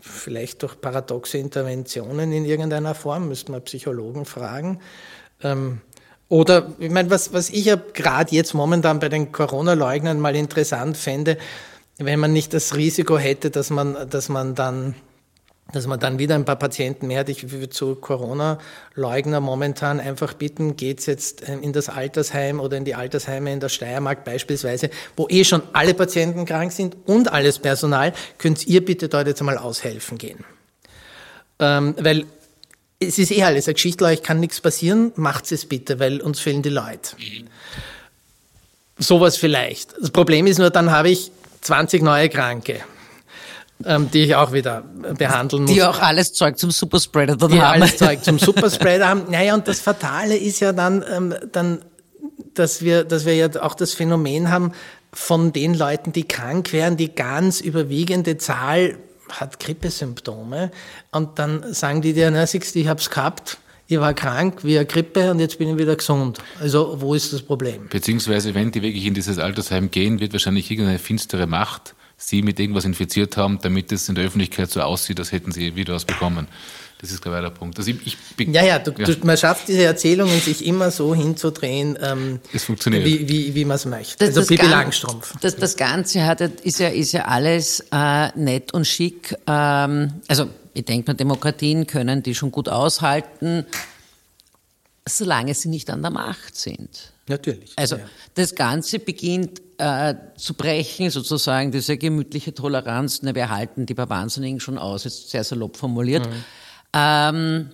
vielleicht 0.00 0.62
durch 0.62 0.80
paradoxe 0.80 1.38
Interventionen 1.38 2.32
in 2.32 2.44
irgendeiner 2.44 2.94
Form, 2.94 3.28
müsste 3.28 3.52
man 3.52 3.64
Psychologen 3.64 4.24
fragen. 4.24 4.80
Ähm, 5.42 5.80
oder, 6.32 6.72
ich 6.78 6.90
meine, 6.90 7.10
was, 7.10 7.34
was 7.34 7.50
ich 7.50 7.66
ja 7.66 7.76
gerade 7.76 8.34
jetzt 8.34 8.54
momentan 8.54 9.00
bei 9.00 9.10
den 9.10 9.32
Corona-Leugnern 9.32 10.18
mal 10.18 10.34
interessant 10.34 10.96
fände, 10.96 11.36
wenn 11.98 12.18
man 12.18 12.32
nicht 12.32 12.54
das 12.54 12.74
Risiko 12.74 13.18
hätte, 13.18 13.50
dass 13.50 13.68
man, 13.68 14.08
dass 14.08 14.30
man 14.30 14.54
dann 14.54 14.94
dass 15.74 15.86
man 15.86 16.00
dann 16.00 16.18
wieder 16.18 16.34
ein 16.34 16.46
paar 16.46 16.56
Patienten 16.56 17.06
mehr 17.06 17.20
hat. 17.20 17.28
Ich 17.28 17.50
würde 17.50 17.68
zu 17.68 17.94
Corona-Leugner 17.94 19.40
momentan 19.40 20.00
einfach 20.00 20.32
bitten, 20.32 20.76
geht's 20.76 21.04
jetzt 21.04 21.42
in 21.42 21.72
das 21.72 21.90
Altersheim 21.90 22.60
oder 22.60 22.78
in 22.78 22.84
die 22.86 22.94
Altersheime 22.94 23.52
in 23.52 23.60
der 23.60 23.68
Steiermark 23.68 24.24
beispielsweise, 24.24 24.88
wo 25.16 25.28
eh 25.28 25.44
schon 25.44 25.62
alle 25.74 25.92
Patienten 25.92 26.46
krank 26.46 26.72
sind 26.72 26.96
und 27.04 27.30
alles 27.30 27.58
Personal, 27.58 28.14
könnt 28.38 28.66
ihr 28.66 28.82
bitte 28.82 29.08
dort 29.08 29.26
jetzt 29.26 29.40
einmal 29.40 29.58
aushelfen 29.58 30.16
gehen. 30.18 30.44
Ähm, 31.58 31.94
weil 31.98 32.26
es 33.06 33.18
ist 33.18 33.30
eh 33.30 33.42
alles 33.42 33.66
eine 33.66 33.74
Geschichte, 33.74 34.04
euch 34.04 34.22
kann 34.22 34.40
nichts 34.40 34.60
passieren, 34.60 35.12
macht 35.16 35.50
es 35.52 35.66
bitte, 35.66 35.98
weil 35.98 36.20
uns 36.20 36.40
fehlen 36.40 36.62
die 36.62 36.70
Leute. 36.70 37.16
Mhm. 37.18 37.46
Sowas 38.98 39.36
vielleicht. 39.36 39.94
Das 40.00 40.10
Problem 40.10 40.46
ist 40.46 40.58
nur, 40.58 40.70
dann 40.70 40.90
habe 40.90 41.10
ich 41.10 41.30
20 41.62 42.02
neue 42.02 42.28
Kranke 42.28 42.80
ähm, 43.86 44.10
die 44.12 44.24
ich 44.24 44.34
auch 44.34 44.52
wieder 44.52 44.84
behandeln 45.16 45.64
muss. 45.64 45.72
Die 45.72 45.82
auch 45.82 46.00
alles 46.00 46.32
Zeug 46.32 46.58
zum 46.58 46.70
Superspreader 46.70 47.36
dann 47.36 47.50
die 47.50 47.60
haben. 47.60 47.82
alles 47.82 47.96
Zeug 47.96 48.22
zum 48.24 48.38
Superspreader 48.38 49.08
haben. 49.08 49.24
Naja, 49.30 49.54
und 49.54 49.68
das 49.68 49.80
Fatale 49.80 50.36
ist 50.36 50.60
ja 50.60 50.72
dann, 50.72 51.04
ähm, 51.10 51.34
dann 51.52 51.80
dass 52.54 52.82
wir, 52.82 53.04
dass 53.04 53.24
wir 53.24 53.34
ja 53.34 53.48
auch 53.62 53.74
das 53.74 53.94
Phänomen 53.94 54.50
haben, 54.50 54.72
von 55.14 55.52
den 55.52 55.74
Leuten, 55.74 56.12
die 56.12 56.24
krank 56.24 56.72
wären, 56.72 56.96
die 56.96 57.14
ganz 57.14 57.60
überwiegende 57.60 58.38
Zahl 58.38 58.96
hat 59.40 59.60
Grippesymptome 59.60 60.70
und 61.10 61.38
dann 61.38 61.72
sagen 61.74 62.02
die 62.02 62.12
dir, 62.12 62.30
na 62.30 62.46
siehst 62.46 62.76
ich 62.76 62.88
hab's 62.88 63.10
gehabt, 63.10 63.58
ich 63.86 63.98
war 63.98 64.14
krank 64.14 64.64
wie 64.64 64.78
eine 64.78 64.86
Grippe 64.86 65.30
und 65.30 65.40
jetzt 65.40 65.58
bin 65.58 65.68
ich 65.68 65.78
wieder 65.78 65.96
gesund. 65.96 66.38
Also 66.60 66.96
wo 67.00 67.14
ist 67.14 67.32
das 67.32 67.42
Problem? 67.42 67.88
Beziehungsweise 67.88 68.54
wenn 68.54 68.70
die 68.70 68.82
wirklich 68.82 69.04
in 69.04 69.14
dieses 69.14 69.38
Altersheim 69.38 69.90
gehen, 69.90 70.20
wird 70.20 70.32
wahrscheinlich 70.32 70.70
irgendeine 70.70 70.98
finstere 70.98 71.46
Macht 71.46 71.94
sie 72.22 72.42
mit 72.42 72.60
irgendwas 72.60 72.84
infiziert 72.84 73.36
haben, 73.36 73.58
damit 73.62 73.90
es 73.92 74.08
in 74.08 74.14
der 74.14 74.24
Öffentlichkeit 74.24 74.70
so 74.70 74.80
aussieht, 74.80 75.18
als 75.18 75.32
hätten 75.32 75.52
sie 75.52 75.74
wieder 75.74 75.94
was 75.94 76.04
bekommen. 76.04 76.46
Das 77.00 77.10
ist 77.10 77.20
glaube 77.20 77.38
ich 77.38 77.42
der 77.42 77.50
Punkt. 77.50 77.76
Also 77.78 77.90
ich, 77.90 78.16
ich 78.38 78.46
ja, 78.46 78.64
ja, 78.64 78.78
du, 78.78 78.92
ja. 78.96 79.06
Du, 79.06 79.26
man 79.26 79.36
schafft 79.36 79.66
diese 79.66 79.82
Erzählungen 79.82 80.40
sich 80.40 80.64
immer 80.64 80.92
so 80.92 81.16
hinzudrehen, 81.16 81.98
ähm, 82.00 82.38
es 82.52 82.62
funktioniert. 82.62 83.04
wie, 83.04 83.28
wie, 83.28 83.54
wie 83.56 83.64
man 83.64 83.74
es 83.74 83.86
möchte. 83.86 84.24
Das, 84.24 84.36
also 84.36 84.46
Pippi 84.46 84.66
Langstrumpf. 84.66 85.34
Das, 85.40 85.56
das 85.56 85.76
Ganze 85.76 86.24
hat, 86.24 86.40
ist, 86.40 86.78
ja, 86.78 86.88
ist 86.88 87.10
ja 87.10 87.24
alles 87.24 87.84
äh, 87.90 88.28
nett 88.38 88.72
und 88.72 88.86
schick. 88.86 89.34
Ähm, 89.48 90.12
also 90.28 90.48
ich 90.74 90.84
denke 90.84 91.10
mal, 91.10 91.16
Demokratien 91.16 91.88
können 91.88 92.22
die 92.22 92.36
schon 92.36 92.52
gut 92.52 92.68
aushalten, 92.68 93.66
solange 95.08 95.54
sie 95.54 95.70
nicht 95.70 95.90
an 95.90 96.02
der 96.02 96.12
Macht 96.12 96.54
sind. 96.54 97.12
Natürlich. 97.32 97.72
Also 97.76 97.96
ja. 97.96 98.04
das 98.34 98.54
Ganze 98.54 98.98
beginnt 98.98 99.62
äh, 99.78 100.14
zu 100.36 100.52
brechen, 100.52 101.08
sozusagen 101.08 101.72
diese 101.72 101.96
gemütliche 101.96 102.52
Toleranz. 102.52 103.20
Na, 103.22 103.34
wir 103.34 103.48
halten 103.48 103.86
die 103.86 103.94
bei 103.94 104.06
Wahnsinnigen 104.08 104.60
schon 104.60 104.76
aus, 104.76 105.04
jetzt 105.04 105.30
sehr 105.30 105.42
salopp 105.44 105.78
formuliert. 105.78 106.28
Mhm. 106.28 106.44
Ähm, 106.92 107.70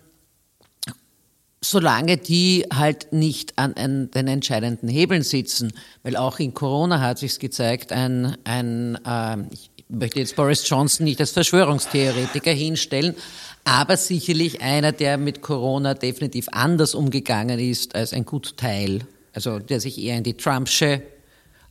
solange 1.60 2.18
die 2.18 2.66
halt 2.72 3.12
nicht 3.12 3.58
an, 3.58 3.74
an, 3.74 4.12
den 4.12 4.28
entscheidenden 4.28 4.88
Hebeln 4.88 5.24
sitzen, 5.24 5.72
weil 6.04 6.16
auch 6.16 6.38
in 6.38 6.54
Corona 6.54 7.00
hat 7.00 7.18
sich 7.18 7.40
gezeigt, 7.40 7.90
ein, 7.90 8.36
ein 8.44 8.96
äh, 9.04 9.38
ich 9.50 9.70
möchte 9.88 10.20
jetzt 10.20 10.36
Boris 10.36 10.68
Johnson 10.68 11.02
nicht 11.02 11.20
als 11.20 11.32
Verschwörungstheoretiker 11.32 12.52
hinstellen, 12.52 13.16
aber 13.64 13.96
sicherlich 13.96 14.62
einer, 14.62 14.92
der 14.92 15.18
mit 15.18 15.42
Corona 15.42 15.94
definitiv 15.94 16.46
anders 16.52 16.94
umgegangen 16.94 17.58
ist 17.58 17.96
als 17.96 18.12
ein 18.12 18.24
Gutteil, 18.24 19.04
also 19.32 19.58
der 19.58 19.80
sich 19.80 19.98
eher 19.98 20.16
in 20.16 20.24
die 20.24 20.34
Trumpsche 20.34 21.02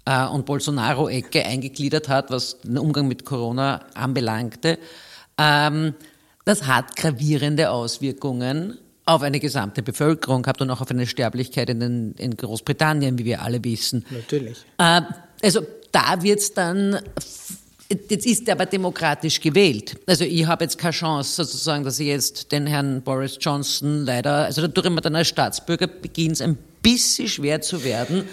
äh, 0.06 0.26
und 0.28 0.46
Bolsonaro-Ecke 0.46 1.46
eingegliedert 1.46 2.10
hat, 2.10 2.32
was 2.32 2.62
den 2.62 2.78
Umgang 2.78 3.08
mit 3.08 3.26
Corona 3.26 3.86
anbelangte. 3.94 4.80
Ähm, 5.38 5.94
das 6.46 6.66
hat 6.66 6.96
gravierende 6.96 7.72
Auswirkungen 7.72 8.78
auf 9.06 9.22
eine 9.22 9.40
gesamte 9.40 9.84
Bevölkerung 9.84 10.44
gehabt 10.44 10.62
und 10.62 10.70
auch 10.70 10.82
auf 10.82 10.92
eine 10.92 11.08
Sterblichkeit 11.08 11.70
in, 11.70 11.80
den, 11.80 12.12
in 12.18 12.36
Großbritannien, 12.36 13.18
wie 13.18 13.26
wir 13.26 13.42
alle 13.42 13.64
wissen. 13.64 14.06
Natürlich. 14.10 14.58
Äh, 14.78 15.02
also 15.44 15.62
da 15.92 16.22
wird 16.22 16.40
es 16.40 16.54
dann 16.54 17.00
Jetzt 17.90 18.26
ist 18.26 18.48
er 18.50 18.56
aber 18.56 18.66
demokratisch 18.66 19.40
gewählt. 19.40 19.96
Also 20.08 20.26
ich 20.26 20.46
habe 20.46 20.66
jetzt 20.66 20.78
keine 20.78 20.92
Chance 20.92 21.36
sozusagen, 21.36 21.86
dass 21.86 22.00
ich 22.00 22.08
jetzt 22.08 22.52
den 22.52 22.68
Herrn 22.68 23.02
Boris 23.02 23.38
Johnson 23.40 24.06
leider, 24.06 24.46
also 24.46 24.62
dadurch 24.62 24.88
immer 24.88 25.00
dann 25.00 25.16
als 25.16 25.30
Staatsbürger 25.30 25.88
beginnt 25.88 26.34
es 26.34 26.42
ein 26.42 26.58
bisschen 26.88 27.28
schwer 27.28 27.62
zu 27.62 27.84
werden, 27.84 28.24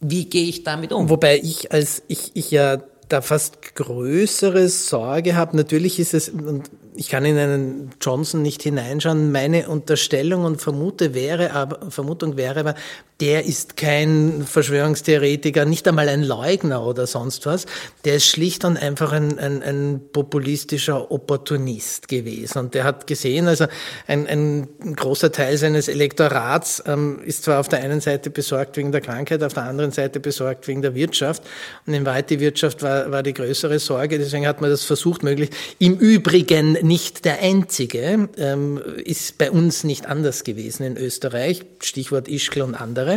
wie 0.00 0.24
gehe 0.24 0.48
ich 0.48 0.64
damit 0.64 0.92
um? 0.92 1.08
Wobei 1.08 1.38
ich 1.38 1.70
als 1.70 2.02
ich, 2.08 2.32
ich 2.34 2.50
ja 2.50 2.82
da 3.08 3.20
fast 3.20 3.74
größere 3.74 4.68
Sorge 4.68 5.36
habe. 5.36 5.56
Natürlich 5.56 6.00
ist 6.00 6.14
es, 6.14 6.28
und 6.30 6.70
ich 6.96 7.08
kann 7.08 7.24
in 7.24 7.36
einen 7.38 7.90
Johnson 8.00 8.42
nicht 8.42 8.62
hineinschauen. 8.62 9.30
Meine 9.30 9.68
Unterstellung 9.68 10.44
und 10.44 10.60
Vermute 10.60 11.14
wäre 11.14 11.52
aber, 11.52 11.90
Vermutung 11.90 12.36
wäre 12.36 12.60
aber, 12.60 12.74
der 13.22 13.46
ist 13.46 13.76
kein 13.76 14.42
Verschwörungstheoretiker, 14.44 15.64
nicht 15.64 15.86
einmal 15.86 16.08
ein 16.08 16.24
Leugner 16.24 16.84
oder 16.84 17.06
sonst 17.06 17.46
was. 17.46 17.66
Der 18.04 18.16
ist 18.16 18.26
schlicht 18.26 18.64
und 18.64 18.76
einfach 18.76 19.12
ein, 19.12 19.38
ein, 19.38 19.62
ein 19.62 20.00
populistischer 20.12 21.12
Opportunist 21.12 22.08
gewesen. 22.08 22.58
Und 22.58 22.74
der 22.74 22.82
hat 22.82 23.06
gesehen, 23.06 23.46
also 23.46 23.66
ein, 24.08 24.26
ein 24.26 24.66
großer 24.96 25.30
Teil 25.30 25.56
seines 25.56 25.86
Elektorats 25.86 26.82
ähm, 26.84 27.20
ist 27.24 27.44
zwar 27.44 27.60
auf 27.60 27.68
der 27.68 27.78
einen 27.84 28.00
Seite 28.00 28.28
besorgt 28.28 28.76
wegen 28.76 28.90
der 28.90 29.00
Krankheit, 29.00 29.44
auf 29.44 29.54
der 29.54 29.66
anderen 29.66 29.92
Seite 29.92 30.18
besorgt 30.18 30.66
wegen 30.66 30.82
der 30.82 30.96
Wirtschaft. 30.96 31.44
Und 31.86 31.94
in 31.94 32.04
Wahrheit 32.04 32.28
die 32.28 32.40
Wirtschaft 32.40 32.82
war, 32.82 33.12
war 33.12 33.22
die 33.22 33.34
größere 33.34 33.78
Sorge. 33.78 34.18
Deswegen 34.18 34.48
hat 34.48 34.60
man 34.60 34.68
das 34.68 34.82
versucht, 34.82 35.22
möglich. 35.22 35.50
Im 35.78 35.96
Übrigen 35.96 36.72
nicht 36.72 37.24
der 37.24 37.38
einzige, 37.38 38.28
ähm, 38.36 38.82
ist 39.04 39.38
bei 39.38 39.52
uns 39.52 39.84
nicht 39.84 40.06
anders 40.06 40.42
gewesen 40.42 40.82
in 40.82 40.96
Österreich. 40.96 41.64
Stichwort 41.80 42.26
Ischgl 42.26 42.62
und 42.62 42.74
andere. 42.74 43.11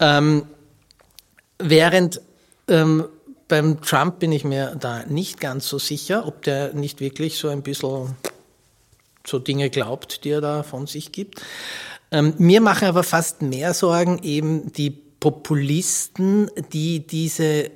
Ähm, 0.00 0.46
während 1.58 2.20
ähm, 2.68 3.04
beim 3.48 3.80
Trump 3.82 4.18
bin 4.18 4.32
ich 4.32 4.44
mir 4.44 4.76
da 4.80 5.04
nicht 5.04 5.40
ganz 5.40 5.68
so 5.68 5.78
sicher, 5.78 6.26
ob 6.26 6.42
der 6.42 6.72
nicht 6.72 7.00
wirklich 7.00 7.36
so 7.36 7.48
ein 7.48 7.62
bisschen 7.62 8.16
so 9.26 9.38
Dinge 9.38 9.70
glaubt, 9.70 10.24
die 10.24 10.30
er 10.30 10.40
da 10.40 10.62
von 10.62 10.86
sich 10.86 11.12
gibt. 11.12 11.42
Ähm, 12.10 12.34
mir 12.38 12.60
machen 12.60 12.88
aber 12.88 13.02
fast 13.02 13.42
mehr 13.42 13.74
Sorgen 13.74 14.20
eben 14.22 14.72
die 14.72 14.90
Populisten, 14.90 16.50
die 16.72 17.06
diese 17.06 17.70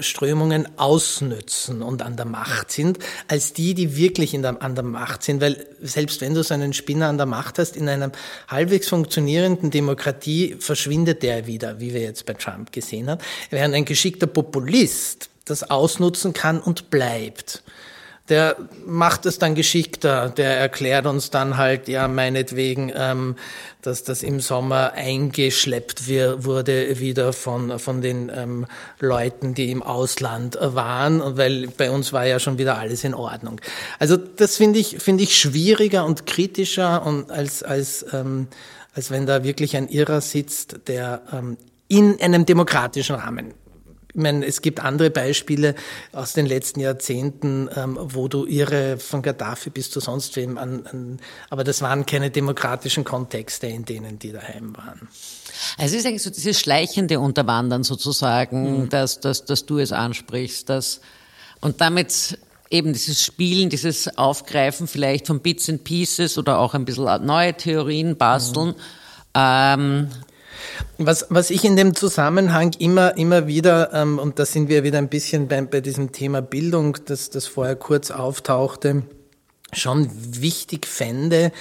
Strömungen 0.00 0.68
ausnützen 0.78 1.82
und 1.82 2.02
an 2.02 2.16
der 2.16 2.26
Macht 2.26 2.72
sind, 2.72 2.98
als 3.28 3.52
die, 3.52 3.74
die 3.74 3.96
wirklich 3.96 4.34
in 4.34 4.42
der, 4.42 4.62
an 4.62 4.74
der 4.74 4.84
Macht 4.84 5.22
sind. 5.22 5.40
Weil 5.40 5.66
selbst 5.80 6.20
wenn 6.20 6.34
du 6.34 6.42
so 6.42 6.54
einen 6.54 6.72
Spinner 6.72 7.08
an 7.08 7.16
der 7.16 7.26
Macht 7.26 7.58
hast, 7.58 7.76
in 7.76 7.88
einer 7.88 8.12
halbwegs 8.48 8.88
funktionierenden 8.88 9.70
Demokratie 9.70 10.56
verschwindet 10.58 11.22
der 11.22 11.46
wieder, 11.46 11.80
wie 11.80 11.94
wir 11.94 12.00
jetzt 12.00 12.26
bei 12.26 12.34
Trump 12.34 12.72
gesehen 12.72 13.10
haben. 13.10 13.20
Während 13.50 13.74
ein 13.74 13.84
geschickter 13.84 14.26
Populist 14.26 15.30
das 15.44 15.70
ausnutzen 15.70 16.32
kann 16.32 16.60
und 16.60 16.90
bleibt 16.90 17.62
der 18.28 18.56
macht 18.86 19.26
es 19.26 19.38
dann 19.38 19.54
geschickter. 19.54 20.28
Der 20.28 20.58
erklärt 20.58 21.06
uns 21.06 21.30
dann 21.30 21.56
halt, 21.56 21.88
ja, 21.88 22.08
meinetwegen, 22.08 22.92
ähm, 22.94 23.36
dass 23.82 24.04
das 24.04 24.22
im 24.22 24.40
Sommer 24.40 24.92
eingeschleppt 24.92 26.08
wir, 26.08 26.44
wurde 26.44 26.98
wieder 26.98 27.32
von, 27.32 27.78
von 27.78 28.02
den 28.02 28.30
ähm, 28.34 28.66
Leuten, 29.00 29.54
die 29.54 29.70
im 29.70 29.82
Ausland 29.82 30.58
waren, 30.60 31.36
weil 31.36 31.68
bei 31.68 31.90
uns 31.90 32.12
war 32.12 32.26
ja 32.26 32.38
schon 32.38 32.58
wieder 32.58 32.78
alles 32.78 33.04
in 33.04 33.14
Ordnung. 33.14 33.60
Also 33.98 34.16
das 34.16 34.56
finde 34.56 34.78
ich, 34.78 34.98
finde 34.98 35.24
ich 35.24 35.38
schwieriger 35.38 36.04
und 36.04 36.26
kritischer 36.26 37.06
und 37.06 37.30
als, 37.30 37.62
als, 37.62 38.04
ähm, 38.12 38.48
als 38.94 39.10
wenn 39.10 39.26
da 39.26 39.44
wirklich 39.44 39.76
ein 39.76 39.88
Irrer 39.88 40.20
sitzt, 40.20 40.80
der 40.88 41.22
ähm, 41.32 41.56
in 41.88 42.20
einem 42.20 42.44
demokratischen 42.44 43.16
Rahmen 43.16 43.54
ich 44.14 44.20
meine, 44.20 44.46
es 44.46 44.62
gibt 44.62 44.80
andere 44.80 45.10
Beispiele 45.10 45.74
aus 46.12 46.32
den 46.32 46.46
letzten 46.46 46.80
Jahrzehnten, 46.80 47.68
ähm, 47.76 47.98
wo 48.00 48.28
du 48.28 48.46
irre 48.46 48.96
von 48.98 49.20
Gaddafi 49.22 49.70
bis 49.70 49.90
zu 49.90 50.00
sonst 50.00 50.34
wem 50.36 50.56
an, 50.56 50.86
an, 50.86 51.20
aber 51.50 51.62
das 51.62 51.82
waren 51.82 52.06
keine 52.06 52.30
demokratischen 52.30 53.04
Kontexte, 53.04 53.66
in 53.66 53.84
denen 53.84 54.18
die 54.18 54.32
daheim 54.32 54.76
waren. 54.76 55.08
Also 55.76 55.94
es 55.94 56.00
ist 56.00 56.06
eigentlich 56.06 56.22
so 56.22 56.30
dieses 56.30 56.58
schleichende 56.58 57.20
Unterwandern 57.20 57.84
sozusagen, 57.84 58.82
mhm. 58.82 58.88
dass, 58.88 59.20
dass, 59.20 59.44
dass 59.44 59.66
du 59.66 59.78
es 59.78 59.92
ansprichst, 59.92 60.68
dass, 60.68 61.00
und 61.60 61.80
damit 61.80 62.38
eben 62.70 62.92
dieses 62.92 63.24
Spielen, 63.24 63.70
dieses 63.70 64.18
Aufgreifen 64.18 64.88
vielleicht 64.88 65.26
von 65.26 65.40
Bits 65.40 65.68
and 65.68 65.84
Pieces 65.84 66.38
oder 66.38 66.58
auch 66.58 66.74
ein 66.74 66.84
bisschen 66.84 67.26
neue 67.26 67.54
Theorien 67.54 68.16
basteln, 68.16 68.68
mhm. 68.68 68.74
ähm, 69.34 70.08
was, 70.98 71.26
was 71.30 71.50
ich 71.50 71.64
in 71.64 71.76
dem 71.76 71.94
Zusammenhang 71.94 72.72
immer, 72.78 73.16
immer 73.16 73.46
wieder, 73.46 73.92
ähm, 73.92 74.18
und 74.18 74.38
da 74.38 74.46
sind 74.46 74.68
wir 74.68 74.84
wieder 74.84 74.98
ein 74.98 75.08
bisschen 75.08 75.48
bei, 75.48 75.60
bei 75.62 75.80
diesem 75.80 76.12
Thema 76.12 76.42
Bildung, 76.42 76.98
das, 77.06 77.30
das 77.30 77.46
vorher 77.46 77.76
kurz 77.76 78.10
auftauchte, 78.10 79.02
schon 79.72 80.10
wichtig 80.40 80.86
fände, 80.86 81.52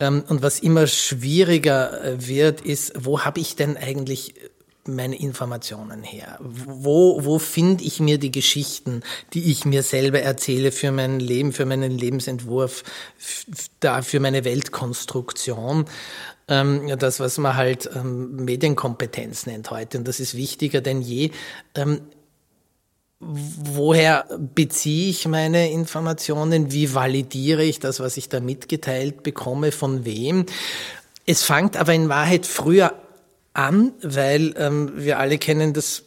ähm, 0.00 0.24
und 0.28 0.42
was 0.42 0.60
immer 0.60 0.86
schwieriger 0.86 2.04
äh, 2.04 2.26
wird, 2.26 2.60
ist, 2.60 2.92
wo 2.96 3.20
habe 3.20 3.40
ich 3.40 3.56
denn 3.56 3.76
eigentlich 3.76 4.34
meine 4.88 5.18
Informationen 5.18 6.02
her? 6.02 6.38
Wo, 6.40 7.24
wo 7.24 7.38
finde 7.38 7.84
ich 7.84 8.00
mir 8.00 8.18
die 8.18 8.30
Geschichten, 8.30 9.02
die 9.34 9.50
ich 9.50 9.64
mir 9.64 9.82
selber 9.82 10.20
erzähle 10.20 10.72
für 10.72 10.92
mein 10.92 11.20
Leben, 11.20 11.52
für 11.52 11.66
meinen 11.66 11.92
Lebensentwurf, 11.92 12.84
da 13.80 14.02
für 14.02 14.20
meine 14.20 14.44
Weltkonstruktion? 14.44 15.84
Ähm, 16.48 16.90
das, 16.98 17.20
was 17.20 17.38
man 17.38 17.56
halt 17.56 17.88
ähm, 17.94 18.44
Medienkompetenz 18.44 19.46
nennt 19.46 19.70
heute. 19.70 19.98
Und 19.98 20.08
das 20.08 20.20
ist 20.20 20.36
wichtiger 20.36 20.80
denn 20.80 21.00
je. 21.00 21.30
Ähm, 21.74 22.00
woher 23.20 24.26
beziehe 24.54 25.10
ich 25.10 25.26
meine 25.26 25.70
Informationen? 25.70 26.72
Wie 26.72 26.94
validiere 26.94 27.64
ich 27.64 27.80
das, 27.80 28.00
was 28.00 28.16
ich 28.16 28.28
da 28.28 28.40
mitgeteilt 28.40 29.22
bekomme? 29.22 29.72
Von 29.72 30.04
wem? 30.04 30.46
Es 31.26 31.42
fängt 31.42 31.76
aber 31.76 31.94
in 31.94 32.08
Wahrheit 32.08 32.46
früher 32.46 32.94
an, 33.52 33.92
weil 34.02 34.54
ähm, 34.56 34.92
wir 34.94 35.18
alle 35.18 35.38
kennen 35.38 35.72
das 35.74 36.04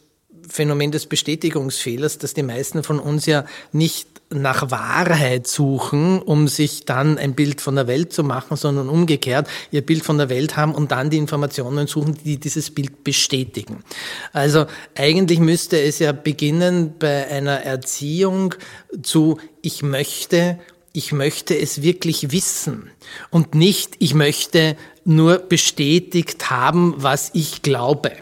Phänomen 0.48 0.90
des 0.90 1.06
Bestätigungsfehlers, 1.06 2.18
dass 2.18 2.34
die 2.34 2.42
meisten 2.42 2.82
von 2.82 2.98
uns 2.98 3.26
ja 3.26 3.44
nicht 3.72 4.11
nach 4.32 4.70
Wahrheit 4.70 5.46
suchen, 5.46 6.20
um 6.20 6.48
sich 6.48 6.84
dann 6.84 7.18
ein 7.18 7.34
Bild 7.34 7.60
von 7.60 7.76
der 7.76 7.86
Welt 7.86 8.12
zu 8.12 8.24
machen, 8.24 8.56
sondern 8.56 8.88
umgekehrt 8.88 9.48
ihr 9.70 9.82
Bild 9.82 10.04
von 10.04 10.18
der 10.18 10.28
Welt 10.28 10.56
haben 10.56 10.74
und 10.74 10.92
dann 10.92 11.10
die 11.10 11.18
Informationen 11.18 11.86
suchen, 11.86 12.16
die 12.24 12.38
dieses 12.38 12.70
Bild 12.70 13.04
bestätigen. 13.04 13.84
Also 14.32 14.66
eigentlich 14.96 15.38
müsste 15.38 15.80
es 15.80 15.98
ja 15.98 16.12
beginnen 16.12 16.94
bei 16.98 17.28
einer 17.28 17.60
Erziehung 17.62 18.54
zu 19.02 19.38
ich 19.60 19.82
möchte 19.82 20.58
ich 20.94 21.12
möchte 21.12 21.58
es 21.58 21.80
wirklich 21.80 22.32
wissen 22.32 22.90
und 23.30 23.54
nicht, 23.54 23.94
ich 23.98 24.12
möchte 24.12 24.76
nur 25.04 25.38
bestätigt 25.38 26.50
haben, 26.50 26.94
was 26.98 27.30
ich 27.32 27.62
glaube. 27.62 28.12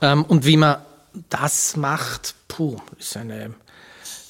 Ähm, 0.00 0.24
und 0.24 0.46
wie 0.46 0.56
man 0.56 0.76
das 1.30 1.76
macht, 1.76 2.36
puh, 2.46 2.76
ist 2.98 3.16
eine 3.16 3.54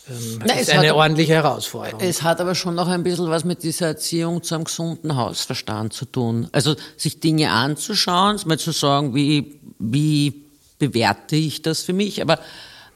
ähm, 0.09 0.41
Na, 0.47 0.55
ist 0.55 0.71
eine 0.71 0.89
hat, 0.89 0.95
ordentliche 0.95 1.35
Herausforderung. 1.35 2.01
Es 2.01 2.23
hat 2.23 2.41
aber 2.41 2.55
schon 2.55 2.75
noch 2.75 2.89
ein 2.89 3.03
bisschen 3.03 3.31
was 3.31 3.45
mit 3.45 3.63
dieser 3.63 3.89
Erziehung 3.89 4.43
zu 4.43 4.55
einem 4.55 4.65
gesunden 4.65 5.17
Hausverstand 5.17 5.93
zu 5.93 6.05
tun. 6.05 6.49
Also 6.53 6.77
sich 6.97 7.21
Dinge 7.21 7.51
anzuschauen, 7.51 8.41
mal 8.47 8.59
zu 8.59 8.73
sagen, 8.73 9.15
wie, 9.15 9.59
wie 9.79 10.45
bewerte 10.79 11.37
ich 11.37 11.63
das 11.63 11.83
für 11.83 11.93
mich, 11.93 12.21
aber 12.21 12.39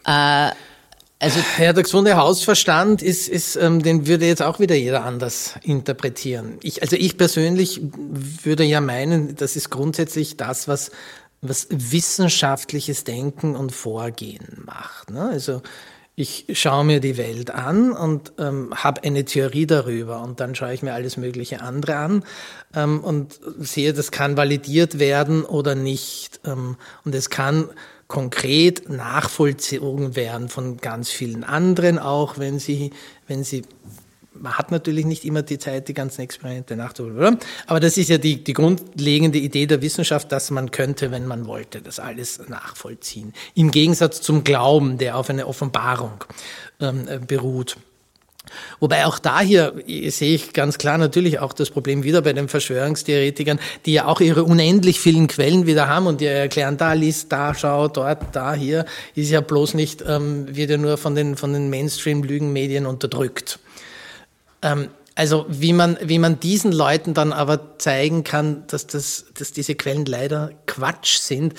äh, 0.05 0.51
also 1.21 1.41
ja, 1.59 1.73
der 1.73 1.83
gesunde 1.83 2.17
Hausverstand 2.17 3.03
ist, 3.03 3.29
ist 3.29 3.57
ähm, 3.57 3.83
den 3.83 4.07
würde 4.07 4.27
jetzt 4.27 4.43
auch 4.43 4.61
wieder 4.61 4.77
jeder 4.77 5.05
anders 5.05 5.55
interpretieren. 5.63 6.59
Ich, 6.63 6.81
also 6.81 6.95
ich 6.95 7.17
persönlich 7.19 7.81
würde 8.45 8.63
ja 8.63 8.81
meinen, 8.81 9.35
das 9.35 9.57
ist 9.57 9.69
grundsätzlich 9.71 10.37
das, 10.37 10.69
was 10.69 10.93
was 11.41 11.69
wissenschaftliches 11.71 13.05
Denken 13.05 13.55
und 13.55 13.71
Vorgehen 13.73 14.63
macht. 14.65 15.11
Ne? 15.11 15.29
Also 15.29 15.63
ich 16.19 16.47
schaue 16.55 16.85
mir 16.85 16.99
die 16.99 17.17
Welt 17.17 17.53
an 17.53 17.93
und 17.93 18.33
ähm, 18.39 18.75
habe 18.75 19.05
eine 19.05 19.25
Theorie 19.25 19.67
darüber 19.67 20.21
und 20.21 20.41
dann 20.41 20.57
schaue 20.57 20.75
ich 20.75 20.83
mir 20.83 20.93
alles 20.93 21.17
mögliche 21.17 21.63
andere 21.63 21.95
an 21.95 22.25
ähm, 22.75 23.05
und 23.05 23.39
sehe, 23.61 23.93
das 23.93 24.11
kann 24.11 24.37
validiert 24.37 24.99
werden 24.99 25.45
oder 25.45 25.77
nicht. 25.77 26.41
Ähm, 26.45 26.77
und 27.05 27.15
es 27.15 27.31
kann 27.31 27.69
konkret 28.09 28.89
nachvollzogen 28.89 30.17
werden 30.17 30.49
von 30.49 30.79
ganz 30.79 31.09
vielen 31.09 31.45
anderen, 31.45 32.01
auch 32.01 32.37
wenn 32.37 32.59
sie, 32.59 32.91
wenn 33.29 33.45
sie 33.45 33.63
man 34.41 34.55
hat 34.55 34.71
natürlich 34.71 35.05
nicht 35.05 35.25
immer 35.25 35.43
die 35.43 35.59
Zeit, 35.59 35.89
die 35.89 35.95
ganzen 35.95 36.23
Experimente 36.23 36.77
nachzuholen? 36.77 37.39
Aber 37.67 37.81
das 37.81 37.97
ist 37.97 38.09
ja 38.09 38.19
die, 38.19 38.43
die 38.43 38.53
grundlegende 38.53 39.39
Idee 39.39 39.67
der 39.67 39.83
Wissenschaft, 39.83 40.33
dass 40.33 40.51
man 40.51 40.71
könnte, 40.71 41.11
wenn 41.11 41.27
man 41.27 41.47
wollte, 41.47 41.81
das 41.81 41.99
alles 42.01 42.41
nachvollziehen. 42.49 43.33
Im 43.55 43.71
Gegensatz 43.71 44.21
zum 44.21 44.45
Glauben, 44.45 44.99
der 44.99 45.17
auf 45.17 45.31
eine 45.31 45.47
Offenbarung 45.47 46.25
ähm, 46.81 47.09
äh, 47.09 47.19
beruht. 47.19 47.77
Wobei 48.81 49.07
auch 49.07 49.19
da 49.19 49.41
hier 49.41 49.75
sehe 49.87 50.35
ich 50.35 50.53
ganz 50.53 50.79
klar 50.79 50.99
natürlich 50.99 51.39
auch 51.41 51.53
das 51.53 51.71
Problem 51.71 52.03
wieder 52.03 52.23
bei 52.23 52.33
den 52.33 52.49
Verschwörungstheoretikern, 52.49 53.59
die 53.87 53.93
ja 53.93 54.07
auch 54.07 54.21
ihre 54.21 54.45
unendlich 54.45 55.01
vielen 55.01 55.27
Quellen 55.27 55.67
wieder 55.67 55.89
haben 55.89 56.07
und 56.07 56.21
die 56.21 56.27
erklären, 56.27 56.77
da 56.77 56.93
liest, 56.93 57.33
da 57.33 57.55
schau, 57.55 57.89
dort, 57.89 58.35
da, 58.35 58.55
hier, 58.55 58.85
ist 59.15 59.31
ja 59.31 59.41
bloß 59.41 59.75
nicht, 59.75 60.03
ähm, 60.07 60.47
wird 60.55 60.71
ja 60.71 60.77
nur 60.77 60.97
von 60.97 61.15
den, 61.15 61.37
von 61.37 61.53
den 61.53 61.71
Mainstream-Lügenmedien 61.71 62.87
unterdrückt. 62.87 63.59
Ähm, 64.63 64.89
also 65.15 65.47
wie 65.49 65.73
man, 65.73 65.99
wie 66.01 66.21
man 66.21 66.39
diesen 66.39 66.71
Leuten 66.71 67.13
dann 67.13 67.33
aber 67.33 67.79
zeigen 67.79 68.23
kann, 68.23 68.65
dass, 68.69 68.87
das, 68.87 69.27
dass 69.35 69.51
diese 69.51 69.75
Quellen 69.75 70.05
leider 70.05 70.53
Quatsch 70.67 71.19
sind, 71.19 71.55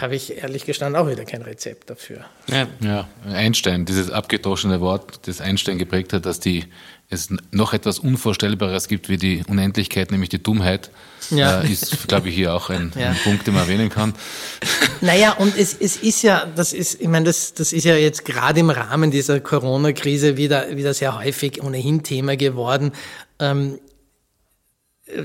habe 0.00 0.16
ich 0.16 0.38
ehrlich 0.38 0.64
gestanden 0.64 1.00
auch 1.00 1.08
wieder 1.08 1.24
kein 1.24 1.42
Rezept 1.42 1.90
dafür. 1.90 2.24
Ja, 2.48 2.66
ja 2.80 3.08
Einstein, 3.26 3.84
dieses 3.84 4.10
abgedroschene 4.10 4.80
Wort, 4.80 5.26
das 5.26 5.40
Einstein 5.40 5.78
geprägt 5.78 6.12
hat, 6.12 6.26
dass 6.26 6.40
die, 6.40 6.64
es 7.10 7.28
noch 7.50 7.72
etwas 7.72 7.98
Unvorstellbares 7.98 8.88
gibt 8.88 9.08
wie 9.08 9.16
die 9.16 9.42
Unendlichkeit, 9.48 10.10
nämlich 10.10 10.28
die 10.28 10.42
Dummheit, 10.42 10.90
ja. 11.30 11.62
äh, 11.62 11.72
ist, 11.72 12.08
glaube 12.08 12.28
ich, 12.28 12.34
hier 12.34 12.54
auch 12.54 12.70
ein, 12.70 12.92
ja. 12.98 13.10
ein, 13.10 13.16
Punkt, 13.16 13.46
den 13.46 13.54
man 13.54 13.64
erwähnen 13.64 13.88
kann. 13.88 14.14
Naja, 15.00 15.32
und 15.32 15.56
es, 15.56 15.74
es 15.78 15.96
ist 15.96 16.22
ja, 16.22 16.46
das 16.54 16.72
ist, 16.72 17.00
ich 17.00 17.08
meine, 17.08 17.26
das, 17.26 17.54
das 17.54 17.72
ist 17.72 17.84
ja 17.84 17.96
jetzt 17.96 18.24
gerade 18.24 18.60
im 18.60 18.70
Rahmen 18.70 19.10
dieser 19.10 19.40
Corona-Krise 19.40 20.36
wieder, 20.36 20.76
wieder 20.76 20.94
sehr 20.94 21.18
häufig 21.18 21.62
ohnehin 21.62 22.02
Thema 22.02 22.36
geworden. 22.36 22.92
Ähm, 23.38 23.78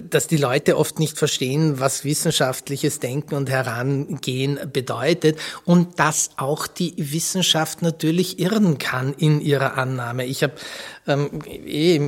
dass 0.09 0.27
die 0.27 0.37
Leute 0.37 0.77
oft 0.77 0.99
nicht 0.99 1.17
verstehen, 1.17 1.79
was 1.79 2.05
wissenschaftliches 2.05 2.99
Denken 2.99 3.35
und 3.35 3.49
Herangehen 3.49 4.59
bedeutet 4.71 5.37
und 5.65 5.99
dass 5.99 6.31
auch 6.37 6.67
die 6.67 6.93
Wissenschaft 6.97 7.81
natürlich 7.81 8.39
irren 8.39 8.77
kann 8.77 9.13
in 9.13 9.41
ihrer 9.41 9.77
Annahme. 9.77 10.25
Ich 10.25 10.43
habe 10.43 10.53
ähm, 11.07 11.41
eh 11.47 11.99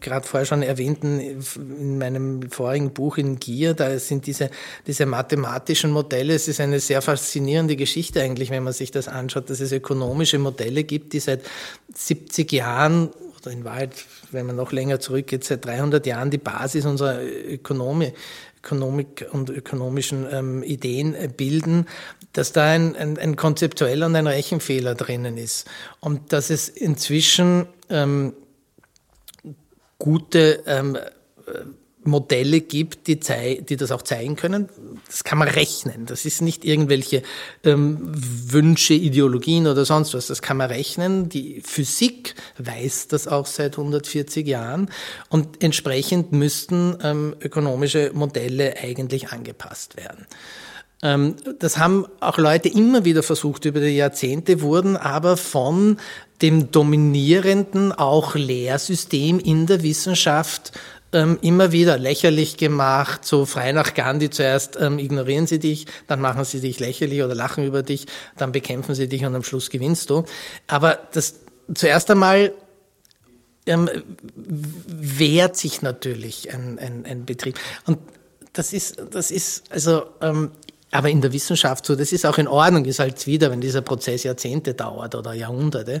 gerade 0.00 0.26
vorher 0.26 0.46
schon 0.46 0.62
erwähnten 0.62 1.20
in 1.20 1.98
meinem 1.98 2.50
vorigen 2.50 2.92
Buch 2.92 3.16
in 3.16 3.38
Gier, 3.38 3.74
da 3.74 3.98
sind 3.98 4.26
diese 4.26 4.50
diese 4.86 5.06
mathematischen 5.06 5.90
Modelle. 5.90 6.34
Es 6.34 6.48
ist 6.48 6.60
eine 6.60 6.80
sehr 6.80 7.02
faszinierende 7.02 7.76
Geschichte 7.76 8.22
eigentlich, 8.22 8.50
wenn 8.50 8.64
man 8.64 8.72
sich 8.72 8.90
das 8.90 9.08
anschaut, 9.08 9.50
dass 9.50 9.60
es 9.60 9.72
ökonomische 9.72 10.38
Modelle 10.38 10.84
gibt, 10.84 11.12
die 11.12 11.20
seit 11.20 11.42
70 11.94 12.50
Jahren 12.52 13.10
oder 13.40 13.50
in 13.50 13.64
Wahrheit, 13.64 13.92
wenn 14.30 14.46
man 14.46 14.56
noch 14.56 14.72
länger 14.72 15.00
zurückgeht, 15.00 15.44
seit 15.44 15.64
300 15.64 16.06
Jahren 16.06 16.30
die 16.30 16.38
Basis 16.38 16.84
unserer 16.86 17.22
Ökonomie, 17.22 18.12
Ökonomik 18.58 19.26
und 19.30 19.50
ökonomischen 19.50 20.26
ähm, 20.30 20.62
Ideen 20.62 21.14
äh, 21.14 21.28
bilden, 21.34 21.86
dass 22.32 22.52
da 22.52 22.64
ein, 22.64 22.96
ein, 22.96 23.18
ein 23.18 23.36
konzeptueller 23.36 24.06
und 24.06 24.16
ein 24.16 24.26
Rechenfehler 24.26 24.94
drinnen 24.94 25.36
ist. 25.36 25.66
Und 26.00 26.32
dass 26.32 26.50
es 26.50 26.68
inzwischen 26.68 27.66
ähm, 27.88 28.34
gute 29.98 30.62
ähm, 30.66 30.96
äh, 30.96 31.00
Modelle 32.08 32.60
gibt, 32.60 33.06
die, 33.06 33.18
die 33.18 33.76
das 33.76 33.92
auch 33.92 34.02
zeigen 34.02 34.36
können. 34.36 34.68
Das 35.06 35.24
kann 35.24 35.38
man 35.38 35.48
rechnen. 35.48 36.06
Das 36.06 36.24
ist 36.24 36.42
nicht 36.42 36.64
irgendwelche 36.64 37.22
ähm, 37.64 37.98
Wünsche, 38.02 38.94
Ideologien 38.94 39.66
oder 39.66 39.84
sonst 39.84 40.14
was. 40.14 40.26
Das 40.26 40.42
kann 40.42 40.56
man 40.56 40.70
rechnen. 40.70 41.28
Die 41.28 41.62
Physik 41.64 42.34
weiß 42.58 43.08
das 43.08 43.28
auch 43.28 43.46
seit 43.46 43.78
140 43.78 44.46
Jahren 44.46 44.90
und 45.28 45.62
entsprechend 45.62 46.32
müssten 46.32 46.96
ähm, 47.02 47.36
ökonomische 47.40 48.10
Modelle 48.14 48.76
eigentlich 48.82 49.30
angepasst 49.30 49.96
werden. 49.96 50.26
Ähm, 51.02 51.36
das 51.58 51.78
haben 51.78 52.06
auch 52.20 52.38
Leute 52.38 52.68
immer 52.68 53.04
wieder 53.04 53.22
versucht 53.22 53.64
über 53.64 53.80
die 53.80 53.96
Jahrzehnte, 53.96 54.60
wurden 54.62 54.96
aber 54.96 55.36
von 55.36 55.98
dem 56.42 56.70
dominierenden 56.70 57.92
auch 57.92 58.34
Lehrsystem 58.34 59.38
in 59.38 59.66
der 59.66 59.82
Wissenschaft 59.82 60.72
ähm, 61.12 61.38
immer 61.40 61.72
wieder 61.72 61.98
lächerlich 61.98 62.56
gemacht, 62.56 63.24
so 63.24 63.46
frei 63.46 63.72
nach 63.72 63.94
Gandhi 63.94 64.30
zuerst 64.30 64.76
ähm, 64.80 64.98
ignorieren 64.98 65.46
sie 65.46 65.58
dich, 65.58 65.86
dann 66.06 66.20
machen 66.20 66.44
sie 66.44 66.60
dich 66.60 66.80
lächerlich 66.80 67.22
oder 67.22 67.34
lachen 67.34 67.64
über 67.64 67.82
dich, 67.82 68.06
dann 68.36 68.52
bekämpfen 68.52 68.94
sie 68.94 69.08
dich 69.08 69.24
und 69.24 69.34
am 69.34 69.42
Schluss 69.42 69.70
gewinnst 69.70 70.10
du. 70.10 70.24
Aber 70.66 70.98
das 71.12 71.36
zuerst 71.74 72.10
einmal 72.10 72.52
ähm, 73.66 73.88
wehrt 74.34 75.56
sich 75.56 75.82
natürlich 75.82 76.52
ein, 76.52 76.78
ein, 76.78 77.04
ein 77.06 77.24
Betrieb. 77.24 77.58
Und 77.86 77.98
das 78.52 78.72
ist, 78.72 78.96
das 79.10 79.30
ist, 79.30 79.70
also, 79.70 80.06
ähm, 80.20 80.50
aber 80.90 81.10
in 81.10 81.20
der 81.20 81.32
Wissenschaft 81.32 81.84
so, 81.84 81.94
das 81.94 82.12
ist 82.12 82.24
auch 82.24 82.38
in 82.38 82.48
Ordnung, 82.48 82.84
ist 82.86 82.98
halt 82.98 83.26
wieder, 83.26 83.50
wenn 83.50 83.60
dieser 83.60 83.82
Prozess 83.82 84.24
Jahrzehnte 84.24 84.74
dauert 84.74 85.14
oder 85.14 85.34
Jahrhunderte. 85.34 86.00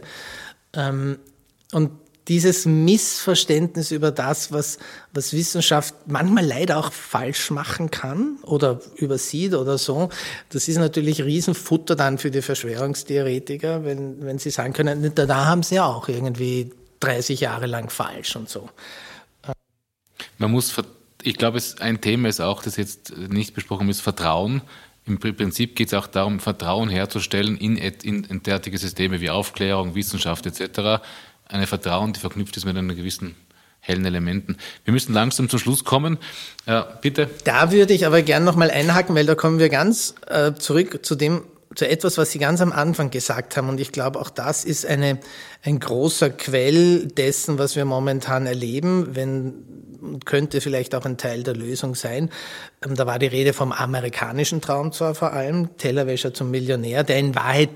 Ähm, 0.72 1.18
und 1.72 1.90
dieses 2.28 2.66
Missverständnis 2.66 3.90
über 3.90 4.10
das, 4.10 4.52
was, 4.52 4.78
was 5.12 5.32
Wissenschaft 5.32 5.94
manchmal 6.06 6.44
leider 6.44 6.76
auch 6.76 6.92
falsch 6.92 7.50
machen 7.50 7.90
kann 7.90 8.36
oder 8.42 8.80
übersieht 8.96 9.54
oder 9.54 9.78
so, 9.78 10.10
das 10.50 10.68
ist 10.68 10.76
natürlich 10.76 11.22
Riesenfutter 11.22 11.96
dann 11.96 12.18
für 12.18 12.30
die 12.30 12.42
Verschwörungstheoretiker, 12.42 13.84
wenn, 13.84 14.24
wenn 14.24 14.38
sie 14.38 14.50
sagen 14.50 14.74
können, 14.74 15.12
da, 15.14 15.24
da 15.24 15.46
haben 15.46 15.62
sie 15.62 15.76
ja 15.76 15.86
auch 15.86 16.08
irgendwie 16.08 16.70
30 17.00 17.40
Jahre 17.40 17.66
lang 17.66 17.88
falsch 17.88 18.36
und 18.36 18.48
so. 18.48 18.68
Man 20.36 20.50
muss, 20.50 20.74
ich 21.22 21.36
glaube, 21.36 21.60
ein 21.80 22.00
Thema 22.00 22.28
ist 22.28 22.40
auch, 22.40 22.62
das 22.62 22.76
jetzt 22.76 23.16
nicht 23.16 23.54
besprochen 23.54 23.88
ist, 23.88 24.00
Vertrauen. 24.00 24.60
Im 25.06 25.18
Prinzip 25.18 25.74
geht 25.74 25.88
es 25.88 25.94
auch 25.94 26.06
darum, 26.06 26.38
Vertrauen 26.38 26.90
herzustellen 26.90 27.56
in, 27.56 27.78
in, 27.78 28.24
in 28.24 28.42
derartige 28.42 28.76
Systeme 28.76 29.22
wie 29.22 29.30
Aufklärung, 29.30 29.94
Wissenschaft 29.94 30.44
etc 30.44 31.00
eine 31.48 31.66
Vertrauen, 31.66 32.12
die 32.12 32.20
verknüpft 32.20 32.56
ist 32.56 32.64
mit 32.64 32.76
einem 32.76 32.94
gewissen 32.94 33.34
hellen 33.80 34.04
Elementen. 34.04 34.56
Wir 34.84 34.92
müssen 34.92 35.14
langsam 35.14 35.48
zum 35.48 35.58
Schluss 35.58 35.84
kommen. 35.84 36.18
Äh, 36.66 36.82
bitte. 37.00 37.30
Da 37.44 37.72
würde 37.72 37.94
ich 37.94 38.06
aber 38.06 38.22
gern 38.22 38.44
nochmal 38.44 38.70
einhaken, 38.70 39.14
weil 39.14 39.26
da 39.26 39.34
kommen 39.34 39.58
wir 39.58 39.68
ganz 39.68 40.14
äh, 40.26 40.52
zurück 40.54 41.04
zu 41.04 41.14
dem, 41.14 41.42
zu 41.74 41.88
etwas, 41.88 42.18
was 42.18 42.32
Sie 42.32 42.38
ganz 42.38 42.60
am 42.60 42.72
Anfang 42.72 43.10
gesagt 43.10 43.56
haben. 43.56 43.68
Und 43.68 43.80
ich 43.80 43.92
glaube, 43.92 44.20
auch 44.20 44.30
das 44.30 44.64
ist 44.64 44.84
eine, 44.84 45.18
ein 45.62 45.80
großer 45.80 46.30
Quell 46.30 47.06
dessen, 47.06 47.58
was 47.58 47.76
wir 47.76 47.84
momentan 47.84 48.46
erleben, 48.46 49.14
wenn 49.14 49.54
könnte 50.24 50.60
vielleicht 50.60 50.94
auch 50.94 51.04
ein 51.04 51.16
Teil 51.16 51.42
der 51.42 51.56
Lösung 51.56 51.94
sein. 51.94 52.30
Ähm, 52.84 52.94
da 52.94 53.06
war 53.06 53.18
die 53.18 53.26
Rede 53.26 53.52
vom 53.52 53.72
amerikanischen 53.72 54.60
Traum 54.60 54.92
zwar 54.92 55.14
vor 55.14 55.32
allem, 55.32 55.76
Tellerwäscher 55.76 56.32
zum 56.32 56.50
Millionär, 56.50 57.04
der 57.04 57.18
in 57.18 57.34
Wahrheit 57.34 57.70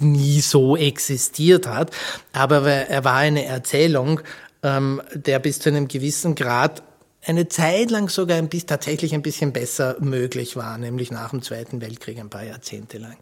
nie 0.00 0.40
so 0.40 0.76
existiert 0.76 1.66
hat, 1.66 1.90
aber 2.32 2.66
er 2.66 3.04
war 3.04 3.16
eine 3.16 3.44
Erzählung, 3.44 4.20
ähm, 4.62 5.02
der 5.14 5.38
bis 5.38 5.58
zu 5.58 5.68
einem 5.68 5.88
gewissen 5.88 6.34
Grad 6.34 6.82
eine 7.26 7.48
Zeit 7.48 7.90
lang 7.90 8.08
sogar 8.08 8.38
ein 8.38 8.48
bisschen, 8.48 8.68
tatsächlich 8.68 9.14
ein 9.14 9.22
bisschen 9.22 9.52
besser 9.52 9.96
möglich 10.00 10.56
war, 10.56 10.76
nämlich 10.78 11.10
nach 11.10 11.30
dem 11.30 11.42
Zweiten 11.42 11.80
Weltkrieg 11.80 12.18
ein 12.18 12.30
paar 12.30 12.44
Jahrzehnte 12.44 12.98
lang. 12.98 13.16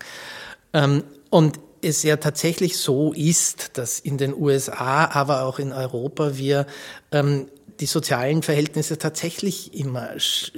Ähm, 0.73 1.05
und 1.31 1.61
es 1.83 2.03
ja 2.03 2.17
tatsächlich 2.17 2.79
so 2.79 3.13
ist, 3.13 3.77
dass 3.77 3.99
in 3.99 4.17
den 4.17 4.35
USA, 4.35 5.07
aber 5.07 5.43
auch 5.43 5.59
in 5.59 5.73
Europa 5.73 6.37
wir 6.37 6.67
ähm, 7.11 7.47
die 7.81 7.87
sozialen 7.87 8.43
Verhältnisse 8.43 8.99
tatsächlich 8.99 9.75
immer 9.75 10.19
sch 10.19 10.53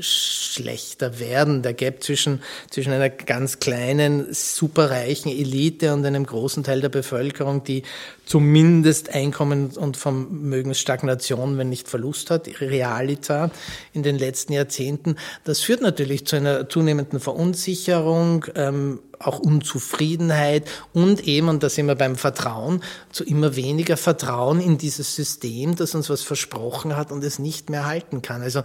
schlechter 0.55 1.19
werden. 1.19 1.63
Der 1.63 1.75
Gap 1.75 2.03
zwischen, 2.03 2.43
zwischen 2.71 2.93
einer 2.93 3.11
ganz 3.11 3.59
kleinen, 3.59 4.33
superreichen 4.33 5.33
Elite 5.33 5.93
und 5.93 6.07
einem 6.07 6.25
großen 6.25 6.63
Teil 6.63 6.81
der 6.81 6.91
Bevölkerung, 6.91 7.65
die 7.65 7.83
zumindest 8.25 9.11
Einkommen 9.11 9.71
und 9.71 9.97
Vermögensstagnation, 9.97 11.59
wenn 11.59 11.69
nicht 11.69 11.89
Verlust 11.89 12.31
hat, 12.31 12.49
Realita 12.61 13.51
in 13.93 14.03
den 14.03 14.17
letzten 14.17 14.53
Jahrzehnten. 14.53 15.17
Das 15.43 15.61
führt 15.61 15.81
natürlich 15.81 16.27
zu 16.27 16.37
einer 16.37 16.69
zunehmenden 16.69 17.21
Verunsicherung, 17.21 18.47
ähm, 18.55 19.01
auch 19.27 19.39
Unzufriedenheit 19.39 20.69
und 20.93 21.27
eben, 21.27 21.49
und 21.49 21.63
da 21.63 21.69
sind 21.69 21.87
wir 21.87 21.95
beim 21.95 22.17
Vertrauen, 22.17 22.83
zu 23.11 23.25
immer 23.25 23.57
weniger 23.57 23.97
Vertrauen 23.97 24.61
in 24.61 24.79
dieses 24.79 25.15
System, 25.15 25.77
das 25.77 25.95
uns 25.95 26.11
was 26.11 26.23
versprochen 26.23 26.97
hat 26.97 27.13
und 27.13 27.25
es 27.25 27.39
nicht 27.39 27.71
mehr 27.71 27.87
halten 27.87 28.23
kann. 28.23 28.43
Also 28.43 28.63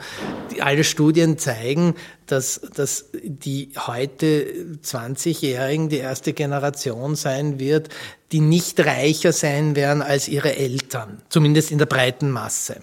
die, 0.51 0.61
alle 0.61 0.83
Studien 0.83 1.37
zeigen, 1.37 1.95
dass, 2.25 2.61
dass 2.75 3.05
die 3.23 3.71
heute 3.87 4.45
20-Jährigen 4.83 5.89
die 5.89 5.97
erste 5.97 6.33
Generation 6.33 7.15
sein 7.15 7.59
wird, 7.59 7.89
die 8.31 8.41
nicht 8.41 8.79
reicher 8.79 9.33
sein 9.33 9.75
werden 9.75 10.01
als 10.01 10.27
ihre 10.27 10.55
Eltern, 10.55 11.21
zumindest 11.29 11.71
in 11.71 11.79
der 11.79 11.87
breiten 11.87 12.29
Masse. 12.29 12.77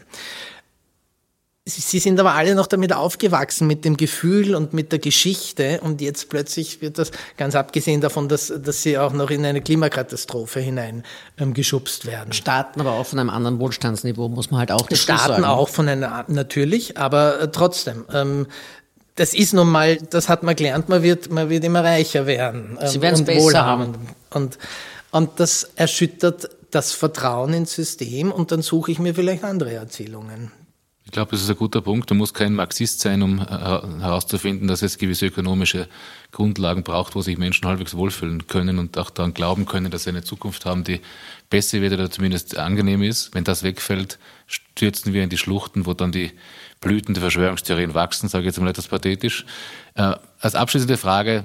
Sie 1.68 1.98
sind 1.98 2.20
aber 2.20 2.34
alle 2.34 2.54
noch 2.54 2.68
damit 2.68 2.92
aufgewachsen, 2.92 3.66
mit 3.66 3.84
dem 3.84 3.96
Gefühl 3.96 4.54
und 4.54 4.72
mit 4.72 4.92
der 4.92 5.00
Geschichte. 5.00 5.80
Und 5.82 6.00
jetzt 6.00 6.28
plötzlich 6.28 6.80
wird 6.80 6.96
das, 6.96 7.10
ganz 7.36 7.56
abgesehen 7.56 8.00
davon, 8.00 8.28
dass, 8.28 8.52
dass 8.56 8.84
sie 8.84 8.96
auch 8.98 9.12
noch 9.12 9.30
in 9.30 9.44
eine 9.44 9.60
Klimakatastrophe 9.60 10.60
hinein 10.60 11.02
ähm, 11.38 11.56
werden. 11.56 12.32
Starten 12.32 12.80
aber 12.80 12.92
auch 12.92 13.06
von 13.06 13.18
einem 13.18 13.30
anderen 13.30 13.58
Wohlstandsniveau, 13.58 14.28
muss 14.28 14.52
man 14.52 14.60
halt 14.60 14.70
auch 14.70 14.82
dazu 14.82 14.94
Starten 14.94 15.42
sagen. 15.42 15.44
auch 15.44 15.68
von 15.68 15.88
einer, 15.88 16.24
natürlich, 16.28 16.98
aber 16.98 17.40
äh, 17.40 17.50
trotzdem. 17.50 18.04
Ähm, 18.12 18.46
das 19.16 19.34
ist 19.34 19.52
nun 19.52 19.68
mal, 19.68 19.96
das 19.96 20.28
hat 20.28 20.44
man 20.44 20.54
gelernt, 20.54 20.88
man 20.88 21.02
wird, 21.02 21.32
man 21.32 21.50
wird 21.50 21.64
immer 21.64 21.82
reicher 21.82 22.26
werden. 22.26 22.78
Ähm, 22.80 22.86
sie 22.86 23.02
werden 23.02 23.14
es 23.14 23.24
besser 23.24 23.64
haben. 23.64 23.94
Und, 24.30 24.56
und 25.10 25.30
das 25.40 25.68
erschüttert 25.74 26.48
das 26.70 26.92
Vertrauen 26.92 27.54
ins 27.54 27.74
System 27.74 28.30
und 28.30 28.52
dann 28.52 28.62
suche 28.62 28.92
ich 28.92 29.00
mir 29.00 29.16
vielleicht 29.16 29.42
andere 29.42 29.72
Erzählungen 29.72 30.52
Ich 31.06 31.12
glaube, 31.12 31.30
das 31.30 31.42
ist 31.42 31.48
ein 31.48 31.56
guter 31.56 31.80
Punkt. 31.80 32.10
Du 32.10 32.14
musst 32.16 32.34
kein 32.34 32.52
Marxist 32.52 32.98
sein, 32.98 33.22
um 33.22 33.38
äh, 33.38 33.44
herauszufinden, 33.44 34.66
dass 34.66 34.82
es 34.82 34.98
gewisse 34.98 35.26
ökonomische 35.26 35.88
Grundlagen 36.32 36.82
braucht, 36.82 37.14
wo 37.14 37.22
sich 37.22 37.38
Menschen 37.38 37.68
halbwegs 37.68 37.94
wohlfühlen 37.94 38.48
können 38.48 38.80
und 38.80 38.98
auch 38.98 39.10
daran 39.10 39.32
glauben 39.32 39.66
können, 39.66 39.92
dass 39.92 40.02
sie 40.02 40.10
eine 40.10 40.24
Zukunft 40.24 40.66
haben, 40.66 40.82
die 40.82 41.00
besser 41.48 41.80
wird 41.80 41.92
oder 41.92 42.10
zumindest 42.10 42.58
angenehm 42.58 43.04
ist. 43.04 43.32
Wenn 43.34 43.44
das 43.44 43.62
wegfällt, 43.62 44.18
stürzen 44.48 45.12
wir 45.12 45.22
in 45.22 45.30
die 45.30 45.38
Schluchten, 45.38 45.86
wo 45.86 45.94
dann 45.94 46.10
die 46.10 46.32
Blüten 46.80 47.14
der 47.14 47.20
Verschwörungstheorien 47.20 47.94
wachsen, 47.94 48.28
sage 48.28 48.42
ich 48.42 48.46
jetzt 48.46 48.60
mal 48.60 48.68
etwas 48.68 48.88
pathetisch. 48.88 49.46
Äh, 49.94 50.16
als 50.40 50.56
abschließende 50.56 50.96
Frage, 50.96 51.44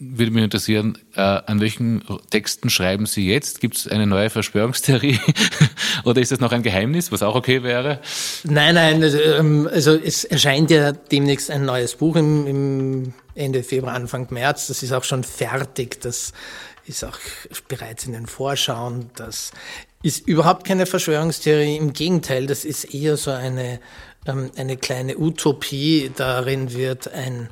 würde 0.00 0.32
mich 0.32 0.42
interessieren, 0.42 0.98
äh, 1.14 1.20
an 1.20 1.60
welchen 1.60 2.02
Texten 2.30 2.70
schreiben 2.70 3.04
Sie 3.06 3.28
jetzt? 3.28 3.60
Gibt 3.60 3.76
es 3.76 3.86
eine 3.86 4.06
neue 4.06 4.30
Verschwörungstheorie 4.30 5.20
oder 6.04 6.20
ist 6.20 6.32
das 6.32 6.40
noch 6.40 6.52
ein 6.52 6.62
Geheimnis, 6.62 7.12
was 7.12 7.22
auch 7.22 7.34
okay 7.34 7.62
wäre? 7.62 8.00
Nein, 8.44 8.74
nein, 8.74 9.02
also, 9.02 9.18
ähm, 9.18 9.68
also 9.70 9.94
es 9.94 10.24
erscheint 10.24 10.70
ja 10.70 10.92
demnächst 10.92 11.50
ein 11.50 11.66
neues 11.66 11.94
Buch 11.96 12.16
im, 12.16 12.46
im 12.46 13.14
Ende 13.34 13.62
Februar, 13.62 13.94
Anfang 13.94 14.26
März. 14.30 14.68
Das 14.68 14.82
ist 14.82 14.92
auch 14.92 15.04
schon 15.04 15.22
fertig. 15.22 16.00
Das 16.00 16.32
ist 16.86 17.04
auch 17.04 17.18
bereits 17.68 18.06
in 18.06 18.12
den 18.12 18.26
Vorschauen. 18.26 19.10
Das 19.16 19.52
ist 20.02 20.26
überhaupt 20.26 20.66
keine 20.66 20.86
Verschwörungstheorie. 20.86 21.76
Im 21.76 21.92
Gegenteil, 21.92 22.46
das 22.46 22.64
ist 22.64 22.94
eher 22.94 23.18
so 23.18 23.32
eine, 23.32 23.80
ähm, 24.26 24.50
eine 24.56 24.78
kleine 24.78 25.18
Utopie. 25.18 26.10
Darin 26.16 26.72
wird 26.72 27.12
ein 27.12 27.50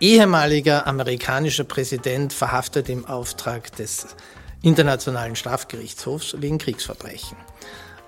ehemaliger 0.00 0.86
amerikanischer 0.86 1.64
Präsident 1.64 2.32
verhaftet 2.32 2.88
im 2.88 3.04
Auftrag 3.06 3.74
des 3.76 4.06
Internationalen 4.62 5.36
Strafgerichtshofs 5.36 6.36
wegen 6.38 6.58
Kriegsverbrechen. 6.58 7.36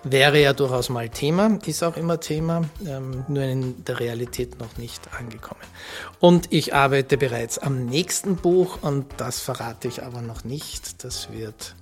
Wäre 0.03 0.41
ja 0.41 0.55
durchaus 0.55 0.88
mal 0.88 1.11
Thema, 1.11 1.59
ist 1.66 1.82
auch 1.82 1.97
immer 1.97 2.20
Thema, 2.20 2.62
ähm, 2.86 3.24
nur 3.28 3.43
in 3.43 3.84
der 3.84 4.01
Realität 4.01 4.59
noch 4.59 4.78
nicht 4.78 5.03
angekommen. 5.12 5.61
Und 6.20 6.51
ich 6.51 6.74
arbeite 6.74 7.18
bereits 7.18 7.59
am 7.59 7.84
nächsten 7.84 8.36
Buch 8.36 8.78
und 8.80 9.07
das 9.18 9.41
verrate 9.41 9.88
ich 9.88 10.03
aber 10.03 10.22
noch 10.22 10.45
nicht. 10.45 11.05
Das 11.05 11.30
wird 11.30 11.74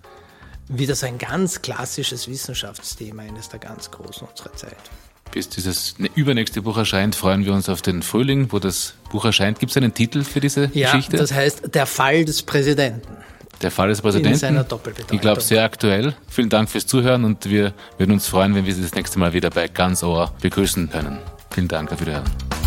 wieder 0.67 0.97
so 0.97 1.07
ein 1.07 1.19
ganz 1.19 1.63
klassisches 1.63 2.27
Wissenschaftsthema, 2.29 3.23
eines 3.23 3.51
der 3.51 3.61
ganz 3.61 3.91
großen 3.93 4.27
unserer 4.27 4.53
Zeit 4.55 4.77
bis 5.31 5.49
dieses 5.49 5.95
übernächste 6.14 6.62
Buch 6.62 6.76
erscheint, 6.76 7.14
freuen 7.14 7.45
wir 7.45 7.53
uns 7.53 7.68
auf 7.68 7.83
den 7.83 8.03
Frühling, 8.03 8.49
wo 8.51 8.59
das 8.59 8.95
Buch 9.11 9.24
erscheint. 9.24 9.59
Gibt 9.59 9.70
es 9.70 9.76
einen 9.76 9.95
Titel 9.95 10.24
für 10.24 10.41
diese 10.41 10.70
ja, 10.72 10.93
Geschichte? 10.93 11.16
Das 11.16 11.33
heißt 11.33 11.74
Der 11.74 11.87
Fall 11.87 12.24
des 12.24 12.43
Präsidenten. 12.43 13.03
Der 13.62 13.70
Fall 13.70 13.89
des 13.89 14.01
Präsidenten. 14.01 14.35
In 14.35 14.39
seiner 14.39 14.64
Doppelbedeutung. 14.64 15.16
Ich 15.16 15.20
glaube, 15.20 15.41
sehr 15.41 15.64
aktuell. 15.64 16.14
Vielen 16.29 16.49
Dank 16.49 16.70
fürs 16.70 16.87
Zuhören 16.87 17.24
und 17.24 17.49
wir 17.49 17.74
würden 17.97 18.12
uns 18.12 18.29
freuen, 18.29 18.55
wenn 18.55 18.66
wir 18.66 18.74
Sie 18.74 18.83
das 18.83 18.95
nächste 18.95 19.18
Mal 19.18 19.33
wieder 19.33 19.51
bei 19.51 19.66
Ganz 19.68 20.03
Ohr 20.03 20.33
begrüßen 20.41 20.91
können. 20.91 21.18
Vielen 21.51 21.68
Dank, 21.68 21.93
auf 21.93 22.01
Wiederhören. 22.01 22.58